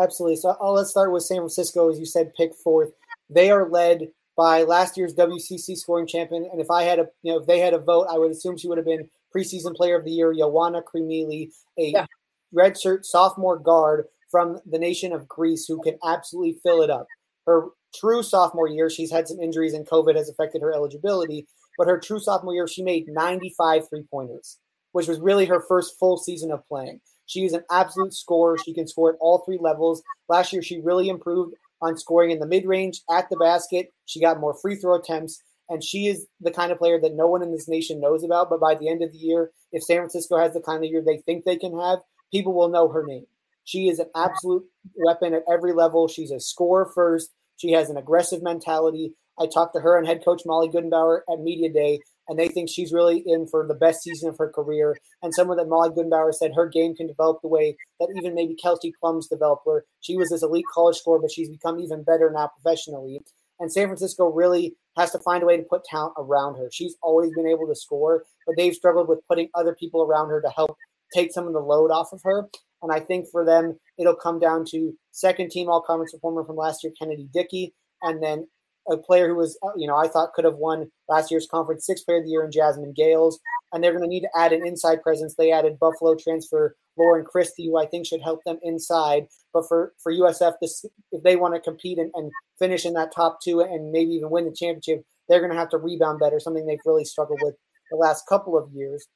Absolutely. 0.00 0.36
So, 0.36 0.56
I'll, 0.60 0.74
let's 0.74 0.90
start 0.90 1.12
with 1.12 1.24
San 1.24 1.38
Francisco, 1.38 1.90
as 1.90 1.98
you 1.98 2.06
said, 2.06 2.34
pick 2.36 2.52
fourth. 2.54 2.92
They 3.30 3.50
are 3.50 3.68
led 3.68 4.08
by 4.36 4.62
last 4.64 4.96
year's 4.96 5.14
WCC 5.14 5.76
scoring 5.76 6.06
champion, 6.06 6.48
and 6.50 6.60
if 6.60 6.70
I 6.70 6.82
had 6.82 6.98
a, 6.98 7.06
you 7.22 7.32
know, 7.32 7.40
if 7.40 7.46
they 7.46 7.60
had 7.60 7.74
a 7.74 7.78
vote, 7.78 8.08
I 8.10 8.18
would 8.18 8.32
assume 8.32 8.56
she 8.56 8.68
would 8.68 8.78
have 8.78 8.86
been 8.86 9.08
preseason 9.34 9.74
player 9.74 9.96
of 9.96 10.04
the 10.04 10.10
year, 10.10 10.32
Ioanna 10.32 10.82
Krimili, 10.82 11.50
a 11.78 11.90
yeah. 11.90 12.06
redshirt 12.54 13.04
sophomore 13.04 13.58
guard 13.58 14.06
from 14.30 14.58
the 14.66 14.78
nation 14.78 15.12
of 15.12 15.28
Greece 15.28 15.66
who 15.66 15.80
can 15.82 15.98
absolutely 16.04 16.58
fill 16.62 16.82
it 16.82 16.90
up. 16.90 17.06
Her 17.46 17.68
true 17.94 18.22
sophomore 18.22 18.68
year, 18.68 18.90
she's 18.90 19.12
had 19.12 19.28
some 19.28 19.38
injuries 19.40 19.74
and 19.74 19.86
COVID 19.86 20.16
has 20.16 20.28
affected 20.28 20.62
her 20.62 20.72
eligibility, 20.72 21.46
but 21.78 21.86
her 21.86 21.98
true 21.98 22.18
sophomore 22.18 22.54
year, 22.54 22.66
she 22.66 22.82
made 22.82 23.06
95 23.08 23.88
three 23.88 24.04
pointers, 24.10 24.58
which 24.92 25.08
was 25.08 25.20
really 25.20 25.46
her 25.46 25.60
first 25.60 25.98
full 25.98 26.16
season 26.16 26.50
of 26.50 26.66
playing. 26.66 27.00
She 27.26 27.44
is 27.44 27.52
an 27.52 27.64
absolute 27.70 28.12
scorer. 28.12 28.58
She 28.58 28.74
can 28.74 28.86
score 28.86 29.10
at 29.10 29.18
all 29.20 29.38
three 29.38 29.58
levels. 29.60 30.02
Last 30.28 30.52
year, 30.52 30.62
she 30.62 30.80
really 30.80 31.08
improved 31.08 31.54
on 31.84 31.98
scoring 31.98 32.30
in 32.30 32.38
the 32.38 32.46
mid 32.46 32.66
range, 32.66 33.02
at 33.10 33.28
the 33.28 33.36
basket. 33.36 33.92
She 34.06 34.20
got 34.20 34.40
more 34.40 34.56
free 34.60 34.76
throw 34.76 34.94
attempts, 34.94 35.42
and 35.68 35.84
she 35.84 36.06
is 36.06 36.26
the 36.40 36.50
kind 36.50 36.72
of 36.72 36.78
player 36.78 36.98
that 37.00 37.14
no 37.14 37.26
one 37.26 37.42
in 37.42 37.52
this 37.52 37.68
nation 37.68 38.00
knows 38.00 38.24
about. 38.24 38.48
But 38.50 38.60
by 38.60 38.74
the 38.74 38.88
end 38.88 39.02
of 39.02 39.12
the 39.12 39.18
year, 39.18 39.50
if 39.72 39.82
San 39.82 39.98
Francisco 39.98 40.38
has 40.38 40.54
the 40.54 40.60
kind 40.60 40.84
of 40.84 40.90
year 40.90 41.02
they 41.04 41.18
think 41.18 41.44
they 41.44 41.56
can 41.56 41.78
have, 41.78 41.98
people 42.32 42.54
will 42.54 42.68
know 42.68 42.88
her 42.88 43.04
name. 43.06 43.26
She 43.64 43.88
is 43.88 43.98
an 43.98 44.10
absolute 44.14 44.64
weapon 44.96 45.34
at 45.34 45.44
every 45.50 45.72
level. 45.72 46.08
She's 46.08 46.30
a 46.30 46.40
scorer 46.40 46.90
first. 46.94 47.30
She 47.56 47.72
has 47.72 47.90
an 47.90 47.96
aggressive 47.96 48.42
mentality. 48.42 49.14
I 49.38 49.46
talked 49.46 49.74
to 49.74 49.80
her 49.80 49.98
and 49.98 50.06
head 50.06 50.24
coach 50.24 50.42
Molly 50.46 50.68
Goodenbauer 50.68 51.20
at 51.32 51.40
Media 51.40 51.72
Day, 51.72 52.00
and 52.28 52.38
they 52.38 52.48
think 52.48 52.70
she's 52.70 52.92
really 52.92 53.22
in 53.26 53.46
for 53.46 53.66
the 53.66 53.74
best 53.74 54.02
season 54.02 54.28
of 54.28 54.38
her 54.38 54.50
career. 54.50 54.96
And 55.22 55.34
someone 55.34 55.56
that 55.56 55.68
Molly 55.68 55.90
Goodenbauer 55.90 56.32
said 56.32 56.52
her 56.54 56.68
game 56.68 56.94
can 56.94 57.06
develop 57.06 57.40
the 57.42 57.48
way 57.48 57.76
that 58.00 58.14
even 58.16 58.34
maybe 58.34 58.54
Kelsey 58.54 58.92
Plum's 59.00 59.28
developed, 59.28 59.62
where 59.64 59.84
she 60.00 60.16
was 60.16 60.30
this 60.30 60.42
elite 60.42 60.64
college 60.72 60.96
scorer, 60.96 61.20
but 61.20 61.32
she's 61.32 61.50
become 61.50 61.80
even 61.80 62.04
better 62.04 62.30
now 62.32 62.50
professionally. 62.60 63.20
And 63.60 63.72
San 63.72 63.86
Francisco 63.86 64.26
really 64.26 64.74
has 64.96 65.12
to 65.12 65.18
find 65.20 65.42
a 65.42 65.46
way 65.46 65.56
to 65.56 65.62
put 65.62 65.84
talent 65.84 66.14
around 66.18 66.56
her. 66.56 66.68
She's 66.72 66.96
always 67.02 67.30
been 67.34 67.46
able 67.46 67.66
to 67.68 67.74
score, 67.74 68.24
but 68.46 68.56
they've 68.56 68.74
struggled 68.74 69.08
with 69.08 69.26
putting 69.28 69.48
other 69.54 69.74
people 69.74 70.02
around 70.02 70.30
her 70.30 70.40
to 70.40 70.50
help 70.50 70.76
take 71.14 71.32
some 71.32 71.46
of 71.46 71.52
the 71.52 71.60
load 71.60 71.90
off 71.90 72.12
of 72.12 72.20
her. 72.24 72.48
And 72.82 72.92
I 72.92 73.00
think 73.00 73.26
for 73.30 73.44
them, 73.44 73.78
it'll 73.98 74.16
come 74.16 74.38
down 74.38 74.64
to 74.70 74.92
second 75.12 75.50
team 75.50 75.68
all 75.68 75.80
conference 75.80 76.12
performer 76.12 76.44
from 76.44 76.56
last 76.56 76.82
year, 76.84 76.92
Kennedy 76.98 77.28
Dickie, 77.32 77.74
and 78.02 78.22
then 78.22 78.46
a 78.90 78.96
player 78.96 79.28
who 79.28 79.36
was, 79.36 79.58
uh, 79.62 79.70
you 79.76 79.86
know, 79.86 79.96
I 79.96 80.08
thought 80.08 80.32
could 80.34 80.44
have 80.44 80.56
won 80.56 80.90
last 81.08 81.30
year's 81.30 81.46
conference 81.50 81.86
six 81.86 82.02
player 82.02 82.18
of 82.18 82.24
the 82.24 82.30
year 82.30 82.44
in 82.44 82.52
Jasmine 82.52 82.94
Gayles. 82.98 83.36
And 83.72 83.82
they're 83.82 83.92
going 83.92 84.02
to 84.02 84.08
need 84.08 84.20
to 84.20 84.38
add 84.38 84.52
an 84.52 84.66
inside 84.66 85.02
presence. 85.02 85.34
They 85.34 85.52
added 85.52 85.78
Buffalo 85.78 86.14
transfer 86.14 86.76
Lauren 86.96 87.24
Christie, 87.24 87.66
who 87.66 87.78
I 87.78 87.86
think 87.86 88.06
should 88.06 88.22
help 88.22 88.40
them 88.44 88.58
inside. 88.62 89.26
But 89.52 89.64
for, 89.68 89.92
for 90.02 90.12
USF, 90.12 90.54
this, 90.60 90.84
if 91.12 91.22
they 91.22 91.36
want 91.36 91.54
to 91.54 91.60
compete 91.60 91.98
and, 91.98 92.10
and 92.14 92.30
finish 92.58 92.84
in 92.84 92.94
that 92.94 93.12
top 93.14 93.38
two 93.42 93.60
and 93.60 93.90
maybe 93.90 94.12
even 94.12 94.30
win 94.30 94.44
the 94.44 94.54
championship, 94.54 95.04
they're 95.28 95.40
going 95.40 95.52
to 95.52 95.58
have 95.58 95.70
to 95.70 95.78
rebound 95.78 96.20
better, 96.20 96.38
something 96.38 96.66
they've 96.66 96.78
really 96.84 97.04
struggled 97.04 97.40
with 97.42 97.54
the 97.90 97.96
last 97.96 98.26
couple 98.28 98.56
of 98.56 98.70
years. 98.72 99.06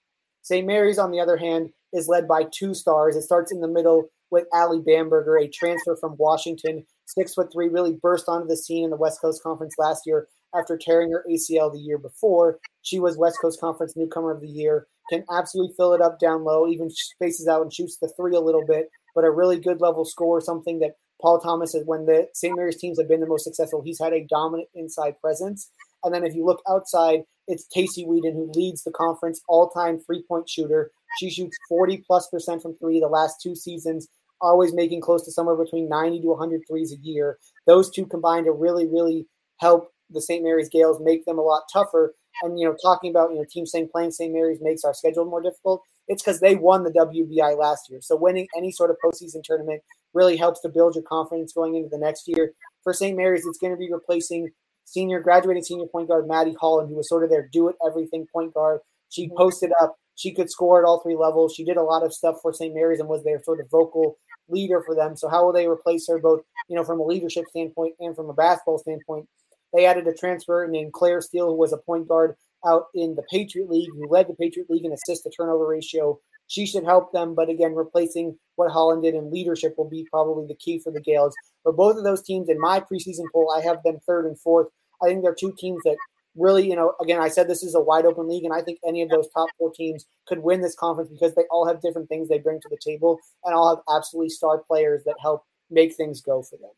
St. 0.43 0.67
Mary's, 0.67 0.99
on 0.99 1.11
the 1.11 1.21
other 1.21 1.37
hand, 1.37 1.71
is 1.93 2.09
led 2.09 2.27
by 2.27 2.45
two 2.51 2.75
stars. 2.75 3.17
It 3.17 3.23
starts 3.23 3.53
in 3.53 3.61
the 3.61 3.69
middle 3.69 4.09
with 4.31 4.47
Ali 4.53 4.81
Bamberger, 4.81 5.37
a 5.39 5.49
transfer 5.49 5.97
from 5.97 6.17
Washington, 6.19 6.85
six 7.09 7.35
foot 7.35 7.53
three, 7.53 7.69
really 7.69 7.99
burst 8.01 8.29
onto 8.29 8.47
the 8.47 8.57
scene 8.57 8.85
in 8.85 8.91
the 8.91 8.97
West 8.97 9.21
Coast 9.21 9.43
Conference 9.43 9.75
last 9.79 10.03
year 10.07 10.29
after 10.55 10.79
tearing 10.79 11.11
her 11.11 11.25
ACL 11.31 11.73
the 11.73 11.79
year 11.79 11.99
before. 11.99 12.59
She 12.83 12.99
was 12.99 13.19
West 13.19 13.39
Coast 13.41 13.61
Conference 13.61 13.95
Newcomer 13.97 14.33
of 14.33 14.41
the 14.41 14.49
Year, 14.49 14.87
can 15.11 15.25
absolutely 15.31 15.75
fill 15.77 15.95
it 15.95 16.01
up 16.01 16.19
down 16.19 16.45
low, 16.45 16.69
even 16.69 16.91
spaces 16.91 17.49
out 17.49 17.63
and 17.63 17.73
shoots 17.73 17.99
the 17.99 18.13
three 18.17 18.35
a 18.35 18.41
little 18.41 18.65
bit, 18.67 18.91
but 19.15 19.25
a 19.25 19.31
really 19.31 19.59
good 19.59 19.81
level 19.81 20.05
score, 20.05 20.41
something 20.41 20.79
that 20.81 20.97
Paul 21.21 21.41
Thomas 21.41 21.75
is 21.75 21.87
when 21.87 22.07
the 22.07 22.29
St. 22.35 22.57
Mary's 22.57 22.79
teams 22.79 22.99
have 22.99 23.09
been 23.09 23.21
the 23.21 23.27
most 23.27 23.45
successful. 23.45 23.83
He's 23.83 24.01
had 24.01 24.13
a 24.13 24.27
dominant 24.29 24.69
inside 24.75 25.21
presence. 25.21 25.71
And 26.05 26.15
then 26.15 26.25
if 26.25 26.35
you 26.35 26.45
look 26.45 26.63
outside, 26.69 27.23
it's 27.49 27.67
Casey 27.75 28.05
Whedon 28.05 28.35
who 28.35 28.53
leads 28.55 28.85
the 28.85 28.93
conference 28.93 29.41
all-time 29.49 29.99
three-point 29.99 30.49
shooter. 30.49 30.93
She 31.19 31.31
shoots 31.31 31.57
40 31.69 32.05
plus 32.07 32.29
percent 32.29 32.63
from 32.63 32.77
three 32.77 33.01
the 33.01 33.09
last 33.09 33.41
two 33.43 33.57
seasons, 33.57 34.07
always 34.41 34.75
making 34.75 35.01
close 35.01 35.25
to 35.25 35.33
somewhere 35.33 35.57
between 35.57 35.89
90 35.89 36.21
to 36.23 36.27
100 36.29 36.63
threes 36.69 36.93
a 36.93 36.97
year. 37.03 37.39
Those 37.67 37.91
two 37.91 38.07
combined 38.07 38.47
to 38.47 38.53
really, 38.53 38.87
really 38.87 39.27
help 39.59 39.91
the 40.11 40.23
St. 40.23 40.43
Mary's 40.43 40.69
Gaels 40.69 41.01
make 41.03 41.25
them 41.25 41.39
a 41.39 41.43
lot 41.43 41.63
tougher. 41.73 42.15
And 42.43 42.59
you 42.59 42.69
know, 42.69 42.77
talking 42.83 43.11
about 43.11 43.31
you 43.31 43.39
know 43.39 43.45
teams 43.51 43.71
saying 43.71 43.89
playing 43.93 44.13
St. 44.13 44.33
Mary's 44.33 44.59
makes 44.61 44.85
our 44.85 44.95
schedule 44.95 45.25
more 45.25 45.43
difficult. 45.43 45.83
It's 46.07 46.23
because 46.23 46.41
they 46.41 46.55
won 46.55 46.85
the 46.85 46.91
WBI 46.91 47.59
last 47.59 47.91
year. 47.91 48.01
So 48.01 48.17
winning 48.17 48.49
any 48.57 48.71
sort 48.71 48.91
of 48.91 48.97
postseason 49.05 49.43
tournament 49.45 49.83
really 50.15 50.37
helps 50.37 50.61
to 50.63 50.69
build 50.69 50.95
your 50.95 51.05
confidence 51.05 51.53
going 51.53 51.75
into 51.75 51.89
the 51.91 51.99
next 51.99 52.27
year. 52.27 52.53
For 52.83 52.95
St. 52.95 53.17
Mary's, 53.17 53.45
it's 53.45 53.59
going 53.59 53.73
to 53.73 53.77
be 53.77 53.93
replacing 53.93 54.51
senior 54.85 55.21
graduating 55.21 55.65
senior 55.65 55.87
point 55.87 56.09
guard 56.09 56.27
Maddie 56.27 56.57
Holland, 56.59 56.89
who 56.89 56.97
was 56.97 57.09
sort 57.09 57.25
of 57.25 57.31
their 57.31 57.49
do 57.53 57.69
it 57.69 57.77
everything 57.87 58.27
point 58.33 58.55
guard. 58.55 58.81
She 59.11 59.27
mm-hmm. 59.27 59.37
posted 59.37 59.73
up. 59.81 59.97
She 60.15 60.35
could 60.35 60.51
score 60.51 60.83
at 60.83 60.87
all 60.87 61.01
three 61.01 61.17
levels. 61.17 61.55
She 61.55 61.65
did 61.65 61.77
a 61.77 61.83
lot 61.83 62.05
of 62.05 62.13
stuff 62.13 62.37
for 62.43 62.53
St. 62.53 62.75
Mary's 62.75 62.99
and 62.99 63.09
was 63.09 63.23
their 63.23 63.41
sort 63.43 63.61
of 63.61 63.71
vocal 63.71 64.17
leader 64.49 64.83
for 64.85 64.95
them. 64.95 65.17
So 65.17 65.29
how 65.29 65.45
will 65.45 65.53
they 65.53 65.67
replace 65.67 66.09
her 66.09 66.19
both, 66.19 66.43
you 66.69 66.77
know, 66.77 66.85
from 66.85 67.01
a 67.01 67.05
leadership 67.05 67.45
standpoint 67.51 67.95
and 68.01 68.15
from 68.15 68.31
a 68.31 68.35
basketball 68.35 68.79
standpoint? 68.79 69.29
They 69.73 69.87
added 69.87 70.07
a 70.07 70.15
transfer 70.15 70.67
named 70.69 70.93
Claire 70.93 71.21
Steele, 71.21 71.49
who 71.49 71.55
was 71.55 71.73
a 71.73 71.79
point 71.79 72.09
guard 72.09 72.35
out 72.67 72.87
in 72.95 73.15
the 73.15 73.23
Patriot 73.31 73.69
League, 73.69 73.91
who 73.95 74.09
led 74.09 74.29
the 74.29 74.35
Patriot 74.35 74.71
League 74.71 74.85
in 74.85 74.93
assist 74.93 75.25
to 75.25 75.31
turnover 75.31 75.67
ratio. 75.67 76.19
She 76.47 76.67
should 76.67 76.85
help 76.85 77.13
them, 77.13 77.35
but 77.35 77.51
again, 77.51 77.75
replacing 77.75 78.39
what 78.57 78.73
Holland 78.73 79.03
did 79.03 79.15
in 79.15 79.31
leadership 79.31 79.75
will 79.77 79.89
be 79.89 80.07
probably 80.11 80.47
the 80.47 80.55
key 80.55 80.79
for 80.79 80.91
the 80.91 81.03
Gaels. 81.03 81.35
But 81.65 81.77
both 81.77 81.99
of 81.99 82.05
those 82.05 82.23
teams 82.23 82.49
in 82.49 82.59
my 82.59 82.81
preseason 82.81 83.27
poll, 83.33 83.55
I 83.55 83.61
have 83.61 83.83
them 83.85 83.99
third 84.07 84.27
and 84.27 84.41
fourth. 84.41 84.69
I 85.03 85.09
think 85.09 85.23
they're 85.23 85.35
two 85.35 85.55
teams 85.59 85.83
that 85.85 85.99
really, 86.39 86.69
you 86.69 86.77
know, 86.77 86.95
again, 87.01 87.21
I 87.21 87.29
said 87.29 87.49
this 87.49 87.63
is 87.63 87.75
a 87.75 87.81
wide 87.81 88.07
open 88.07 88.29
league, 88.29 88.45
and 88.45 88.55
I 88.55 88.63
think 88.63 88.79
any 88.87 89.03
of 89.03 89.11
those 89.11 89.29
top 89.35 89.49
four 89.59 89.73
teams 89.73 90.07
could 90.27 90.39
win 90.39 90.61
this 90.61 90.75
conference 90.75 91.11
because 91.11 91.35
they 91.35 91.45
all 91.51 91.67
have 91.67 91.83
different 91.83 92.09
things 92.09 92.29
they 92.29 92.39
bring 92.39 92.61
to 92.61 92.69
the 92.69 92.79
table 92.83 93.19
and 93.45 93.55
all 93.55 93.75
have 93.75 93.85
absolutely 93.95 94.31
star 94.31 94.59
players 94.59 95.03
that 95.05 95.17
help 95.21 95.45
make 95.71 95.95
things 95.95 96.21
go 96.21 96.43
for 96.43 96.57
them. 96.57 96.71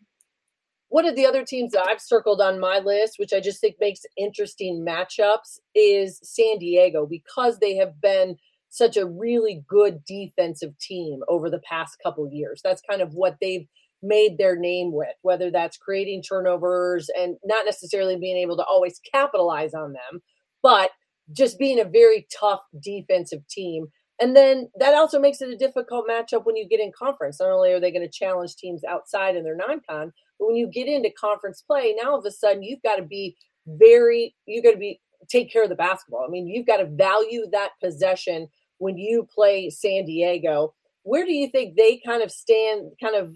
One 0.88 1.06
of 1.06 1.14
the 1.14 1.26
other 1.26 1.44
teams 1.44 1.70
that 1.72 1.86
I've 1.86 2.00
circled 2.00 2.40
on 2.40 2.58
my 2.58 2.80
list, 2.80 3.18
which 3.18 3.32
I 3.32 3.38
just 3.38 3.60
think 3.60 3.76
makes 3.78 4.00
interesting 4.16 4.84
matchups, 4.84 5.60
is 5.74 6.18
San 6.22 6.58
Diego 6.58 7.06
because 7.06 7.60
they 7.60 7.76
have 7.76 8.00
been 8.00 8.36
such 8.70 8.96
a 8.96 9.06
really 9.06 9.64
good 9.68 10.04
defensive 10.04 10.76
team 10.78 11.22
over 11.28 11.48
the 11.48 11.60
past 11.60 11.98
couple 12.02 12.28
years. 12.28 12.60
That's 12.62 12.82
kind 12.88 13.02
of 13.02 13.14
what 13.14 13.36
they've 13.40 13.66
made 14.02 14.38
their 14.38 14.56
name 14.56 14.92
with, 14.92 15.14
whether 15.22 15.50
that's 15.50 15.76
creating 15.76 16.22
turnovers 16.22 17.10
and 17.16 17.36
not 17.44 17.66
necessarily 17.66 18.16
being 18.16 18.36
able 18.36 18.56
to 18.56 18.64
always 18.64 19.00
capitalize 19.12 19.74
on 19.74 19.92
them, 19.92 20.22
but 20.62 20.90
just 21.32 21.58
being 21.58 21.78
a 21.78 21.84
very 21.84 22.26
tough 22.38 22.60
defensive 22.82 23.46
team. 23.48 23.86
And 24.20 24.36
then 24.36 24.68
that 24.78 24.94
also 24.94 25.18
makes 25.18 25.40
it 25.40 25.48
a 25.48 25.56
difficult 25.56 26.06
matchup 26.08 26.44
when 26.44 26.56
you 26.56 26.68
get 26.68 26.80
in 26.80 26.92
conference. 26.96 27.40
Not 27.40 27.50
only 27.50 27.72
are 27.72 27.80
they 27.80 27.90
going 27.90 28.06
to 28.06 28.12
challenge 28.12 28.56
teams 28.56 28.84
outside 28.84 29.36
in 29.36 29.44
their 29.44 29.56
non 29.56 29.80
con, 29.88 30.12
but 30.38 30.46
when 30.46 30.56
you 30.56 30.66
get 30.66 30.88
into 30.88 31.10
conference 31.10 31.62
play, 31.62 31.94
now 32.00 32.12
all 32.12 32.18
of 32.18 32.26
a 32.26 32.30
sudden 32.30 32.62
you've 32.62 32.82
got 32.82 32.96
to 32.96 33.02
be 33.02 33.36
very, 33.66 34.34
you've 34.46 34.64
got 34.64 34.72
to 34.72 34.76
be, 34.76 35.00
take 35.28 35.52
care 35.52 35.62
of 35.62 35.68
the 35.68 35.74
basketball. 35.74 36.24
I 36.26 36.30
mean, 36.30 36.48
you've 36.48 36.66
got 36.66 36.78
to 36.78 36.86
value 36.86 37.46
that 37.52 37.70
possession 37.82 38.48
when 38.78 38.98
you 38.98 39.26
play 39.32 39.70
San 39.70 40.04
Diego. 40.04 40.74
Where 41.02 41.24
do 41.24 41.32
you 41.32 41.48
think 41.48 41.76
they 41.76 42.00
kind 42.04 42.22
of 42.22 42.30
stand, 42.30 42.92
kind 43.00 43.16
of 43.16 43.34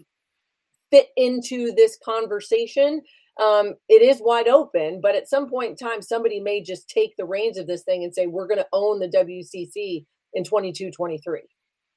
fit 0.95 1.09
into 1.17 1.73
this 1.73 1.99
conversation. 2.05 3.03
Um, 3.43 3.75
it 3.89 4.01
is 4.01 4.23
wide 4.23 4.47
open, 4.47 5.01
but 5.03 5.17
at 5.17 5.29
some 5.29 5.51
point 5.51 5.71
in 5.71 5.77
time, 5.77 6.01
somebody 6.01 6.39
may 6.39 6.63
just 6.63 6.89
take 6.89 7.17
the 7.17 7.25
reins 7.25 7.59
of 7.59 7.67
this 7.67 7.83
thing 7.83 8.05
and 8.05 8.15
say, 8.15 8.29
we're 8.29 8.47
going 8.47 8.61
to 8.61 8.69
own 8.73 9.01
the 9.01 9.09
WCC 9.09 10.05
in 10.35 10.45
22 10.45 10.93
23. 10.93 11.41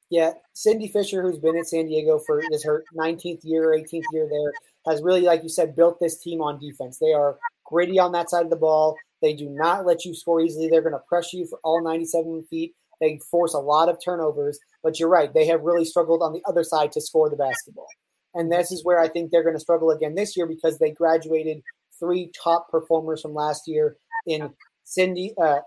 Yeah, 0.10 0.32
Cindy 0.54 0.88
Fisher, 0.88 1.22
who's 1.22 1.38
been 1.38 1.58
at 1.58 1.68
San 1.68 1.86
Diego 1.86 2.20
for 2.26 2.42
this 2.50 2.64
her 2.64 2.84
19th 2.98 3.42
year, 3.44 3.78
18th 3.78 4.04
year 4.14 4.28
there, 4.32 4.54
has 4.92 5.04
really, 5.04 5.22
like 5.22 5.44
you 5.44 5.50
said, 5.50 5.76
built 5.76 6.00
this 6.00 6.20
team 6.20 6.42
on 6.42 6.60
defense. 6.60 6.98
They 6.98 7.14
are 7.14 7.38
gritty 7.66 8.00
on 8.00 8.14
that 8.14 8.30
side 8.30 8.46
of 8.46 8.50
the 8.50 8.56
ball. 8.56 8.96
They 9.22 9.34
do 9.34 9.50
not 9.50 9.86
let 9.86 10.06
you 10.06 10.16
score 10.16 10.42
easily. 10.42 10.70
They're 10.70 10.82
going 10.82 10.94
to 10.94 11.04
press 11.08 11.34
you 11.34 11.46
for 11.46 11.60
all 11.64 11.84
97 11.84 12.46
feet. 12.50 12.74
They 13.00 13.20
force 13.30 13.54
a 13.54 13.60
lot 13.60 13.90
of 13.90 13.98
turnovers, 14.04 14.58
but 14.82 15.00
you're 15.00 15.10
right. 15.10 15.32
They 15.32 15.46
have 15.48 15.62
really 15.62 15.86
struggled 15.86 16.24
on 16.24 16.34
the 16.34 16.42
other 16.48 16.64
side 16.64 16.92
to 16.94 17.02
score 17.02 17.30
the 17.30 17.36
basketball. 17.36 17.88
And 18.34 18.52
this 18.52 18.72
is 18.72 18.84
where 18.84 19.00
I 19.00 19.08
think 19.08 19.32
they're 19.32 19.44
going 19.44 19.56
to 19.56 19.60
struggle 19.60 19.92
again 19.92 20.16
this 20.16 20.38
year 20.38 20.46
because 20.46 20.78
they 20.78 20.92
graduated 20.92 21.62
three 22.00 22.32
top 22.44 22.70
performers 22.70 23.22
from 23.22 23.34
last 23.34 23.68
year 23.68 23.98
in 24.26 24.52
Cindy, 24.84 25.34
uh, 25.42 25.60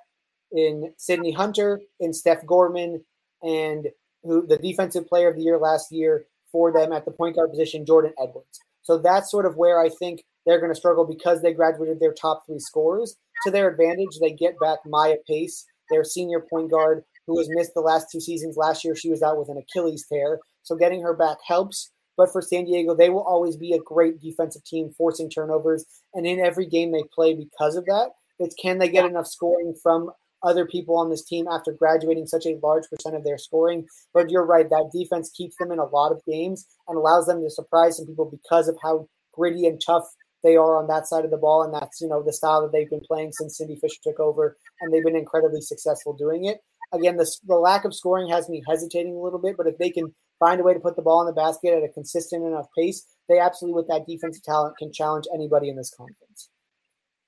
in 0.52 0.92
Sydney 0.96 1.32
Hunter, 1.32 1.80
in 1.98 2.12
Steph 2.12 2.46
Gorman, 2.46 3.04
and 3.42 3.88
who 4.22 4.46
the 4.46 4.58
defensive 4.58 5.06
player 5.06 5.28
of 5.28 5.36
the 5.36 5.42
year 5.42 5.58
last 5.58 5.90
year 5.90 6.26
for 6.52 6.72
them 6.72 6.92
at 6.92 7.04
the 7.04 7.10
point 7.10 7.36
guard 7.36 7.50
position, 7.50 7.86
Jordan 7.86 8.12
Edwards. 8.20 8.60
So 8.82 8.98
that's 8.98 9.30
sort 9.30 9.46
of 9.46 9.56
where 9.56 9.80
I 9.80 9.88
think 9.88 10.24
they're 10.46 10.60
going 10.60 10.72
to 10.72 10.78
struggle 10.78 11.06
because 11.06 11.42
they 11.42 11.52
graduated 11.52 12.00
their 12.00 12.12
top 12.12 12.42
three 12.46 12.58
scorers. 12.58 13.16
To 13.44 13.50
their 13.50 13.68
advantage, 13.68 14.18
they 14.20 14.32
get 14.32 14.58
back 14.60 14.78
Maya 14.84 15.16
Pace, 15.26 15.64
their 15.90 16.04
senior 16.04 16.40
point 16.40 16.70
guard, 16.70 17.04
who 17.26 17.38
has 17.38 17.48
missed 17.50 17.72
the 17.74 17.80
last 17.80 18.08
two 18.10 18.20
seasons. 18.20 18.56
Last 18.56 18.84
year, 18.84 18.96
she 18.96 19.10
was 19.10 19.22
out 19.22 19.38
with 19.38 19.48
an 19.48 19.58
Achilles 19.58 20.04
tear. 20.10 20.40
So 20.62 20.76
getting 20.76 21.02
her 21.02 21.14
back 21.14 21.38
helps. 21.46 21.92
But 22.16 22.32
for 22.32 22.42
San 22.42 22.64
Diego, 22.64 22.94
they 22.94 23.10
will 23.10 23.22
always 23.22 23.56
be 23.56 23.72
a 23.72 23.78
great 23.78 24.20
defensive 24.20 24.64
team, 24.64 24.90
forcing 24.96 25.30
turnovers. 25.30 25.84
And 26.14 26.26
in 26.26 26.40
every 26.40 26.66
game 26.66 26.92
they 26.92 27.04
play 27.14 27.34
because 27.34 27.76
of 27.76 27.84
that, 27.86 28.10
it's 28.38 28.54
can 28.54 28.78
they 28.78 28.88
get 28.88 29.06
enough 29.06 29.26
scoring 29.26 29.74
from 29.82 30.10
other 30.42 30.66
people 30.66 30.98
on 30.98 31.10
this 31.10 31.24
team 31.24 31.46
after 31.50 31.72
graduating 31.72 32.26
such 32.26 32.46
a 32.46 32.58
large 32.62 32.84
percent 32.88 33.16
of 33.16 33.24
their 33.24 33.38
scoring. 33.38 33.86
But 34.14 34.30
you're 34.30 34.46
right, 34.46 34.68
that 34.68 34.90
defense 34.92 35.30
keeps 35.30 35.56
them 35.58 35.72
in 35.72 35.78
a 35.78 35.84
lot 35.84 36.12
of 36.12 36.24
games 36.26 36.66
and 36.88 36.96
allows 36.96 37.26
them 37.26 37.42
to 37.42 37.50
surprise 37.50 37.96
some 37.96 38.06
people 38.06 38.30
because 38.30 38.68
of 38.68 38.76
how 38.82 39.08
gritty 39.32 39.66
and 39.66 39.80
tough 39.84 40.04
they 40.42 40.56
are 40.56 40.78
on 40.78 40.88
that 40.88 41.06
side 41.06 41.24
of 41.24 41.30
the 41.30 41.36
ball. 41.36 41.62
And 41.62 41.74
that's, 41.74 42.00
you 42.00 42.08
know, 42.08 42.22
the 42.22 42.32
style 42.32 42.62
that 42.62 42.72
they've 42.72 42.88
been 42.88 43.02
playing 43.06 43.32
since 43.32 43.58
Cindy 43.58 43.76
Fisher 43.76 44.00
took 44.02 44.18
over. 44.18 44.56
And 44.80 44.92
they've 44.92 45.04
been 45.04 45.16
incredibly 45.16 45.60
successful 45.60 46.14
doing 46.14 46.46
it. 46.46 46.58
Again, 46.92 47.16
the, 47.16 47.30
the 47.46 47.56
lack 47.56 47.84
of 47.84 47.94
scoring 47.94 48.30
has 48.30 48.48
me 48.48 48.62
hesitating 48.66 49.14
a 49.14 49.20
little 49.20 49.38
bit, 49.38 49.56
but 49.56 49.66
if 49.66 49.78
they 49.78 49.90
can 49.90 50.14
find 50.40 50.60
a 50.60 50.64
way 50.64 50.74
to 50.74 50.80
put 50.80 50.96
the 50.96 51.02
ball 51.02 51.20
in 51.20 51.26
the 51.26 51.40
basket 51.40 51.74
at 51.74 51.84
a 51.84 51.88
consistent 51.88 52.44
enough 52.44 52.66
pace, 52.76 53.06
they 53.28 53.38
absolutely, 53.38 53.76
with 53.76 53.88
that 53.88 54.06
defensive 54.08 54.42
talent, 54.42 54.76
can 54.76 54.92
challenge 54.92 55.26
anybody 55.32 55.68
in 55.68 55.76
this 55.76 55.94
conference. 55.96 56.48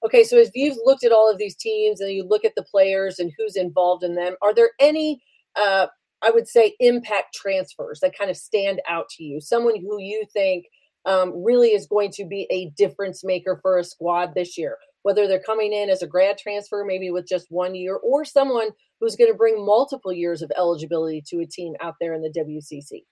Okay, 0.05 0.25
so 0.25 0.37
as 0.37 0.51
you've 0.55 0.79
looked 0.85 1.05
at 1.05 1.12
all 1.12 1.31
of 1.31 1.38
these 1.38 1.55
teams 1.55 2.01
and 2.01 2.11
you 2.11 2.25
look 2.25 2.44
at 2.44 2.55
the 2.57 2.64
players 2.64 3.20
and 3.20 3.31
who's 3.38 3.55
involved 3.55 4.03
in 4.03 4.16
them, 4.16 4.35
are 4.42 4.53
there 4.53 4.70
any, 4.81 5.22
uh, 5.55 5.87
I 6.22 6.31
would 6.31 6.48
say, 6.48 6.75
impact 6.81 7.35
transfers 7.35 8.01
that 8.01 8.18
kind 8.18 8.31
of 8.31 8.37
stand 8.37 8.81
out 8.88 9.09
to 9.11 9.22
you? 9.22 9.40
Someone 9.40 9.77
who 9.81 10.01
you 10.01 10.25
think 10.33 10.66
um, 11.05 11.44
really 11.44 11.68
is 11.68 11.87
going 11.87 12.11
to 12.12 12.25
be 12.25 12.48
a 12.51 12.70
difference 12.70 13.22
maker 13.22 13.61
for 13.62 13.79
a 13.79 13.85
squad 13.85 14.35
this 14.35 14.59
year, 14.59 14.77
whether 15.03 15.27
they're 15.27 15.43
coming 15.43 15.73
in 15.73 15.91
as 15.91 16.03
a 16.03 16.07
grad 16.07 16.38
transfer, 16.38 16.85
maybe 16.87 17.11
with 17.11 17.27
just 17.27 17.47
one 17.51 17.75
year, 17.75 17.97
or 17.97 18.25
someone 18.25 18.71
who's 19.01 19.17
going 19.17 19.31
to 19.31 19.37
bring 19.37 19.65
multiple 19.65 20.12
years 20.12 20.43
of 20.43 20.53
eligibility 20.57 21.23
to 21.29 21.41
a 21.41 21.47
team 21.47 21.75
out 21.81 21.95
there 22.01 22.15
in 22.15 22.23
the 22.23 22.31
WCC? 22.31 23.05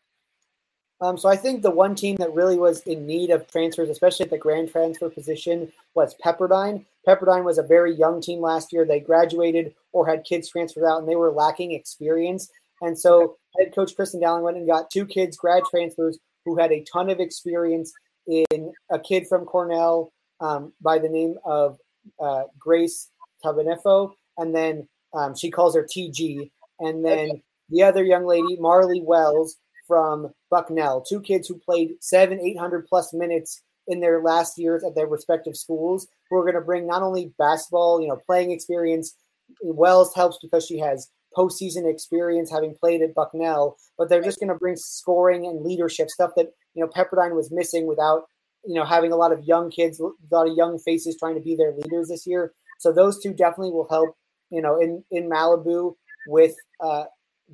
Um, 1.03 1.17
so 1.17 1.29
I 1.29 1.37
think 1.37 1.63
the 1.63 1.71
one 1.71 1.95
team 1.95 2.17
that 2.17 2.35
really 2.35 2.59
was 2.59 2.83
in 2.83 3.07
need 3.07 3.31
of 3.31 3.51
transfers, 3.51 3.89
especially 3.89 4.25
at 4.25 4.31
the 4.31 4.39
grand 4.39 4.71
transfer 4.71 5.09
position, 5.09 5.73
was 5.95 6.15
Pepperdine. 6.23 6.85
Pepperdine 7.09 7.45
was 7.45 7.57
a 7.57 7.63
very 7.63 7.95
young 7.95 8.21
team 8.21 8.41
last 8.41 8.73
year. 8.73 8.85
They 8.85 9.01
graduated 9.01 9.75
or 9.93 10.07
had 10.07 10.25
kids 10.25 10.51
transferred 10.51 10.87
out, 10.87 10.99
and 10.99 11.09
they 11.09 11.17
were 11.17 11.33
lacking 11.33 11.73
experience. 11.73 12.51
And 12.83 12.99
so 12.99 13.37
head 13.59 13.75
coach 13.75 13.97
Kristen 13.97 14.21
Dowling 14.21 14.43
went 14.43 14.57
and 14.59 14.69
got 14.69 14.91
two 14.91 15.07
kids 15.07 15.39
grad 15.39 15.63
transfers 15.71 16.19
who 16.45 16.59
had 16.59 16.71
a 16.71 16.85
ton 16.93 17.09
of 17.09 17.19
experience 17.19 17.93
in 18.27 18.73
a 18.91 18.99
kid 18.99 19.27
from 19.27 19.45
Cornell 19.47 20.13
um, 20.41 20.73
by 20.81 20.99
the 20.99 21.09
name 21.09 21.37
of 21.45 21.79
uh, 22.23 22.45
Grace 22.59 23.11
Tabanefo, 23.45 24.13
and 24.39 24.55
then 24.55 24.89
um, 25.15 25.35
she 25.37 25.51
calls 25.51 25.75
her 25.75 25.87
TG, 25.87 26.51
and 26.79 27.05
then 27.05 27.43
the 27.69 27.83
other 27.83 28.05
young 28.05 28.27
lady, 28.27 28.57
Marley 28.59 29.03
Wells, 29.05 29.57
from 29.87 30.33
Bucknell, 30.51 31.01
two 31.01 31.21
kids 31.21 31.49
who 31.49 31.59
played 31.59 31.95
seven, 32.01 32.39
800 32.41 32.87
plus 32.87 33.13
minutes 33.13 33.61
in 33.89 33.99
their 33.99 34.23
last 34.23 34.57
years 34.57 34.85
at 34.85 34.95
their 34.95 35.09
respective 35.09 35.57
schools, 35.57 36.07
who 36.29 36.37
are 36.37 36.45
going 36.45 36.55
to 36.55 36.61
bring 36.61 36.87
not 36.87 37.03
only 37.03 37.33
basketball, 37.39 38.01
you 38.01 38.07
know, 38.07 38.21
playing 38.25 38.53
experience. 38.53 39.17
Wells 39.63 40.15
helps 40.15 40.39
because 40.41 40.65
she 40.65 40.79
has 40.79 41.09
postseason 41.37 41.91
experience 41.91 42.53
having 42.53 42.75
played 42.75 43.03
at 43.03 43.17
Bucknell, 43.17 43.77
but 43.99 44.09
they're 44.09 44.23
just 44.23 44.39
going 44.39 44.49
to 44.49 44.55
bring 44.55 44.77
scoring 44.77 45.47
and 45.47 45.65
leadership 45.65 46.09
stuff 46.09 46.31
that 46.37 46.53
you 46.75 46.85
know 46.85 46.89
Pepperdine 46.89 47.35
was 47.35 47.51
missing 47.51 47.87
without 47.87 48.25
you 48.65 48.75
know 48.75 48.85
having 48.85 49.13
a 49.13 49.17
lot 49.17 49.33
of 49.33 49.45
young 49.45 49.71
kids, 49.71 50.01
a 50.01 50.11
lot 50.35 50.49
of 50.49 50.57
young 50.57 50.79
faces 50.79 51.17
trying 51.19 51.35
to 51.35 51.41
be 51.41 51.57
their 51.57 51.73
leaders 51.73 52.09
this 52.09 52.27
year. 52.27 52.53
So 52.79 52.93
those 52.93 53.23
two 53.23 53.33
definitely 53.33 53.73
will 53.73 53.89
help. 53.89 54.17
You 54.51 54.63
know, 54.63 54.81
in 54.81 55.05
in 55.11 55.31
Malibu 55.31 55.95
with 56.27 56.55
uh, 56.81 57.05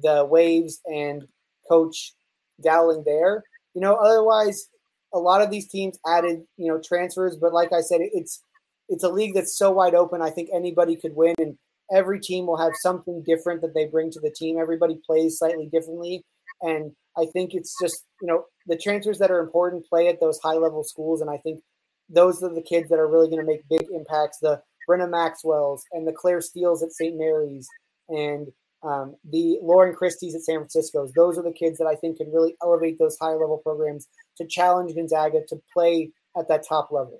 the 0.02 0.24
Waves 0.24 0.80
and 0.86 1.26
Coach 1.68 2.14
Dowling 2.62 3.02
there. 3.04 3.44
You 3.74 3.80
know, 3.82 3.94
otherwise, 3.96 4.68
a 5.12 5.18
lot 5.18 5.42
of 5.42 5.50
these 5.50 5.68
teams 5.68 5.98
added, 6.06 6.42
you 6.56 6.68
know, 6.68 6.80
transfers. 6.82 7.36
But 7.36 7.52
like 7.52 7.72
I 7.72 7.80
said, 7.80 8.00
it's 8.00 8.42
it's 8.88 9.04
a 9.04 9.08
league 9.08 9.34
that's 9.34 9.56
so 9.58 9.70
wide 9.70 9.94
open. 9.94 10.22
I 10.22 10.30
think 10.30 10.48
anybody 10.54 10.96
could 10.96 11.14
win, 11.14 11.34
and 11.38 11.58
every 11.92 12.20
team 12.20 12.46
will 12.46 12.58
have 12.58 12.72
something 12.80 13.22
different 13.26 13.60
that 13.62 13.74
they 13.74 13.86
bring 13.86 14.10
to 14.12 14.20
the 14.20 14.30
team. 14.30 14.58
Everybody 14.58 14.98
plays 15.06 15.38
slightly 15.38 15.68
differently, 15.70 16.24
and 16.62 16.92
I 17.18 17.26
think 17.26 17.55
it's 17.55 17.74
just 17.81 18.05
you 18.20 18.29
know 18.29 18.44
the 18.66 18.76
transfers 18.76 19.18
that 19.18 19.31
are 19.31 19.40
important 19.40 19.87
play 19.87 20.09
at 20.09 20.20
those 20.20 20.38
high 20.42 20.55
level 20.55 20.85
schools, 20.85 21.20
and 21.20 21.31
I 21.31 21.38
think 21.38 21.61
those 22.09 22.42
are 22.42 22.55
the 22.55 22.62
kids 22.62 22.88
that 22.90 22.98
are 22.98 23.09
really 23.09 23.29
going 23.29 23.40
to 23.40 23.46
make 23.46 23.68
big 23.68 23.87
impacts. 23.92 24.38
The 24.40 24.61
Brenna 24.88 25.11
Maxwell's 25.11 25.83
and 25.92 26.07
the 26.07 26.12
Claire 26.12 26.40
Steeles 26.40 26.83
at 26.83 26.92
St. 26.92 27.16
Mary's, 27.16 27.68
and 28.09 28.48
um, 28.83 29.16
the 29.29 29.59
Lauren 29.62 29.94
Christie's 29.94 30.35
at 30.35 30.42
San 30.42 30.59
Francisco's, 30.59 31.12
those 31.12 31.37
are 31.38 31.42
the 31.42 31.52
kids 31.52 31.79
that 31.79 31.87
I 31.87 31.96
think 31.96 32.18
can 32.18 32.33
really 32.33 32.55
elevate 32.62 32.98
those 32.98 33.16
high 33.20 33.33
level 33.33 33.59
programs 33.59 34.07
to 34.37 34.46
challenge 34.46 34.94
Gonzaga 34.94 35.40
to 35.48 35.57
play 35.72 36.12
at 36.38 36.48
that 36.48 36.64
top 36.68 36.92
level. 36.92 37.18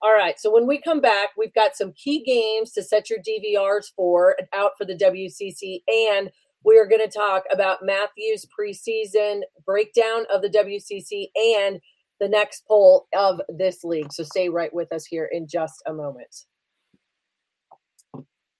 All 0.00 0.12
right. 0.12 0.38
So 0.38 0.52
when 0.52 0.66
we 0.66 0.80
come 0.80 1.00
back, 1.00 1.30
we've 1.36 1.54
got 1.54 1.76
some 1.76 1.92
key 1.92 2.22
games 2.22 2.72
to 2.72 2.82
set 2.82 3.08
your 3.08 3.20
DVRs 3.20 3.86
for 3.96 4.36
out 4.52 4.72
for 4.76 4.84
the 4.84 4.96
WCC, 4.96 5.82
and 5.88 6.30
we 6.64 6.78
are 6.78 6.86
going 6.86 7.02
to 7.02 7.12
talk 7.12 7.44
about 7.52 7.84
Matthew's 7.84 8.46
preseason 8.58 9.42
breakdown 9.66 10.24
of 10.32 10.40
the 10.40 10.48
WCC 10.48 11.26
and 11.36 11.78
the 12.20 12.28
next 12.28 12.64
poll 12.66 13.06
of 13.14 13.40
this 13.50 13.84
league. 13.84 14.12
So 14.12 14.22
stay 14.22 14.48
right 14.48 14.72
with 14.72 14.90
us 14.92 15.04
here 15.04 15.28
in 15.30 15.46
just 15.46 15.82
a 15.86 15.92
moment. 15.92 16.34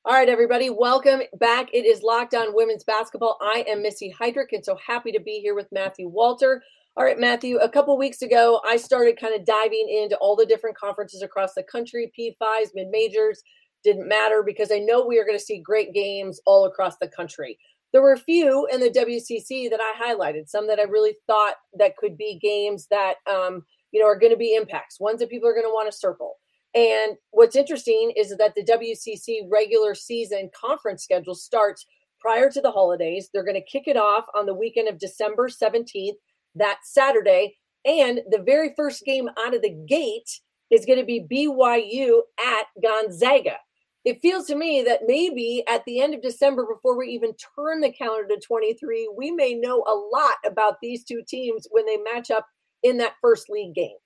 All 0.06 0.12
right, 0.12 0.28
everybody, 0.28 0.68
welcome 0.68 1.22
back. 1.38 1.70
It 1.72 1.86
is 1.86 2.02
Locked 2.02 2.34
On 2.34 2.54
Women's 2.54 2.84
Basketball. 2.84 3.38
I 3.40 3.64
am 3.66 3.80
Missy 3.80 4.14
Heidrick, 4.20 4.52
and 4.52 4.62
so 4.62 4.76
happy 4.86 5.10
to 5.12 5.20
be 5.20 5.40
here 5.40 5.54
with 5.54 5.68
Matthew 5.72 6.08
Walter. 6.08 6.62
All 6.98 7.04
right, 7.04 7.18
Matthew, 7.18 7.56
a 7.56 7.70
couple 7.70 7.96
weeks 7.96 8.20
ago, 8.20 8.60
I 8.66 8.76
started 8.76 9.18
kind 9.18 9.34
of 9.34 9.46
diving 9.46 9.88
into 9.88 10.16
all 10.18 10.36
the 10.36 10.44
different 10.44 10.76
conferences 10.76 11.22
across 11.22 11.54
the 11.54 11.62
country, 11.62 12.12
P5s, 12.18 12.68
mid 12.74 12.88
majors, 12.90 13.42
didn't 13.82 14.08
matter 14.08 14.42
because 14.42 14.72
I 14.72 14.78
know 14.78 15.06
we 15.06 15.18
are 15.18 15.24
going 15.24 15.38
to 15.38 15.44
see 15.44 15.58
great 15.58 15.92
games 15.92 16.40
all 16.46 16.66
across 16.66 16.96
the 16.96 17.08
country. 17.08 17.58
There 17.94 18.02
were 18.02 18.12
a 18.12 18.18
few 18.18 18.66
in 18.72 18.80
the 18.80 18.90
WCC 18.90 19.70
that 19.70 19.78
I 19.80 19.94
highlighted, 20.04 20.48
some 20.48 20.66
that 20.66 20.80
I 20.80 20.82
really 20.82 21.14
thought 21.28 21.54
that 21.78 21.96
could 21.96 22.18
be 22.18 22.40
games 22.42 22.88
that, 22.90 23.18
um, 23.30 23.64
you 23.92 24.00
know, 24.00 24.06
are 24.06 24.18
going 24.18 24.32
to 24.32 24.36
be 24.36 24.56
impacts, 24.56 24.98
ones 24.98 25.20
that 25.20 25.30
people 25.30 25.48
are 25.48 25.54
going 25.54 25.64
to 25.64 25.70
want 25.70 25.88
to 25.88 25.96
circle. 25.96 26.34
And 26.74 27.16
what's 27.30 27.54
interesting 27.54 28.12
is 28.16 28.36
that 28.36 28.56
the 28.56 28.64
WCC 28.64 29.48
regular 29.48 29.94
season 29.94 30.50
conference 30.60 31.04
schedule 31.04 31.36
starts 31.36 31.86
prior 32.18 32.50
to 32.50 32.60
the 32.60 32.72
holidays. 32.72 33.30
They're 33.32 33.44
going 33.44 33.54
to 33.54 33.70
kick 33.70 33.84
it 33.86 33.96
off 33.96 34.24
on 34.34 34.46
the 34.46 34.54
weekend 34.54 34.88
of 34.88 34.98
December 34.98 35.48
17th, 35.48 36.16
that 36.56 36.78
Saturday. 36.82 37.58
And 37.84 38.22
the 38.28 38.42
very 38.44 38.72
first 38.74 39.04
game 39.04 39.28
out 39.38 39.54
of 39.54 39.62
the 39.62 39.76
gate 39.88 40.40
is 40.68 40.84
going 40.84 40.98
to 40.98 41.04
be 41.04 41.28
BYU 41.30 42.22
at 42.44 42.66
Gonzaga. 42.82 43.58
It 44.04 44.20
feels 44.20 44.46
to 44.46 44.54
me 44.54 44.82
that 44.82 45.02
maybe 45.06 45.64
at 45.66 45.84
the 45.86 46.00
end 46.00 46.14
of 46.14 46.20
December, 46.20 46.66
before 46.66 46.98
we 46.98 47.08
even 47.08 47.34
turn 47.56 47.80
the 47.80 47.90
calendar 47.90 48.34
to 48.34 48.40
23, 48.40 49.10
we 49.16 49.30
may 49.30 49.54
know 49.54 49.78
a 49.78 49.94
lot 49.94 50.34
about 50.44 50.76
these 50.82 51.04
two 51.04 51.22
teams 51.26 51.66
when 51.70 51.86
they 51.86 51.96
match 51.96 52.30
up 52.30 52.46
in 52.82 52.98
that 52.98 53.14
first 53.22 53.48
league 53.48 53.74
game. 53.74 53.96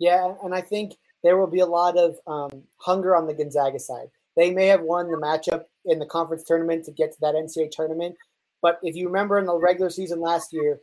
Yeah, 0.00 0.34
and 0.42 0.54
I 0.54 0.60
think 0.60 0.94
there 1.22 1.38
will 1.38 1.46
be 1.46 1.60
a 1.60 1.66
lot 1.66 1.96
of 1.96 2.16
um, 2.26 2.64
hunger 2.78 3.16
on 3.16 3.26
the 3.26 3.34
Gonzaga 3.34 3.78
side. 3.78 4.08
They 4.36 4.50
may 4.50 4.66
have 4.66 4.82
won 4.82 5.10
the 5.10 5.16
matchup 5.16 5.64
in 5.84 5.98
the 5.98 6.06
conference 6.06 6.42
tournament 6.42 6.84
to 6.84 6.92
get 6.92 7.12
to 7.12 7.18
that 7.22 7.34
NCAA 7.34 7.70
tournament. 7.70 8.16
But 8.60 8.78
if 8.82 8.96
you 8.96 9.06
remember 9.06 9.38
in 9.38 9.46
the 9.46 9.56
regular 9.56 9.88
season 9.88 10.20
last 10.20 10.52
year, 10.52 10.80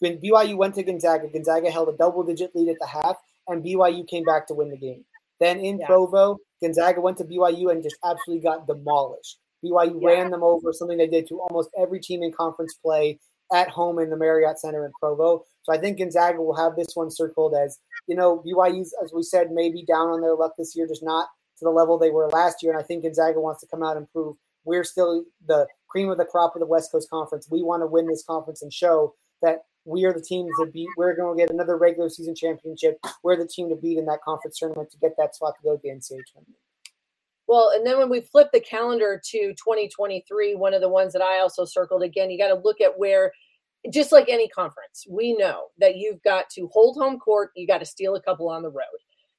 when 0.00 0.18
BYU 0.18 0.56
went 0.56 0.74
to 0.76 0.82
Gonzaga, 0.82 1.28
Gonzaga 1.28 1.70
held 1.70 1.88
a 1.88 1.96
double 1.96 2.24
digit 2.24 2.56
lead 2.56 2.70
at 2.70 2.78
the 2.80 2.86
half, 2.86 3.16
and 3.46 3.62
BYU 3.62 4.08
came 4.08 4.24
back 4.24 4.46
to 4.48 4.54
win 4.54 4.70
the 4.70 4.76
game. 4.76 5.04
Then 5.38 5.60
in 5.60 5.78
yeah. 5.78 5.86
Provo, 5.86 6.38
Gonzaga 6.62 7.00
went 7.00 7.18
to 7.18 7.24
BYU 7.24 7.70
and 7.70 7.82
just 7.82 7.96
absolutely 8.04 8.42
got 8.42 8.66
demolished. 8.66 9.38
BYU 9.64 10.00
yeah. 10.00 10.08
ran 10.08 10.30
them 10.30 10.42
over, 10.42 10.72
something 10.72 10.98
they 10.98 11.06
did 11.06 11.26
to 11.28 11.40
almost 11.40 11.70
every 11.78 12.00
team 12.00 12.22
in 12.22 12.32
conference 12.32 12.74
play 12.74 13.18
at 13.52 13.68
home 13.68 13.98
in 13.98 14.10
the 14.10 14.16
Marriott 14.16 14.58
Center 14.58 14.84
in 14.84 14.92
Provo. 14.98 15.44
So 15.64 15.72
I 15.72 15.78
think 15.78 15.98
Gonzaga 15.98 16.40
will 16.40 16.56
have 16.56 16.74
this 16.74 16.94
one 16.94 17.10
circled 17.10 17.54
as, 17.54 17.78
you 18.06 18.16
know, 18.16 18.42
BYU's, 18.46 18.94
as 19.04 19.12
we 19.12 19.22
said, 19.22 19.50
maybe 19.52 19.84
down 19.84 20.08
on 20.08 20.20
their 20.20 20.34
luck 20.34 20.52
this 20.56 20.74
year, 20.74 20.86
just 20.86 21.04
not 21.04 21.28
to 21.58 21.64
the 21.64 21.70
level 21.70 21.98
they 21.98 22.10
were 22.10 22.28
last 22.28 22.62
year. 22.62 22.72
And 22.72 22.80
I 22.80 22.84
think 22.84 23.02
Gonzaga 23.02 23.40
wants 23.40 23.60
to 23.60 23.68
come 23.68 23.82
out 23.82 23.96
and 23.96 24.10
prove 24.10 24.36
we're 24.64 24.84
still 24.84 25.24
the 25.46 25.66
cream 25.88 26.10
of 26.10 26.18
the 26.18 26.24
crop 26.24 26.56
of 26.56 26.60
the 26.60 26.66
West 26.66 26.90
Coast 26.90 27.10
Conference. 27.10 27.48
We 27.50 27.62
want 27.62 27.82
to 27.82 27.86
win 27.86 28.06
this 28.06 28.24
conference 28.24 28.62
and 28.62 28.72
show 28.72 29.14
that 29.42 29.64
we 29.84 30.04
are 30.04 30.12
the 30.12 30.20
team 30.20 30.48
to 30.60 30.66
beat. 30.66 30.88
We're 30.96 31.16
going 31.16 31.36
to 31.36 31.42
get 31.42 31.52
another 31.52 31.76
regular 31.76 32.08
season 32.08 32.34
championship. 32.34 32.98
We're 33.22 33.36
the 33.36 33.46
team 33.46 33.68
to 33.70 33.76
beat 33.76 33.98
in 33.98 34.06
that 34.06 34.22
conference 34.22 34.58
tournament 34.58 34.90
to 34.90 34.98
get 34.98 35.16
that 35.18 35.34
spot 35.34 35.54
to 35.56 35.62
go 35.62 35.76
to 35.76 35.80
the 35.82 35.90
NCAA 35.90 36.22
tournament. 36.32 36.56
Well, 37.48 37.72
and 37.74 37.86
then 37.86 37.98
when 37.98 38.08
we 38.08 38.20
flip 38.20 38.48
the 38.52 38.60
calendar 38.60 39.20
to 39.30 39.38
2023, 39.38 40.54
one 40.54 40.74
of 40.74 40.80
the 40.80 40.88
ones 40.88 41.12
that 41.12 41.22
I 41.22 41.40
also 41.40 41.64
circled 41.64 42.02
again, 42.02 42.30
you 42.30 42.38
got 42.38 42.48
to 42.48 42.62
look 42.62 42.80
at 42.80 42.98
where, 42.98 43.32
just 43.90 44.12
like 44.12 44.28
any 44.28 44.48
conference, 44.48 45.04
we 45.10 45.36
know 45.36 45.66
that 45.78 45.96
you've 45.96 46.22
got 46.22 46.48
to 46.50 46.68
hold 46.72 46.96
home 46.96 47.18
court, 47.18 47.50
you 47.56 47.66
got 47.66 47.78
to 47.78 47.84
steal 47.84 48.14
a 48.14 48.22
couple 48.22 48.48
on 48.48 48.62
the 48.62 48.70
road. 48.70 48.86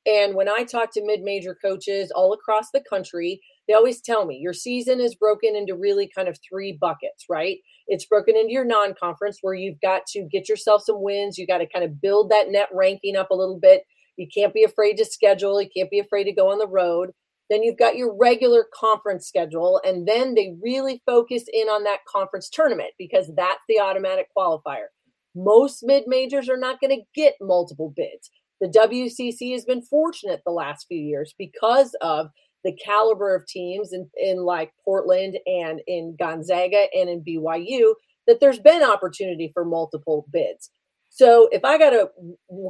And 0.05 0.35
when 0.35 0.49
I 0.49 0.63
talk 0.63 0.91
to 0.93 1.05
mid 1.05 1.21
major 1.21 1.55
coaches 1.55 2.11
all 2.11 2.33
across 2.33 2.71
the 2.71 2.83
country, 2.89 3.39
they 3.67 3.73
always 3.73 4.01
tell 4.01 4.25
me 4.25 4.35
your 4.35 4.53
season 4.53 4.99
is 4.99 5.15
broken 5.15 5.55
into 5.55 5.75
really 5.75 6.09
kind 6.13 6.27
of 6.27 6.37
three 6.47 6.77
buckets, 6.79 7.25
right? 7.29 7.57
It's 7.87 8.05
broken 8.05 8.35
into 8.35 8.51
your 8.51 8.65
non 8.65 8.95
conference 8.99 9.39
where 9.41 9.53
you've 9.53 9.79
got 9.81 10.05
to 10.07 10.27
get 10.31 10.49
yourself 10.49 10.83
some 10.83 11.01
wins. 11.01 11.37
You 11.37 11.47
got 11.47 11.59
to 11.59 11.67
kind 11.67 11.85
of 11.85 12.01
build 12.01 12.29
that 12.31 12.49
net 12.49 12.69
ranking 12.73 13.15
up 13.15 13.31
a 13.31 13.35
little 13.35 13.59
bit. 13.59 13.83
You 14.17 14.27
can't 14.33 14.53
be 14.53 14.63
afraid 14.63 14.97
to 14.97 15.05
schedule, 15.05 15.61
you 15.61 15.69
can't 15.75 15.89
be 15.89 15.99
afraid 15.99 16.25
to 16.25 16.33
go 16.33 16.51
on 16.51 16.59
the 16.59 16.67
road. 16.67 17.11
Then 17.49 17.63
you've 17.63 17.77
got 17.77 17.97
your 17.97 18.15
regular 18.15 18.65
conference 18.73 19.27
schedule, 19.27 19.81
and 19.85 20.07
then 20.07 20.33
they 20.33 20.55
really 20.61 21.01
focus 21.05 21.43
in 21.51 21.67
on 21.67 21.83
that 21.83 22.05
conference 22.07 22.49
tournament 22.49 22.91
because 22.97 23.31
that's 23.35 23.61
the 23.67 23.79
automatic 23.79 24.27
qualifier. 24.35 24.87
Most 25.35 25.83
mid 25.83 26.05
majors 26.07 26.49
are 26.49 26.57
not 26.57 26.79
going 26.79 26.95
to 26.97 27.05
get 27.15 27.35
multiple 27.41 27.93
bids. 27.95 28.29
The 28.63 28.69
WCC 28.69 29.51
has 29.51 29.65
been 29.65 29.81
fortunate 29.81 30.41
the 30.45 30.53
last 30.53 30.85
few 30.87 30.97
years 30.97 31.35
because 31.37 31.93
of 31.99 32.29
the 32.63 32.71
caliber 32.71 33.35
of 33.35 33.45
teams 33.45 33.91
in, 33.91 34.09
in 34.15 34.37
like 34.37 34.71
Portland 34.85 35.37
and 35.45 35.81
in 35.85 36.15
Gonzaga 36.17 36.85
and 36.95 37.09
in 37.09 37.25
BYU 37.25 37.95
that 38.25 38.39
there's 38.39 38.59
been 38.59 38.81
opportunity 38.81 39.51
for 39.53 39.65
multiple 39.65 40.25
bids. 40.31 40.71
So 41.09 41.49
if 41.51 41.65
I 41.65 41.77
got 41.77 41.89
to 41.89 42.07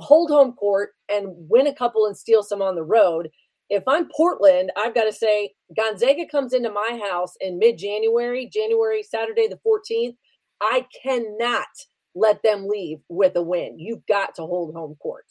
hold 0.02 0.32
home 0.32 0.54
court 0.54 0.94
and 1.10 1.28
win 1.48 1.68
a 1.68 1.76
couple 1.76 2.08
and 2.08 2.18
steal 2.18 2.42
some 2.42 2.64
on 2.64 2.74
the 2.74 2.82
road, 2.82 3.30
if 3.70 3.84
I'm 3.88 4.10
Portland, 4.18 4.72
I've 4.76 4.96
got 4.96 5.04
to 5.04 5.14
say 5.14 5.54
Gonzaga 5.78 6.24
comes 6.26 6.54
into 6.54 6.72
my 6.72 7.00
house 7.08 7.36
in 7.40 7.60
mid 7.60 7.78
January, 7.78 8.50
January, 8.52 9.04
Saturday 9.04 9.48
the 9.48 9.60
14th. 9.64 10.16
I 10.60 10.88
cannot 11.04 11.68
let 12.16 12.42
them 12.42 12.66
leave 12.68 12.98
with 13.10 13.36
a 13.36 13.44
win. 13.44 13.78
You've 13.78 14.08
got 14.08 14.34
to 14.38 14.42
hold 14.42 14.74
home 14.74 14.96
court. 14.96 15.26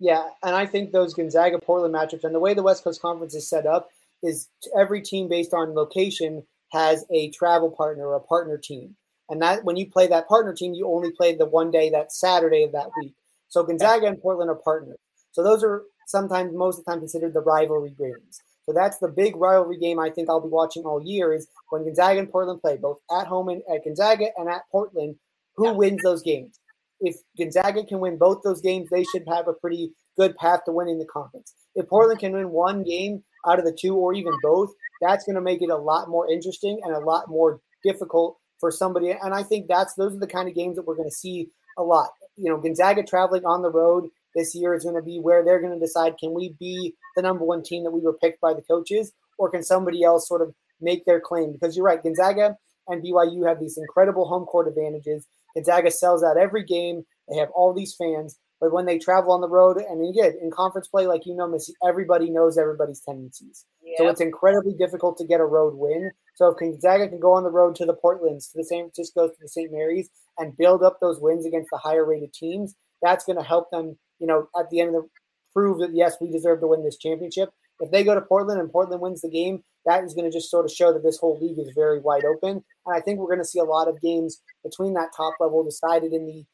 Yeah, 0.00 0.24
and 0.42 0.56
I 0.56 0.64
think 0.64 0.90
those 0.90 1.12
Gonzaga 1.12 1.58
Portland 1.58 1.94
matchups 1.94 2.24
and 2.24 2.34
the 2.34 2.40
way 2.40 2.54
the 2.54 2.62
West 2.62 2.82
Coast 2.82 3.02
Conference 3.02 3.34
is 3.34 3.48
set 3.48 3.66
up 3.66 3.90
is 4.22 4.48
every 4.76 5.02
team 5.02 5.28
based 5.28 5.52
on 5.52 5.74
location 5.74 6.42
has 6.72 7.04
a 7.10 7.30
travel 7.30 7.70
partner 7.70 8.06
or 8.06 8.16
a 8.16 8.20
partner 8.20 8.56
team. 8.56 8.96
And 9.28 9.42
that 9.42 9.64
when 9.64 9.76
you 9.76 9.88
play 9.88 10.06
that 10.08 10.26
partner 10.26 10.54
team, 10.54 10.72
you 10.74 10.88
only 10.88 11.10
play 11.12 11.34
the 11.34 11.46
one 11.46 11.70
day 11.70 11.90
that 11.90 12.12
Saturday 12.12 12.64
of 12.64 12.72
that 12.72 12.88
week. 12.98 13.12
So 13.48 13.62
Gonzaga 13.62 14.06
and 14.06 14.20
Portland 14.20 14.50
are 14.50 14.56
partners. 14.56 14.98
So 15.32 15.44
those 15.44 15.62
are 15.62 15.82
sometimes 16.06 16.54
most 16.54 16.78
of 16.78 16.84
the 16.84 16.90
time 16.90 17.00
considered 17.00 17.34
the 17.34 17.40
rivalry 17.40 17.94
games. 17.98 18.40
So 18.66 18.72
that's 18.72 18.98
the 18.98 19.08
big 19.08 19.36
rivalry 19.36 19.78
game 19.78 19.98
I 19.98 20.10
think 20.10 20.28
I'll 20.28 20.40
be 20.40 20.48
watching 20.48 20.84
all 20.84 21.02
year 21.02 21.32
is 21.32 21.46
when 21.70 21.84
Gonzaga 21.84 22.20
and 22.20 22.30
Portland 22.30 22.60
play, 22.60 22.76
both 22.76 23.00
at 23.10 23.26
home 23.26 23.48
and 23.48 23.62
at 23.72 23.84
Gonzaga 23.84 24.28
and 24.36 24.48
at 24.48 24.62
Portland. 24.70 25.16
Who 25.56 25.66
yeah. 25.66 25.72
wins 25.72 26.02
those 26.02 26.22
games? 26.22 26.59
If 27.00 27.16
Gonzaga 27.38 27.84
can 27.84 28.00
win 28.00 28.18
both 28.18 28.42
those 28.42 28.60
games, 28.60 28.88
they 28.90 29.04
should 29.04 29.24
have 29.28 29.48
a 29.48 29.54
pretty 29.54 29.92
good 30.18 30.36
path 30.36 30.60
to 30.66 30.72
winning 30.72 30.98
the 30.98 31.06
conference. 31.06 31.54
If 31.74 31.88
Portland 31.88 32.20
can 32.20 32.32
win 32.32 32.50
one 32.50 32.82
game 32.82 33.22
out 33.46 33.58
of 33.58 33.64
the 33.64 33.76
two 33.78 33.96
or 33.96 34.12
even 34.12 34.32
both, 34.42 34.70
that's 35.00 35.24
going 35.24 35.36
to 35.36 35.40
make 35.40 35.62
it 35.62 35.70
a 35.70 35.76
lot 35.76 36.08
more 36.08 36.30
interesting 36.30 36.80
and 36.84 36.94
a 36.94 37.00
lot 37.00 37.28
more 37.28 37.60
difficult 37.82 38.38
for 38.58 38.70
somebody. 38.70 39.10
And 39.10 39.34
I 39.34 39.42
think 39.42 39.66
that's 39.68 39.94
those 39.94 40.14
are 40.14 40.20
the 40.20 40.26
kind 40.26 40.48
of 40.48 40.54
games 40.54 40.76
that 40.76 40.86
we're 40.86 40.96
going 40.96 41.08
to 41.08 41.14
see 41.14 41.48
a 41.78 41.82
lot. 41.82 42.10
You 42.36 42.50
know, 42.50 42.58
Gonzaga 42.58 43.02
traveling 43.02 43.44
on 43.44 43.62
the 43.62 43.70
road 43.70 44.08
this 44.34 44.54
year 44.54 44.74
is 44.74 44.84
going 44.84 44.96
to 44.96 45.02
be 45.02 45.18
where 45.18 45.44
they're 45.44 45.60
going 45.60 45.72
to 45.72 45.84
decide 45.84 46.18
can 46.18 46.34
we 46.34 46.54
be 46.60 46.94
the 47.16 47.22
number 47.22 47.44
one 47.44 47.62
team 47.62 47.84
that 47.84 47.90
we 47.90 48.00
were 48.00 48.12
picked 48.12 48.40
by 48.40 48.54
the 48.54 48.62
coaches, 48.62 49.12
or 49.38 49.50
can 49.50 49.62
somebody 49.62 50.04
else 50.04 50.28
sort 50.28 50.42
of 50.42 50.54
make 50.80 51.04
their 51.04 51.20
claim? 51.20 51.52
Because 51.52 51.76
you're 51.76 51.86
right, 51.86 52.02
Gonzaga 52.02 52.56
and 52.88 53.02
BYU 53.02 53.46
have 53.48 53.60
these 53.60 53.78
incredible 53.78 54.26
home 54.26 54.44
court 54.44 54.68
advantages. 54.68 55.26
Gonzaga 55.54 55.90
sells 55.90 56.22
out 56.22 56.36
every 56.36 56.64
game. 56.64 57.04
They 57.28 57.36
have 57.36 57.50
all 57.50 57.72
these 57.72 57.94
fans. 57.94 58.38
But 58.60 58.72
when 58.72 58.84
they 58.84 58.98
travel 58.98 59.32
on 59.32 59.40
the 59.40 59.48
road, 59.48 59.78
and 59.78 60.06
again, 60.06 60.36
in 60.42 60.50
conference 60.50 60.86
play, 60.86 61.06
like 61.06 61.24
you 61.24 61.34
know, 61.34 61.48
Missy, 61.48 61.72
everybody 61.86 62.28
knows 62.28 62.58
everybody's 62.58 63.00
tendencies. 63.00 63.64
Yep. 63.82 63.94
So 63.96 64.08
it's 64.08 64.20
incredibly 64.20 64.74
difficult 64.74 65.16
to 65.18 65.24
get 65.24 65.40
a 65.40 65.46
road 65.46 65.74
win. 65.74 66.10
So 66.34 66.48
if 66.48 66.58
Gonzaga 66.58 67.08
can 67.08 67.20
go 67.20 67.32
on 67.32 67.42
the 67.42 67.50
road 67.50 67.74
to 67.76 67.86
the 67.86 67.96
Portlands, 67.96 68.52
to 68.52 68.58
the 68.58 68.64
San 68.64 68.80
Francisco's, 68.80 69.30
to 69.30 69.36
the 69.40 69.48
St. 69.48 69.72
Mary's, 69.72 70.10
and 70.38 70.56
build 70.58 70.82
up 70.82 70.98
those 71.00 71.20
wins 71.20 71.46
against 71.46 71.70
the 71.72 71.78
higher 71.78 72.04
rated 72.04 72.34
teams, 72.34 72.74
that's 73.02 73.24
going 73.24 73.38
to 73.38 73.44
help 73.44 73.70
them, 73.70 73.98
you 74.18 74.26
know, 74.26 74.48
at 74.58 74.68
the 74.68 74.80
end 74.80 74.94
of 74.94 75.04
the 75.04 75.08
prove 75.54 75.78
that 75.80 75.94
yes, 75.94 76.16
we 76.20 76.30
deserve 76.30 76.60
to 76.60 76.66
win 76.66 76.84
this 76.84 76.98
championship. 76.98 77.50
If 77.80 77.90
they 77.90 78.04
go 78.04 78.14
to 78.14 78.20
Portland 78.20 78.60
and 78.60 78.70
Portland 78.70 79.00
wins 79.00 79.22
the 79.22 79.30
game, 79.30 79.62
that 79.86 80.04
is 80.04 80.14
going 80.14 80.30
to 80.30 80.36
just 80.36 80.50
sort 80.50 80.66
of 80.66 80.70
show 80.70 80.92
that 80.92 81.02
this 81.02 81.18
whole 81.18 81.38
league 81.40 81.58
is 81.58 81.72
very 81.74 82.00
wide 82.00 82.24
open. 82.24 82.62
And 82.86 82.96
I 82.96 83.00
think 83.00 83.18
we're 83.18 83.26
going 83.26 83.38
to 83.38 83.44
see 83.44 83.58
a 83.58 83.64
lot 83.64 83.88
of 83.88 84.00
games 84.00 84.40
between 84.62 84.94
that 84.94 85.10
top 85.16 85.34
level 85.40 85.64
decided 85.64 86.12
in 86.12 86.26
the 86.26 86.44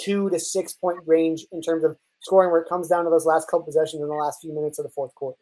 two 0.00 0.30
to 0.30 0.38
six 0.38 0.72
point 0.72 0.98
range 1.06 1.44
in 1.52 1.60
terms 1.60 1.84
of 1.84 1.96
scoring, 2.22 2.50
where 2.50 2.60
it 2.60 2.68
comes 2.68 2.88
down 2.88 3.04
to 3.04 3.10
those 3.10 3.26
last 3.26 3.46
couple 3.50 3.66
possessions 3.66 4.02
in 4.02 4.08
the 4.08 4.14
last 4.14 4.38
few 4.40 4.54
minutes 4.54 4.78
of 4.78 4.84
the 4.84 4.90
fourth 4.90 5.14
quarter. 5.14 5.38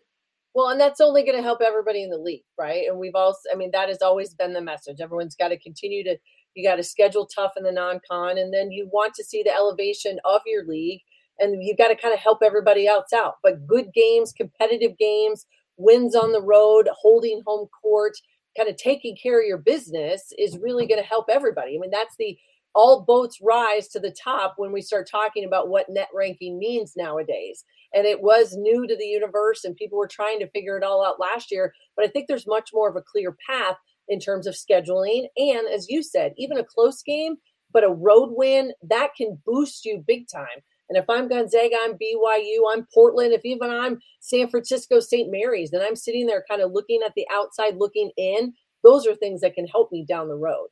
Well, 0.55 0.69
and 0.69 0.81
that's 0.81 1.01
only 1.01 1.23
going 1.23 1.37
to 1.37 1.43
help 1.43 1.61
everybody 1.61 2.03
in 2.03 2.11
the 2.11 2.19
league, 2.19 2.43
right? 2.59 2.89
And 2.89 2.99
we've 2.99 3.15
also, 3.15 3.39
I 3.53 3.57
mean, 3.57 3.71
that 3.73 3.89
has 3.89 4.03
always 4.03 4.35
been 4.35 4.55
the 4.55 4.63
message. 4.63 4.97
Everyone's 5.01 5.37
got 5.37 5.49
to 5.49 5.59
continue 5.59 6.03
to, 6.05 6.17
you 6.55 6.69
got 6.69 6.77
to 6.77 6.83
schedule 6.83 7.27
tough 7.27 7.53
in 7.57 7.65
the 7.65 7.73
non 7.73 8.01
con, 8.11 8.39
and 8.39 8.53
then 8.53 8.73
you 8.73 8.89
want 8.91 9.15
to 9.15 9.25
see 9.25 9.43
the 9.43 9.55
elevation 9.55 10.19
of 10.25 10.41
your 10.47 10.65
league, 10.65 11.01
and 11.39 11.63
you 11.63 11.77
got 11.77 11.89
to 11.89 11.97
kind 11.97 12.15
of 12.15 12.21
help 12.21 12.39
everybody 12.45 12.87
else 12.87 13.13
out. 13.13 13.35
But 13.43 13.67
good 13.67 13.93
games, 13.93 14.33
competitive 14.33 14.97
games, 14.99 15.47
wins 15.77 16.15
on 16.15 16.33
the 16.33 16.43
road, 16.43 16.89
holding 16.93 17.43
home 17.47 17.69
court, 17.83 18.15
kind 18.57 18.69
of 18.69 18.77
taking 18.77 19.17
care 19.17 19.41
of 19.41 19.47
your 19.47 19.59
business 19.59 20.33
is 20.39 20.59
really 20.59 20.87
going 20.87 21.01
to 21.01 21.07
help 21.07 21.27
everybody. 21.31 21.77
I 21.77 21.81
mean, 21.81 21.91
that's 21.91 22.17
the 22.19 22.37
all 22.75 23.03
boats 23.03 23.39
rise 23.43 23.89
to 23.89 24.01
the 24.01 24.15
top 24.23 24.55
when 24.57 24.73
we 24.73 24.83
start 24.83 25.09
talking 25.11 25.45
about 25.45 25.69
what 25.69 25.89
net 25.89 26.09
ranking 26.15 26.59
means 26.59 26.95
nowadays. 26.97 27.65
And 27.95 28.07
it 28.07 28.21
was 28.21 28.55
new 28.55 28.87
to 28.87 28.97
the 28.97 29.07
universe, 29.07 29.65
and 29.65 29.75
people 29.75 29.99
were 29.99 30.09
trying 30.09 30.39
to 30.41 30.51
figure 30.51 30.77
it 30.77 30.85
all 30.85 31.05
out 31.05 31.19
last 31.19 31.51
year. 31.51 31.73
But 31.97 32.05
I 32.05 32.09
think 32.09 32.29
there's 32.29 32.47
much 32.47 32.71
more 32.73 32.89
of 32.89 32.97
a 32.97 33.03
clear 33.03 33.37
path 33.49 33.77
in 34.09 34.21
terms 34.21 34.47
of 34.47 34.55
scheduling. 34.55 35.27
And 35.37 35.67
as 35.73 35.89
you 35.89 36.03
said, 36.03 36.35
even 36.37 36.59
a 36.59 36.65
close 36.65 37.03
game, 37.03 37.37
but 37.73 37.85
a 37.85 37.91
road 37.91 38.31
win 38.33 38.73
that 38.83 39.11
can 39.17 39.39
boost 39.47 39.85
you 39.85 40.05
big 40.07 40.27
time. 40.29 40.47
And 40.89 40.97
if 40.97 41.05
I'm 41.09 41.29
Gonzaga, 41.29 41.77
I'm 41.83 41.93
BYU, 41.93 42.61
I'm 42.73 42.87
Portland, 42.93 43.33
if 43.33 43.45
even 43.45 43.71
I'm 43.71 43.99
San 44.21 44.49
Francisco 44.49 45.01
St. 45.01 45.31
Mary's, 45.31 45.71
then 45.71 45.83
I'm 45.83 45.97
sitting 45.97 46.27
there 46.27 46.45
kind 46.49 46.63
of 46.63 46.73
looking 46.73 47.01
at 47.05 47.13
the 47.15 47.27
outside, 47.33 47.77
looking 47.77 48.11
in. 48.17 48.55
Those 48.83 49.07
are 49.07 49.15
things 49.15 49.41
that 49.43 49.55
can 49.55 49.67
help 49.67 49.93
me 49.93 50.05
down 50.09 50.29
the 50.29 50.35
road. 50.35 50.69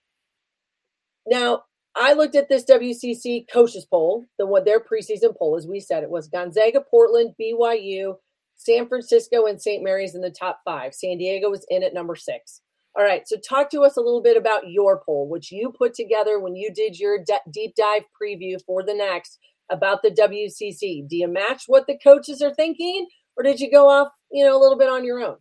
Now, 1.27 1.65
I 1.95 2.13
looked 2.13 2.37
at 2.37 2.49
this 2.49 2.65
WCC 2.65 3.47
coaches 3.51 3.87
poll, 3.87 4.27
the 4.39 4.47
one 4.47 4.65
their 4.65 4.81
preseason 4.81 5.37
poll, 5.37 5.57
as 5.57 5.67
we 5.67 5.81
said, 5.81 6.03
it 6.03 6.11
was 6.11 6.29
Gonzaga, 6.29 6.83
Portland, 6.83 7.35
BYU, 7.41 8.17
San 8.57 8.87
Francisco, 8.87 9.47
and 9.47 9.61
St. 9.61 9.83
Mary's 9.83 10.15
in 10.15 10.21
the 10.21 10.31
top 10.31 10.61
five. 10.65 10.95
San 10.95 11.19
Diego 11.19 11.51
was 11.51 11.67
in 11.69 11.83
at 11.83 11.95
number 11.95 12.15
six. 12.15 12.61
All 12.99 13.05
right, 13.05 13.29
so 13.29 13.37
talk 13.37 13.71
to 13.71 13.83
us 13.83 13.97
a 13.97 14.01
little 14.01 14.23
bit 14.23 14.39
about 14.39 14.71
your 14.71 15.03
poll, 15.05 15.29
which 15.29 15.53
you 15.53 15.71
put 15.77 15.93
together 15.93 16.39
when 16.41 16.57
you 16.57 16.73
did 16.73 16.99
your 16.99 17.19
de- 17.23 17.51
deep 17.51 17.75
dive 17.77 18.05
preview 18.21 18.59
for 18.65 18.83
the 18.83 18.95
next 18.95 19.39
about 19.71 20.03
the 20.03 20.11
WCC? 20.11 21.09
Do 21.09 21.17
you 21.17 21.29
match 21.29 21.65
what 21.67 21.87
the 21.87 21.99
coaches 21.99 22.43
are 22.43 22.55
thinking, 22.55 23.07
or 23.37 23.43
did 23.43 23.61
you 23.61 23.71
go 23.71 23.89
off, 23.89 24.09
you 24.31 24.45
know, 24.45 24.57
a 24.57 24.61
little 24.61 24.79
bit 24.79 24.89
on 24.89 25.05
your 25.05 25.21
own? 25.21 25.37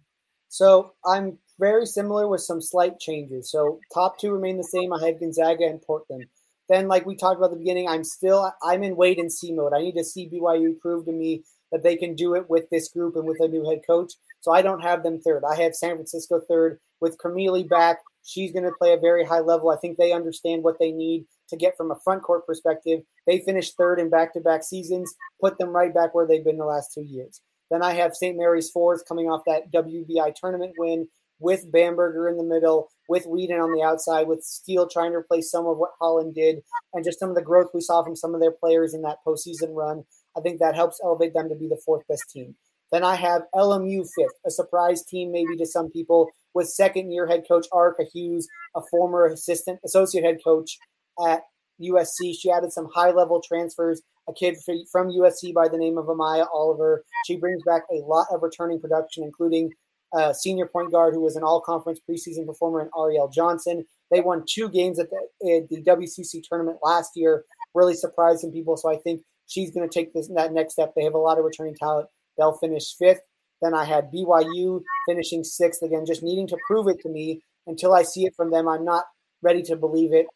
So 0.50 0.94
I'm 1.06 1.38
very 1.60 1.86
similar 1.86 2.28
with 2.28 2.42
some 2.42 2.62
slight 2.62 3.00
changes. 3.00 3.52
So 3.52 3.80
top 3.94 4.20
two 4.20 4.32
remain 4.32 4.58
the 4.58 4.64
same. 4.64 4.94
I 4.94 5.06
have 5.06 5.20
Gonzaga 5.20 5.66
and 5.66 5.82
Portland. 5.82 6.26
Then, 6.68 6.88
like 6.88 7.06
we 7.06 7.16
talked 7.16 7.38
about 7.38 7.52
at 7.52 7.52
the 7.52 7.60
beginning, 7.60 7.88
I'm 7.88 8.04
still 8.04 8.52
I'm 8.64 8.84
in 8.84 8.96
wait 8.96 9.20
and 9.20 9.32
see 9.32 9.52
mode. 9.52 9.74
I 9.74 9.82
need 9.82 9.96
to 9.96 10.04
see 10.04 10.30
BYU 10.30 10.80
prove 10.80 11.06
to 11.06 11.12
me 11.12 11.44
that 11.72 11.84
they 11.84 11.96
can 11.96 12.16
do 12.16 12.36
it 12.36 12.50
with 12.50 12.70
this 12.70 12.90
group 12.90 13.16
and 13.16 13.26
with 13.26 13.40
a 13.40 13.48
new 13.48 13.70
head 13.70 13.82
coach. 13.86 14.14
So 14.42 14.52
I 14.52 14.62
don't 14.62 14.82
have 14.82 15.04
them 15.04 15.20
third. 15.20 15.44
I 15.44 15.56
have 15.62 15.76
San 15.76 15.96
Francisco 15.96 16.40
third 16.40 16.80
with 17.02 17.18
Krimili 17.18 17.68
back. 17.68 18.00
She's 18.24 18.52
going 18.52 18.66
to 18.66 18.72
play 18.80 18.94
a 18.94 18.98
very 18.98 19.26
high 19.26 19.40
level. 19.40 19.70
I 19.70 19.78
think 19.78 19.98
they 19.98 20.12
understand 20.12 20.64
what 20.64 20.80
they 20.80 20.92
need 20.92 21.26
to 21.50 21.58
get 21.58 21.78
from 21.78 21.92
a 21.92 22.00
front 22.04 22.24
court 22.24 22.46
perspective. 22.46 23.02
They 23.28 23.40
finished 23.40 23.76
third 23.78 24.00
in 24.00 24.10
back 24.10 24.34
to 24.34 24.40
back 24.40 24.64
seasons, 24.64 25.14
put 25.42 25.58
them 25.58 25.70
right 25.70 25.94
back 25.94 26.14
where 26.14 26.28
they've 26.28 26.44
been 26.44 26.58
the 26.58 26.66
last 26.66 26.94
two 26.94 27.04
years. 27.04 27.42
Then 27.72 27.82
I 27.82 27.94
have 27.94 28.16
St. 28.16 28.38
Mary's 28.38 28.70
fourth 28.70 29.08
coming 29.08 29.28
off 29.28 29.42
that 29.48 29.72
WBI 29.72 30.36
tournament 30.36 30.74
win 30.78 31.08
with 31.40 31.70
Bamberger 31.72 32.30
in 32.30 32.38
the 32.38 32.44
middle, 32.44 32.90
with 33.10 33.26
Wheaton 33.26 33.60
on 33.60 33.74
the 33.74 33.84
outside, 33.84 34.28
with 34.28 34.44
Steele 34.44 34.88
trying 34.88 35.12
to 35.12 35.18
replace 35.18 35.52
some 35.52 35.66
of 35.66 35.78
what 35.78 35.92
Holland 36.00 36.34
did, 36.34 36.62
and 36.94 37.04
just 37.04 37.20
some 37.20 37.30
of 37.30 37.36
the 37.36 37.42
growth 37.42 37.72
we 37.74 37.82
saw 37.82 38.04
from 38.04 38.16
some 38.16 38.34
of 38.34 38.42
their 38.42 38.52
players 38.52 38.94
in 38.94 39.02
that 39.02 39.18
postseason 39.28 39.76
run. 39.76 40.04
I 40.38 40.42
think 40.42 40.60
that 40.60 40.76
helps 40.76 41.02
elevate 41.04 41.34
them 41.34 41.50
to 41.50 41.56
be 41.56 41.68
the 41.68 41.82
fourth 41.86 42.08
best 42.08 42.30
team. 42.32 42.56
Then 42.92 43.04
I 43.04 43.16
have 43.16 43.44
LMU 43.54 44.08
fifth, 44.16 44.40
a 44.46 44.52
surprise 44.52 45.04
team 45.04 45.32
maybe 45.32 45.58
to 45.58 45.66
some 45.66 45.90
people, 45.90 46.30
with 46.54 46.70
second 46.70 47.12
year 47.12 47.28
head 47.28 47.44
coach 47.48 47.68
Aarika 47.74 48.06
Hughes, 48.14 48.48
a 48.76 48.82
former 48.90 49.26
assistant 49.26 49.80
associate 49.84 50.24
head 50.24 50.38
coach 50.44 50.78
at 51.26 51.42
USC. 51.82 52.36
She 52.40 52.52
added 52.52 52.72
some 52.72 52.88
high 52.94 53.12
level 53.12 53.42
transfers, 53.42 54.02
a 54.28 54.34
kid 54.34 54.56
from 54.92 55.10
USC 55.10 55.54
by 55.54 55.68
the 55.68 55.78
name 55.78 55.98
of 55.98 56.06
Amaya 56.06 56.48
Oliver. 56.54 57.04
She 57.26 57.38
brings 57.38 57.62
back 57.64 57.84
a 57.92 58.04
lot 58.06 58.28
of 58.32 58.42
returning 58.42 58.80
production, 58.80 59.24
including 59.24 59.72
a 60.14 60.34
senior 60.34 60.66
point 60.66 60.92
guard 60.92 61.14
who 61.14 61.22
was 61.22 61.36
an 61.36 61.44
all 61.44 61.62
conference 61.62 62.00
preseason 62.10 62.46
performer 62.46 62.82
in 62.82 62.90
Ariel 62.98 63.28
Johnson. 63.28 63.86
They 64.12 64.22
won 64.22 64.46
two 64.48 64.70
games 64.70 65.00
at 65.00 65.10
the, 65.10 65.56
at 65.56 65.70
the 65.70 65.84
WCC 65.84 66.42
tournament 66.48 66.78
last 66.82 67.12
year, 67.16 67.44
really 67.74 67.96
surprising 67.96 68.52
people. 68.52 68.78
So 68.78 68.92
I 68.92 68.98
think 68.98 69.22
she's 69.48 69.72
going 69.72 69.88
to 69.88 69.94
take 69.94 70.14
this 70.14 70.30
that 70.36 70.54
next 70.54 70.74
step. 70.74 70.94
They 70.96 71.04
have 71.04 71.16
a 71.16 71.20
lot 71.20 71.38
of 71.38 71.46
returning 71.46 71.76
talent. 71.76 72.08
They'll 72.38 72.58
finish 72.58 72.96
fifth. 72.98 73.22
Then 73.62 73.74
I 73.74 73.86
had 73.86 74.12
BYU 74.12 74.82
finishing 75.08 75.44
sixth 75.44 75.82
again, 75.82 76.06
just 76.06 76.24
needing 76.24 76.48
to 76.48 76.58
prove 76.68 76.88
it 76.88 77.00
to 77.02 77.10
me. 77.10 77.42
Until 77.68 77.96
I 77.96 78.04
see 78.04 78.26
it 78.26 78.36
from 78.36 78.52
them, 78.52 78.68
I'm 78.68 78.86
not 78.86 79.06
ready 79.42 79.64
to 79.64 79.76
believe 79.76 80.14
it. 80.14 80.28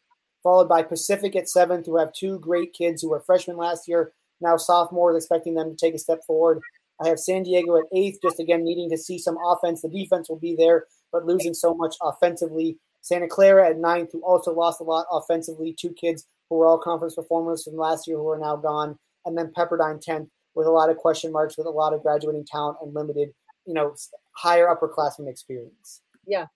Followed 0.42 0.68
by 0.68 0.82
Pacific 0.82 1.36
at 1.36 1.48
seventh, 1.48 1.86
who 1.86 1.98
have 1.98 2.12
two 2.12 2.38
great 2.38 2.72
kids 2.72 3.02
who 3.02 3.10
were 3.10 3.20
freshmen 3.20 3.56
last 3.56 3.86
year, 3.86 4.12
now 4.40 4.56
sophomores, 4.56 5.16
expecting 5.16 5.54
them 5.54 5.70
to 5.70 5.76
take 5.76 5.94
a 5.94 5.98
step 5.98 6.20
forward. 6.26 6.60
I 7.02 7.08
have 7.08 7.18
San 7.18 7.42
Diego 7.42 7.76
at 7.76 7.84
eighth, 7.94 8.18
just 8.22 8.40
again 8.40 8.64
needing 8.64 8.90
to 8.90 8.98
see 8.98 9.18
some 9.18 9.36
offense. 9.44 9.82
The 9.82 9.88
defense 9.88 10.28
will 10.28 10.38
be 10.38 10.54
there, 10.56 10.86
but 11.12 11.26
losing 11.26 11.54
so 11.54 11.74
much 11.74 11.96
offensively. 12.02 12.78
Santa 13.02 13.28
Clara 13.28 13.68
at 13.68 13.78
ninth, 13.78 14.10
who 14.12 14.20
also 14.22 14.52
lost 14.52 14.80
a 14.80 14.84
lot 14.84 15.06
offensively. 15.10 15.74
Two 15.78 15.92
kids 15.92 16.26
who 16.48 16.56
were 16.56 16.66
all 16.66 16.78
conference 16.78 17.14
performers 17.14 17.64
from 17.64 17.76
last 17.76 18.06
year 18.06 18.18
who 18.18 18.28
are 18.28 18.38
now 18.38 18.56
gone. 18.56 18.98
And 19.24 19.36
then 19.36 19.52
Pepperdine 19.56 20.04
10th, 20.04 20.28
with 20.54 20.66
a 20.66 20.70
lot 20.70 20.90
of 20.90 20.96
question 20.96 21.32
marks, 21.32 21.56
with 21.56 21.66
a 21.66 21.70
lot 21.70 21.94
of 21.94 22.02
graduating 22.02 22.46
talent 22.46 22.78
and 22.82 22.94
limited, 22.94 23.30
you 23.66 23.74
know, 23.74 23.94
higher 24.32 24.66
upperclassmen 24.66 25.28
experience. 25.28 26.02
Yeah. 26.26 26.46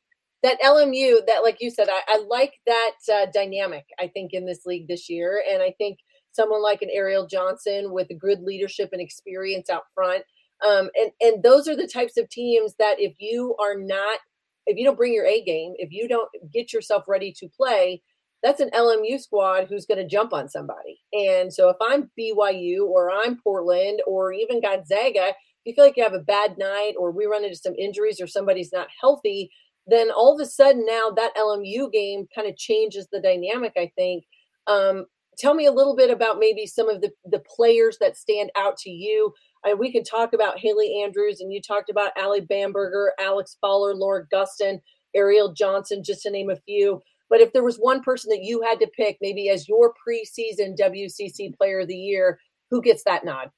That 0.44 0.60
LMU, 0.62 1.26
that 1.26 1.42
like 1.42 1.58
you 1.60 1.70
said, 1.70 1.88
I, 1.90 2.02
I 2.08 2.24
like 2.28 2.54
that 2.66 2.92
uh, 3.12 3.26
dynamic. 3.34 3.86
I 4.00 4.08
think 4.08 4.34
in 4.34 4.46
this 4.46 4.66
league 4.66 4.88
this 4.88 5.10
year, 5.10 5.42
and 5.50 5.62
I 5.62 5.74
think 5.78 5.98
someone 6.32 6.62
like 6.62 6.82
an 6.82 6.90
Ariel 6.92 7.26
Johnson 7.26 7.92
with 7.92 8.08
good 8.20 8.42
leadership 8.42 8.90
and 8.92 9.02
experience 9.02 9.70
out 9.70 9.84
front, 9.94 10.24
um, 10.66 10.90
and 10.96 11.10
and 11.20 11.42
those 11.42 11.68
are 11.68 11.76
the 11.76 11.88
types 11.88 12.18
of 12.18 12.30
teams 12.30 12.76
that 12.78 13.00
if 13.00 13.14
you 13.20 13.56
are 13.60 13.76
not, 13.76 14.20
if 14.66 14.78
you 14.78 14.84
don't 14.84 14.98
bring 14.98 15.14
your 15.14 15.26
A 15.26 15.42
game, 15.42 15.74
if 15.78 15.92
you 15.92 16.08
don't 16.08 16.30
get 16.52 16.72
yourself 16.72 17.04
ready 17.08 17.32
to 17.38 17.48
play, 17.48 18.02
that's 18.44 18.60
an 18.60 18.70
LMU 18.70 19.20
squad 19.20 19.66
who's 19.68 19.86
going 19.86 19.98
to 19.98 20.06
jump 20.06 20.34
on 20.34 20.50
somebody. 20.50 21.00
And 21.14 21.52
so 21.52 21.70
if 21.70 21.76
I'm 21.82 22.10
BYU 22.18 22.84
or 22.86 23.10
I'm 23.10 23.40
Portland 23.42 24.02
or 24.06 24.32
even 24.34 24.60
Gonzaga, 24.60 25.28
if 25.28 25.36
you 25.64 25.74
feel 25.74 25.84
like 25.86 25.96
you 25.96 26.04
have 26.04 26.12
a 26.14 26.20
bad 26.20 26.58
night 26.58 26.92
or 26.98 27.10
we 27.10 27.24
run 27.24 27.44
into 27.44 27.56
some 27.56 27.74
injuries 27.78 28.20
or 28.20 28.26
somebody's 28.26 28.72
not 28.72 28.88
healthy, 29.00 29.50
then 29.86 30.10
all 30.10 30.34
of 30.34 30.40
a 30.40 30.48
sudden 30.48 30.84
now 30.86 31.10
that 31.10 31.36
LMU 31.36 31.92
game 31.92 32.26
kind 32.34 32.48
of 32.48 32.56
changes 32.56 33.08
the 33.10 33.20
dynamic, 33.20 33.72
I 33.76 33.92
think. 33.96 34.24
Um, 34.66 35.06
tell 35.38 35.54
me 35.54 35.66
a 35.66 35.72
little 35.72 35.96
bit 35.96 36.10
about 36.10 36.38
maybe 36.38 36.66
some 36.66 36.88
of 36.88 37.00
the, 37.00 37.10
the 37.24 37.40
players 37.40 37.98
that 38.00 38.16
stand 38.16 38.50
out 38.56 38.76
to 38.78 38.90
you. 38.90 39.32
I, 39.64 39.74
we 39.74 39.92
can 39.92 40.04
talk 40.04 40.32
about 40.32 40.58
Haley 40.58 41.02
Andrews, 41.02 41.40
and 41.40 41.52
you 41.52 41.60
talked 41.60 41.90
about 41.90 42.12
Ali 42.18 42.40
Bamberger, 42.40 43.12
Alex 43.18 43.56
Fowler, 43.60 43.94
Laura 43.94 44.26
Gustin, 44.32 44.80
Ariel 45.14 45.52
Johnson, 45.52 46.02
just 46.02 46.22
to 46.22 46.30
name 46.30 46.50
a 46.50 46.56
few. 46.56 47.02
But 47.30 47.40
if 47.40 47.52
there 47.52 47.64
was 47.64 47.76
one 47.76 48.02
person 48.02 48.30
that 48.30 48.42
you 48.42 48.62
had 48.62 48.78
to 48.80 48.90
pick, 48.96 49.18
maybe 49.20 49.48
as 49.48 49.68
your 49.68 49.92
preseason 49.92 50.78
WCC 50.78 51.56
Player 51.56 51.80
of 51.80 51.88
the 51.88 51.96
Year, 51.96 52.38
who 52.70 52.82
gets 52.82 53.02
that 53.04 53.24
nod? 53.24 53.50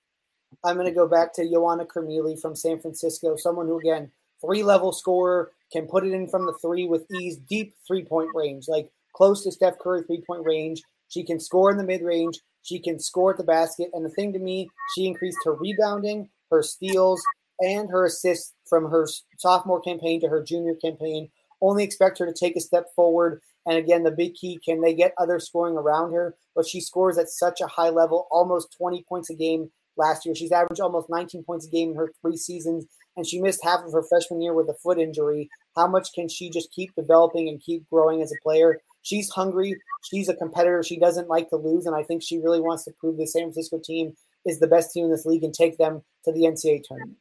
I'm 0.64 0.76
going 0.76 0.86
to 0.86 0.92
go 0.92 1.08
back 1.08 1.32
to 1.34 1.42
Ioanna 1.42 1.86
Krimili 1.86 2.40
from 2.40 2.54
San 2.54 2.80
Francisco, 2.80 3.36
someone 3.36 3.66
who, 3.66 3.78
again, 3.78 4.10
three 4.40 4.62
level 4.62 4.92
scorer, 4.92 5.52
can 5.72 5.86
put 5.86 6.06
it 6.06 6.12
in 6.12 6.28
from 6.28 6.46
the 6.46 6.56
three 6.62 6.86
with 6.86 7.06
ease, 7.12 7.38
deep 7.48 7.74
three 7.86 8.04
point 8.04 8.30
range, 8.34 8.64
like 8.68 8.88
close 9.14 9.42
to 9.44 9.52
Steph 9.52 9.78
Curry 9.78 10.02
three 10.06 10.22
point 10.26 10.44
range. 10.44 10.80
She 11.08 11.24
can 11.24 11.40
score 11.40 11.70
in 11.70 11.76
the 11.76 11.84
mid 11.84 12.02
range. 12.02 12.38
She 12.62 12.80
can 12.80 12.98
score 12.98 13.32
at 13.32 13.36
the 13.36 13.44
basket. 13.44 13.90
And 13.92 14.04
the 14.04 14.10
thing 14.10 14.32
to 14.32 14.38
me, 14.38 14.68
she 14.94 15.06
increased 15.06 15.38
her 15.44 15.54
rebounding, 15.54 16.28
her 16.50 16.62
steals, 16.62 17.22
and 17.60 17.88
her 17.90 18.04
assists 18.04 18.54
from 18.68 18.90
her 18.90 19.06
sophomore 19.38 19.80
campaign 19.80 20.20
to 20.20 20.28
her 20.28 20.42
junior 20.42 20.74
campaign. 20.74 21.28
Only 21.62 21.84
expect 21.84 22.18
her 22.18 22.26
to 22.26 22.34
take 22.34 22.56
a 22.56 22.60
step 22.60 22.86
forward 22.94 23.40
and 23.66 23.76
again, 23.76 24.04
the 24.04 24.12
big 24.12 24.34
key 24.34 24.60
can 24.64 24.80
they 24.80 24.94
get 24.94 25.12
other 25.18 25.40
scoring 25.40 25.76
around 25.76 26.12
her? 26.12 26.36
But 26.54 26.66
she 26.66 26.80
scores 26.80 27.18
at 27.18 27.28
such 27.28 27.60
a 27.60 27.66
high 27.66 27.90
level, 27.90 28.28
almost 28.30 28.74
20 28.78 29.04
points 29.08 29.28
a 29.28 29.34
game 29.34 29.70
last 29.96 30.24
year. 30.24 30.36
She's 30.36 30.52
averaged 30.52 30.80
almost 30.80 31.10
19 31.10 31.42
points 31.42 31.66
a 31.66 31.70
game 31.70 31.90
in 31.90 31.96
her 31.96 32.12
three 32.22 32.36
seasons, 32.36 32.86
and 33.16 33.26
she 33.26 33.40
missed 33.40 33.64
half 33.64 33.84
of 33.84 33.92
her 33.92 34.02
freshman 34.02 34.42
year 34.42 34.54
with 34.54 34.68
a 34.68 34.74
foot 34.74 34.98
injury. 34.98 35.48
How 35.74 35.86
much 35.86 36.12
can 36.12 36.28
she 36.28 36.50
just 36.50 36.72
keep 36.72 36.94
developing 36.94 37.48
and 37.48 37.60
keep 37.60 37.88
growing 37.90 38.22
as 38.22 38.32
a 38.32 38.42
player? 38.42 38.80
She's 39.02 39.30
hungry. 39.30 39.76
She's 40.04 40.28
a 40.28 40.34
competitor. 40.34 40.82
She 40.82 40.98
doesn't 40.98 41.28
like 41.28 41.48
to 41.50 41.56
lose, 41.56 41.86
and 41.86 41.94
I 41.94 42.02
think 42.02 42.22
she 42.22 42.38
really 42.38 42.60
wants 42.60 42.84
to 42.84 42.92
prove 42.98 43.16
the 43.16 43.26
San 43.26 43.42
Francisco 43.42 43.80
team 43.82 44.16
is 44.44 44.60
the 44.60 44.66
best 44.66 44.92
team 44.92 45.04
in 45.06 45.10
this 45.10 45.26
league 45.26 45.44
and 45.44 45.54
take 45.54 45.78
them 45.78 46.02
to 46.24 46.32
the 46.32 46.42
NCAA 46.42 46.82
tournament. 46.82 47.18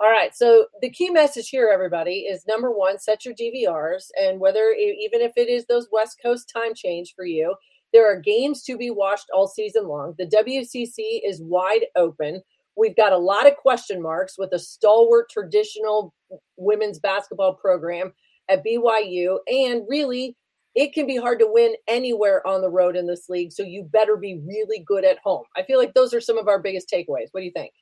All 0.00 0.10
right. 0.10 0.34
So 0.34 0.66
the 0.80 0.90
key 0.90 1.10
message 1.10 1.50
here, 1.50 1.70
everybody, 1.72 2.20
is 2.20 2.46
number 2.46 2.70
one, 2.70 2.98
set 2.98 3.26
your 3.26 3.34
DVRs. 3.34 4.10
And 4.18 4.40
whether, 4.40 4.70
even 4.70 5.20
if 5.20 5.32
it 5.36 5.50
is 5.50 5.66
those 5.66 5.88
West 5.92 6.18
Coast 6.22 6.50
time 6.50 6.74
change 6.74 7.12
for 7.14 7.26
you, 7.26 7.54
there 7.92 8.10
are 8.10 8.18
games 8.18 8.62
to 8.62 8.78
be 8.78 8.90
watched 8.90 9.26
all 9.34 9.46
season 9.46 9.86
long. 9.86 10.14
The 10.16 10.26
WCC 10.26 11.20
is 11.22 11.42
wide 11.42 11.86
open. 11.96 12.42
We've 12.80 12.96
got 12.96 13.12
a 13.12 13.18
lot 13.18 13.46
of 13.46 13.56
question 13.56 14.00
marks 14.00 14.38
with 14.38 14.52
a 14.52 14.58
stalwart 14.58 15.28
traditional 15.28 16.14
women's 16.56 16.98
basketball 16.98 17.54
program 17.54 18.14
at 18.48 18.64
BYU. 18.64 19.38
And 19.46 19.82
really, 19.86 20.34
it 20.74 20.94
can 20.94 21.06
be 21.06 21.16
hard 21.16 21.40
to 21.40 21.46
win 21.46 21.74
anywhere 21.86 22.46
on 22.46 22.62
the 22.62 22.70
road 22.70 22.96
in 22.96 23.06
this 23.06 23.28
league. 23.28 23.52
So 23.52 23.62
you 23.62 23.84
better 23.84 24.16
be 24.16 24.40
really 24.46 24.82
good 24.86 25.04
at 25.04 25.18
home. 25.18 25.44
I 25.54 25.62
feel 25.62 25.78
like 25.78 25.92
those 25.92 26.14
are 26.14 26.22
some 26.22 26.38
of 26.38 26.48
our 26.48 26.58
biggest 26.58 26.90
takeaways. 26.90 27.28
What 27.32 27.40
do 27.40 27.44
you 27.44 27.52
think? 27.52 27.72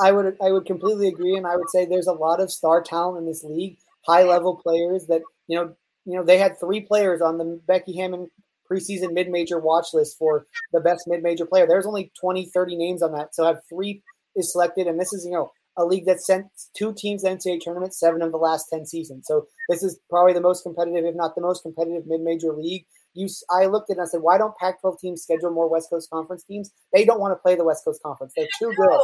I 0.00 0.12
would 0.12 0.36
I 0.40 0.52
would 0.52 0.66
completely 0.66 1.08
agree, 1.08 1.36
and 1.36 1.46
I 1.46 1.56
would 1.56 1.70
say 1.70 1.86
there's 1.86 2.06
a 2.06 2.12
lot 2.12 2.40
of 2.40 2.52
star 2.52 2.82
talent 2.82 3.18
in 3.18 3.26
this 3.26 3.42
league, 3.42 3.78
high 4.06 4.22
level 4.22 4.54
players 4.54 5.06
that 5.06 5.22
you 5.46 5.58
know 5.58 5.74
you 6.04 6.14
know 6.14 6.22
they 6.22 6.36
had 6.36 6.60
three 6.60 6.82
players 6.82 7.22
on 7.22 7.38
the 7.38 7.58
Becky 7.66 7.96
Hammon 7.96 8.30
preseason 8.70 9.14
mid 9.14 9.30
major 9.30 9.58
watch 9.58 9.94
list 9.94 10.18
for 10.18 10.46
the 10.74 10.80
best 10.80 11.04
mid 11.06 11.22
major 11.22 11.46
player. 11.46 11.66
There's 11.66 11.86
only 11.86 12.12
20, 12.20 12.50
30 12.52 12.76
names 12.76 13.02
on 13.02 13.12
that, 13.12 13.34
so 13.34 13.46
have 13.46 13.60
three 13.70 14.02
is 14.38 14.52
selected, 14.52 14.86
and 14.86 14.98
this 14.98 15.12
is 15.12 15.24
you 15.24 15.32
know 15.32 15.50
a 15.76 15.84
league 15.84 16.06
that 16.06 16.20
sent 16.20 16.46
two 16.76 16.92
teams 16.96 17.22
to 17.22 17.28
NCAA 17.28 17.60
tournament 17.60 17.94
seven 17.94 18.22
of 18.22 18.32
the 18.32 18.38
last 18.38 18.66
ten 18.70 18.86
seasons. 18.86 19.26
So 19.26 19.46
this 19.68 19.82
is 19.82 19.98
probably 20.10 20.32
the 20.32 20.40
most 20.40 20.62
competitive, 20.62 21.04
if 21.04 21.14
not 21.14 21.34
the 21.34 21.42
most 21.42 21.62
competitive 21.62 22.04
mid 22.06 22.20
major 22.20 22.52
league. 22.52 22.84
You, 23.14 23.28
I 23.50 23.66
looked 23.66 23.90
at 23.90 23.94
it 23.94 23.98
and 23.98 24.06
I 24.06 24.10
said, 24.10 24.20
why 24.20 24.38
don't 24.38 24.56
Pac-12 24.58 25.00
teams 25.00 25.22
schedule 25.22 25.50
more 25.50 25.68
West 25.68 25.90
Coast 25.90 26.08
Conference 26.10 26.44
teams? 26.44 26.70
They 26.92 27.04
don't 27.04 27.18
want 27.18 27.32
to 27.32 27.36
play 27.36 27.56
the 27.56 27.64
West 27.64 27.84
Coast 27.84 28.00
Conference. 28.02 28.32
They're 28.36 28.46
too 28.60 28.72
good. 28.76 29.00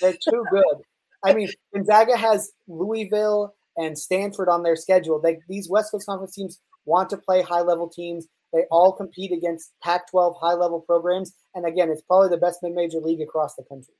They're 0.00 0.12
too 0.12 0.44
good. 0.50 0.82
I 1.24 1.34
mean, 1.34 1.50
Gonzaga 1.74 2.16
has 2.16 2.52
Louisville 2.68 3.54
and 3.76 3.98
Stanford 3.98 4.48
on 4.48 4.62
their 4.62 4.76
schedule. 4.76 5.20
They, 5.20 5.38
these 5.48 5.68
West 5.68 5.90
Coast 5.90 6.06
Conference 6.06 6.34
teams 6.34 6.60
want 6.84 7.10
to 7.10 7.16
play 7.16 7.42
high 7.42 7.60
level 7.60 7.88
teams. 7.88 8.26
They 8.52 8.64
all 8.70 8.92
compete 8.92 9.32
against 9.32 9.72
Pac 9.82 10.10
12 10.10 10.36
high 10.40 10.54
level 10.54 10.80
programs. 10.80 11.32
And 11.54 11.66
again, 11.66 11.90
it's 11.90 12.02
probably 12.02 12.30
the 12.30 12.38
best 12.38 12.60
mid 12.62 12.74
major 12.74 12.98
league 12.98 13.20
across 13.20 13.54
the 13.54 13.64
country. 13.64 13.94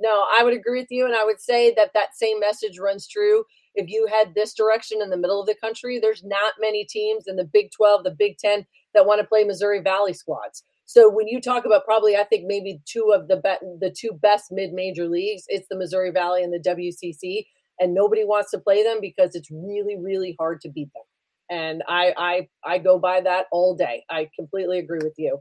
No, 0.00 0.24
I 0.36 0.42
would 0.42 0.54
agree 0.54 0.80
with 0.80 0.90
you. 0.90 1.06
And 1.06 1.14
I 1.14 1.24
would 1.24 1.40
say 1.40 1.72
that 1.76 1.92
that 1.94 2.16
same 2.16 2.40
message 2.40 2.78
runs 2.78 3.06
true. 3.06 3.44
If 3.74 3.88
you 3.88 4.06
had 4.06 4.34
this 4.34 4.54
direction 4.54 5.00
in 5.02 5.10
the 5.10 5.16
middle 5.16 5.40
of 5.40 5.46
the 5.46 5.54
country, 5.54 5.98
there's 5.98 6.22
not 6.24 6.54
many 6.60 6.84
teams 6.84 7.24
in 7.26 7.36
the 7.36 7.44
Big 7.44 7.70
12, 7.72 8.04
the 8.04 8.10
Big 8.16 8.38
10 8.38 8.66
that 8.94 9.06
want 9.06 9.20
to 9.20 9.26
play 9.26 9.44
Missouri 9.44 9.80
Valley 9.80 10.12
squads. 10.12 10.64
So 10.86 11.08
when 11.10 11.28
you 11.28 11.40
talk 11.40 11.64
about 11.64 11.84
probably, 11.84 12.16
I 12.16 12.24
think 12.24 12.44
maybe 12.46 12.80
two 12.86 13.12
of 13.14 13.28
the 13.28 13.36
be- 13.36 13.66
the 13.80 13.90
two 13.96 14.12
best 14.12 14.46
mid 14.52 14.72
major 14.72 15.08
leagues, 15.08 15.44
it's 15.48 15.66
the 15.68 15.78
Missouri 15.78 16.10
Valley 16.10 16.42
and 16.42 16.52
the 16.52 16.58
WCC, 16.58 17.46
and 17.80 17.94
nobody 17.94 18.24
wants 18.24 18.50
to 18.50 18.58
play 18.58 18.82
them 18.82 18.98
because 19.00 19.34
it's 19.34 19.50
really 19.50 19.96
really 19.98 20.36
hard 20.38 20.60
to 20.60 20.68
beat 20.68 20.90
them. 20.94 21.04
And 21.50 21.82
I 21.88 22.12
I 22.16 22.48
I 22.64 22.78
go 22.78 22.98
by 22.98 23.22
that 23.22 23.46
all 23.50 23.74
day. 23.74 24.04
I 24.10 24.28
completely 24.38 24.78
agree 24.78 25.00
with 25.02 25.14
you. 25.16 25.38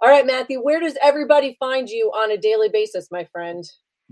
All 0.00 0.08
right, 0.08 0.26
Matthew, 0.26 0.60
where 0.62 0.80
does 0.80 0.96
everybody 1.02 1.56
find 1.60 1.88
you 1.88 2.10
on 2.14 2.30
a 2.30 2.36
daily 2.38 2.68
basis, 2.70 3.08
my 3.10 3.24
friend? 3.32 3.64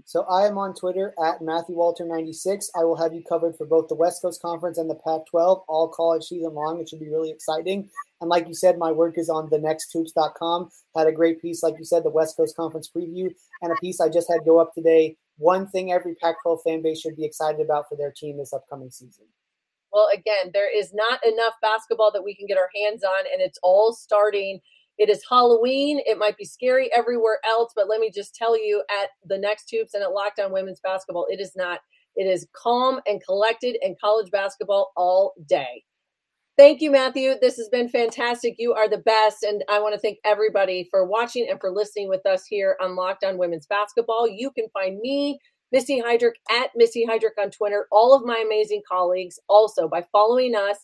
So 0.05 0.23
I 0.25 0.47
am 0.47 0.59
on 0.59 0.75
Twitter 0.75 1.15
at 1.25 1.41
Matthew 1.41 1.77
Walter96. 1.77 2.67
I 2.77 2.85
will 2.85 2.97
have 2.97 3.15
you 3.15 3.23
covered 3.29 3.57
for 3.57 3.65
both 3.65 3.89
the 3.89 3.95
West 3.95 4.23
Coast 4.23 4.43
Conference 4.43 4.77
and 4.77 4.91
the 4.91 4.97
Pac-12 4.97 5.65
all 5.69 5.89
college 5.89 6.25
season 6.25 6.53
long. 6.53 6.81
It 6.81 6.89
should 6.89 7.01
be 7.01 7.09
really 7.09 7.31
exciting. 7.31 7.89
And 8.21 8.29
like 8.29 8.49
you 8.49 8.55
said, 8.55 8.77
my 8.77 8.91
work 8.91 9.19
is 9.19 9.31
on 9.31 9.49
thenexthoops.com. 9.49 10.71
Had 10.97 11.07
a 11.07 11.13
great 11.13 11.41
piece, 11.41 11.63
like 11.63 11.77
you 11.79 11.85
said, 11.85 12.03
the 12.03 12.11
West 12.11 12.37
Coast 12.37 12.57
Conference 12.57 12.91
preview, 12.95 13.33
and 13.63 13.73
a 13.73 13.77
piece 13.77 14.01
I 14.01 14.09
just 14.09 14.31
had 14.31 14.45
go 14.45 14.59
up 14.59 14.75
today. 14.75 15.17
One 15.39 15.67
thing 15.69 15.93
every 15.93 16.17
Pac-12 16.17 16.63
fan 16.65 16.83
base 16.83 17.01
should 17.01 17.17
be 17.17 17.25
excited 17.25 17.61
about 17.61 17.89
for 17.89 17.97
their 17.97 18.13
team 18.13 18.37
this 18.37 18.53
upcoming 18.53 18.91
season. 18.91 19.27
Well, 19.93 20.09
again, 20.13 20.51
there 20.53 20.77
is 20.77 20.93
not 20.93 21.25
enough 21.25 21.55
basketball 21.63 22.11
that 22.13 22.25
we 22.25 22.35
can 22.35 22.47
get 22.47 22.59
our 22.59 22.71
hands 22.75 23.05
on, 23.05 23.25
and 23.33 23.41
it's 23.41 23.59
all 23.63 23.93
starting 23.93 24.61
It 24.99 25.09
is 25.09 25.25
Halloween. 25.29 26.01
It 26.07 26.19
might 26.19 26.37
be 26.37 26.45
scary 26.45 26.91
everywhere 26.95 27.39
else, 27.45 27.73
but 27.75 27.89
let 27.89 28.01
me 28.01 28.11
just 28.11 28.35
tell 28.35 28.57
you 28.57 28.83
at 29.03 29.11
the 29.27 29.39
next 29.39 29.71
hoops 29.71 29.95
and 29.95 30.03
at 30.03 30.13
Locked 30.13 30.39
On 30.39 30.53
Women's 30.53 30.81
Basketball, 30.81 31.27
it 31.29 31.41
is 31.41 31.53
not. 31.57 31.81
It 32.17 32.27
is 32.27 32.47
calm 32.53 33.01
and 33.07 33.25
collected 33.25 33.77
in 33.83 33.97
college 34.01 34.31
basketball 34.31 34.93
all 34.97 35.35
day. 35.49 35.83
Thank 36.57 36.81
you, 36.81 36.93
Matthew. 36.93 37.35
This 37.41 37.57
has 37.57 37.69
been 37.69 37.89
fantastic. 37.89 38.55
You 38.59 38.75
are 38.75 38.89
the 38.89 38.99
best. 38.99 39.43
And 39.43 39.65
I 39.69 39.81
want 39.81 39.95
to 39.95 40.01
thank 40.01 40.19
everybody 40.25 40.87
for 40.89 41.05
watching 41.05 41.49
and 41.51 41.59
for 41.61 41.73
listening 41.73 42.09
with 42.09 42.25
us 42.25 42.47
here 42.47 42.77
on 42.81 42.95
Locked 42.95 43.25
On 43.25 43.37
Women's 43.37 43.67
Basketball. 43.67 44.29
You 44.29 44.53
can 44.53 44.69
find 44.73 45.01
me, 45.01 45.41
Missy 45.73 46.01
Heidrick, 46.01 46.35
at 46.53 46.71
Missy 46.77 47.05
Heidrick 47.05 47.43
on 47.43 47.51
Twitter, 47.51 47.89
all 47.91 48.15
of 48.15 48.25
my 48.25 48.41
amazing 48.47 48.83
colleagues 48.89 49.41
also 49.49 49.89
by 49.89 50.07
following 50.13 50.55
us 50.55 50.79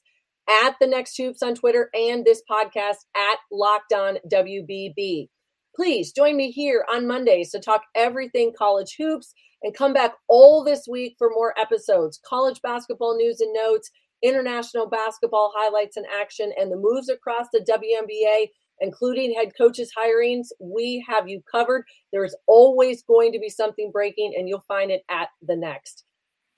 at 0.51 0.75
the 0.81 0.87
next 0.87 1.17
hoops 1.17 1.43
on 1.43 1.55
Twitter 1.55 1.91
and 1.95 2.25
this 2.25 2.43
podcast 2.51 3.07
at 3.17 3.39
Locked 3.53 3.93
On 3.93 4.19
WBB. 4.31 5.29
Please 5.77 6.13
join 6.13 6.37
me 6.37 6.51
here 6.51 6.85
on 6.93 7.07
Mondays 7.07 7.51
to 7.53 7.61
talk 7.61 7.83
everything 7.95 8.53
college 8.57 8.97
hoops 8.99 9.33
and 9.63 9.75
come 9.75 9.93
back 9.93 10.15
all 10.29 10.65
this 10.65 10.87
week 10.91 11.15
for 11.19 11.31
more 11.31 11.55
episodes, 11.59 12.19
college 12.27 12.61
basketball 12.63 13.17
news 13.17 13.41
and 13.41 13.53
notes, 13.55 13.91
international 14.23 14.89
basketball 14.89 15.53
highlights 15.55 15.97
and 15.97 16.07
action, 16.21 16.53
and 16.59 16.73
the 16.73 16.77
moves 16.77 17.09
across 17.09 17.47
the 17.53 17.61
WNBA, 17.61 18.49
including 18.81 19.35
head 19.35 19.53
coaches' 19.57 19.93
hirings. 19.97 20.49
We 20.59 21.05
have 21.09 21.29
you 21.29 21.43
covered. 21.51 21.85
There's 22.13 22.35
always 22.49 23.03
going 23.05 23.33
to 23.33 23.39
be 23.39 23.49
something 23.51 23.91
breaking, 23.93 24.35
and 24.37 24.49
you'll 24.49 24.65
find 24.67 24.91
it 24.91 25.03
at 25.09 25.29
the 25.43 25.57
next. 25.57 26.05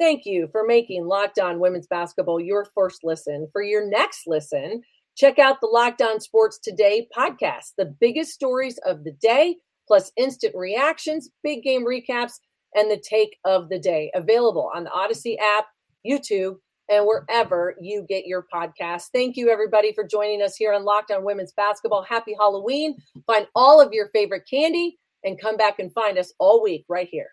Thank 0.02 0.26
you 0.26 0.48
for 0.50 0.64
making 0.66 1.06
Locked 1.06 1.38
On 1.38 1.60
Women's 1.60 1.86
Basketball 1.86 2.40
your 2.40 2.66
first 2.74 3.04
listen. 3.04 3.46
For 3.52 3.62
your 3.62 3.88
next 3.88 4.22
listen, 4.26 4.82
check 5.16 5.38
out 5.38 5.60
the 5.60 5.68
Locked 5.68 6.02
On 6.02 6.18
Sports 6.18 6.58
Today 6.58 7.06
podcast, 7.16 7.74
the 7.78 7.94
biggest 8.00 8.32
stories 8.32 8.80
of 8.84 9.04
the 9.04 9.12
day, 9.12 9.58
plus 9.86 10.10
instant 10.16 10.56
reactions, 10.56 11.30
big 11.44 11.62
game 11.62 11.86
recaps, 11.86 12.32
and 12.74 12.90
the 12.90 13.00
take 13.08 13.36
of 13.44 13.68
the 13.68 13.78
day. 13.78 14.10
Available 14.16 14.72
on 14.74 14.82
the 14.82 14.90
Odyssey 14.90 15.38
app, 15.38 15.66
YouTube, 16.04 16.56
and 16.90 17.06
wherever 17.06 17.76
you 17.80 18.04
get 18.08 18.26
your 18.26 18.44
podcast. 18.52 19.04
Thank 19.14 19.36
you, 19.36 19.50
everybody, 19.50 19.92
for 19.92 20.02
joining 20.02 20.42
us 20.42 20.56
here 20.56 20.72
on 20.72 20.84
Locked 20.84 21.12
On 21.12 21.24
Women's 21.24 21.52
Basketball. 21.52 22.02
Happy 22.02 22.34
Halloween. 22.36 22.96
Find 23.28 23.46
all 23.54 23.80
of 23.80 23.92
your 23.92 24.08
favorite 24.08 24.48
candy 24.50 24.98
and 25.22 25.40
come 25.40 25.56
back 25.56 25.78
and 25.78 25.92
find 25.92 26.18
us 26.18 26.32
all 26.40 26.60
week 26.60 26.84
right 26.88 27.08
here 27.08 27.28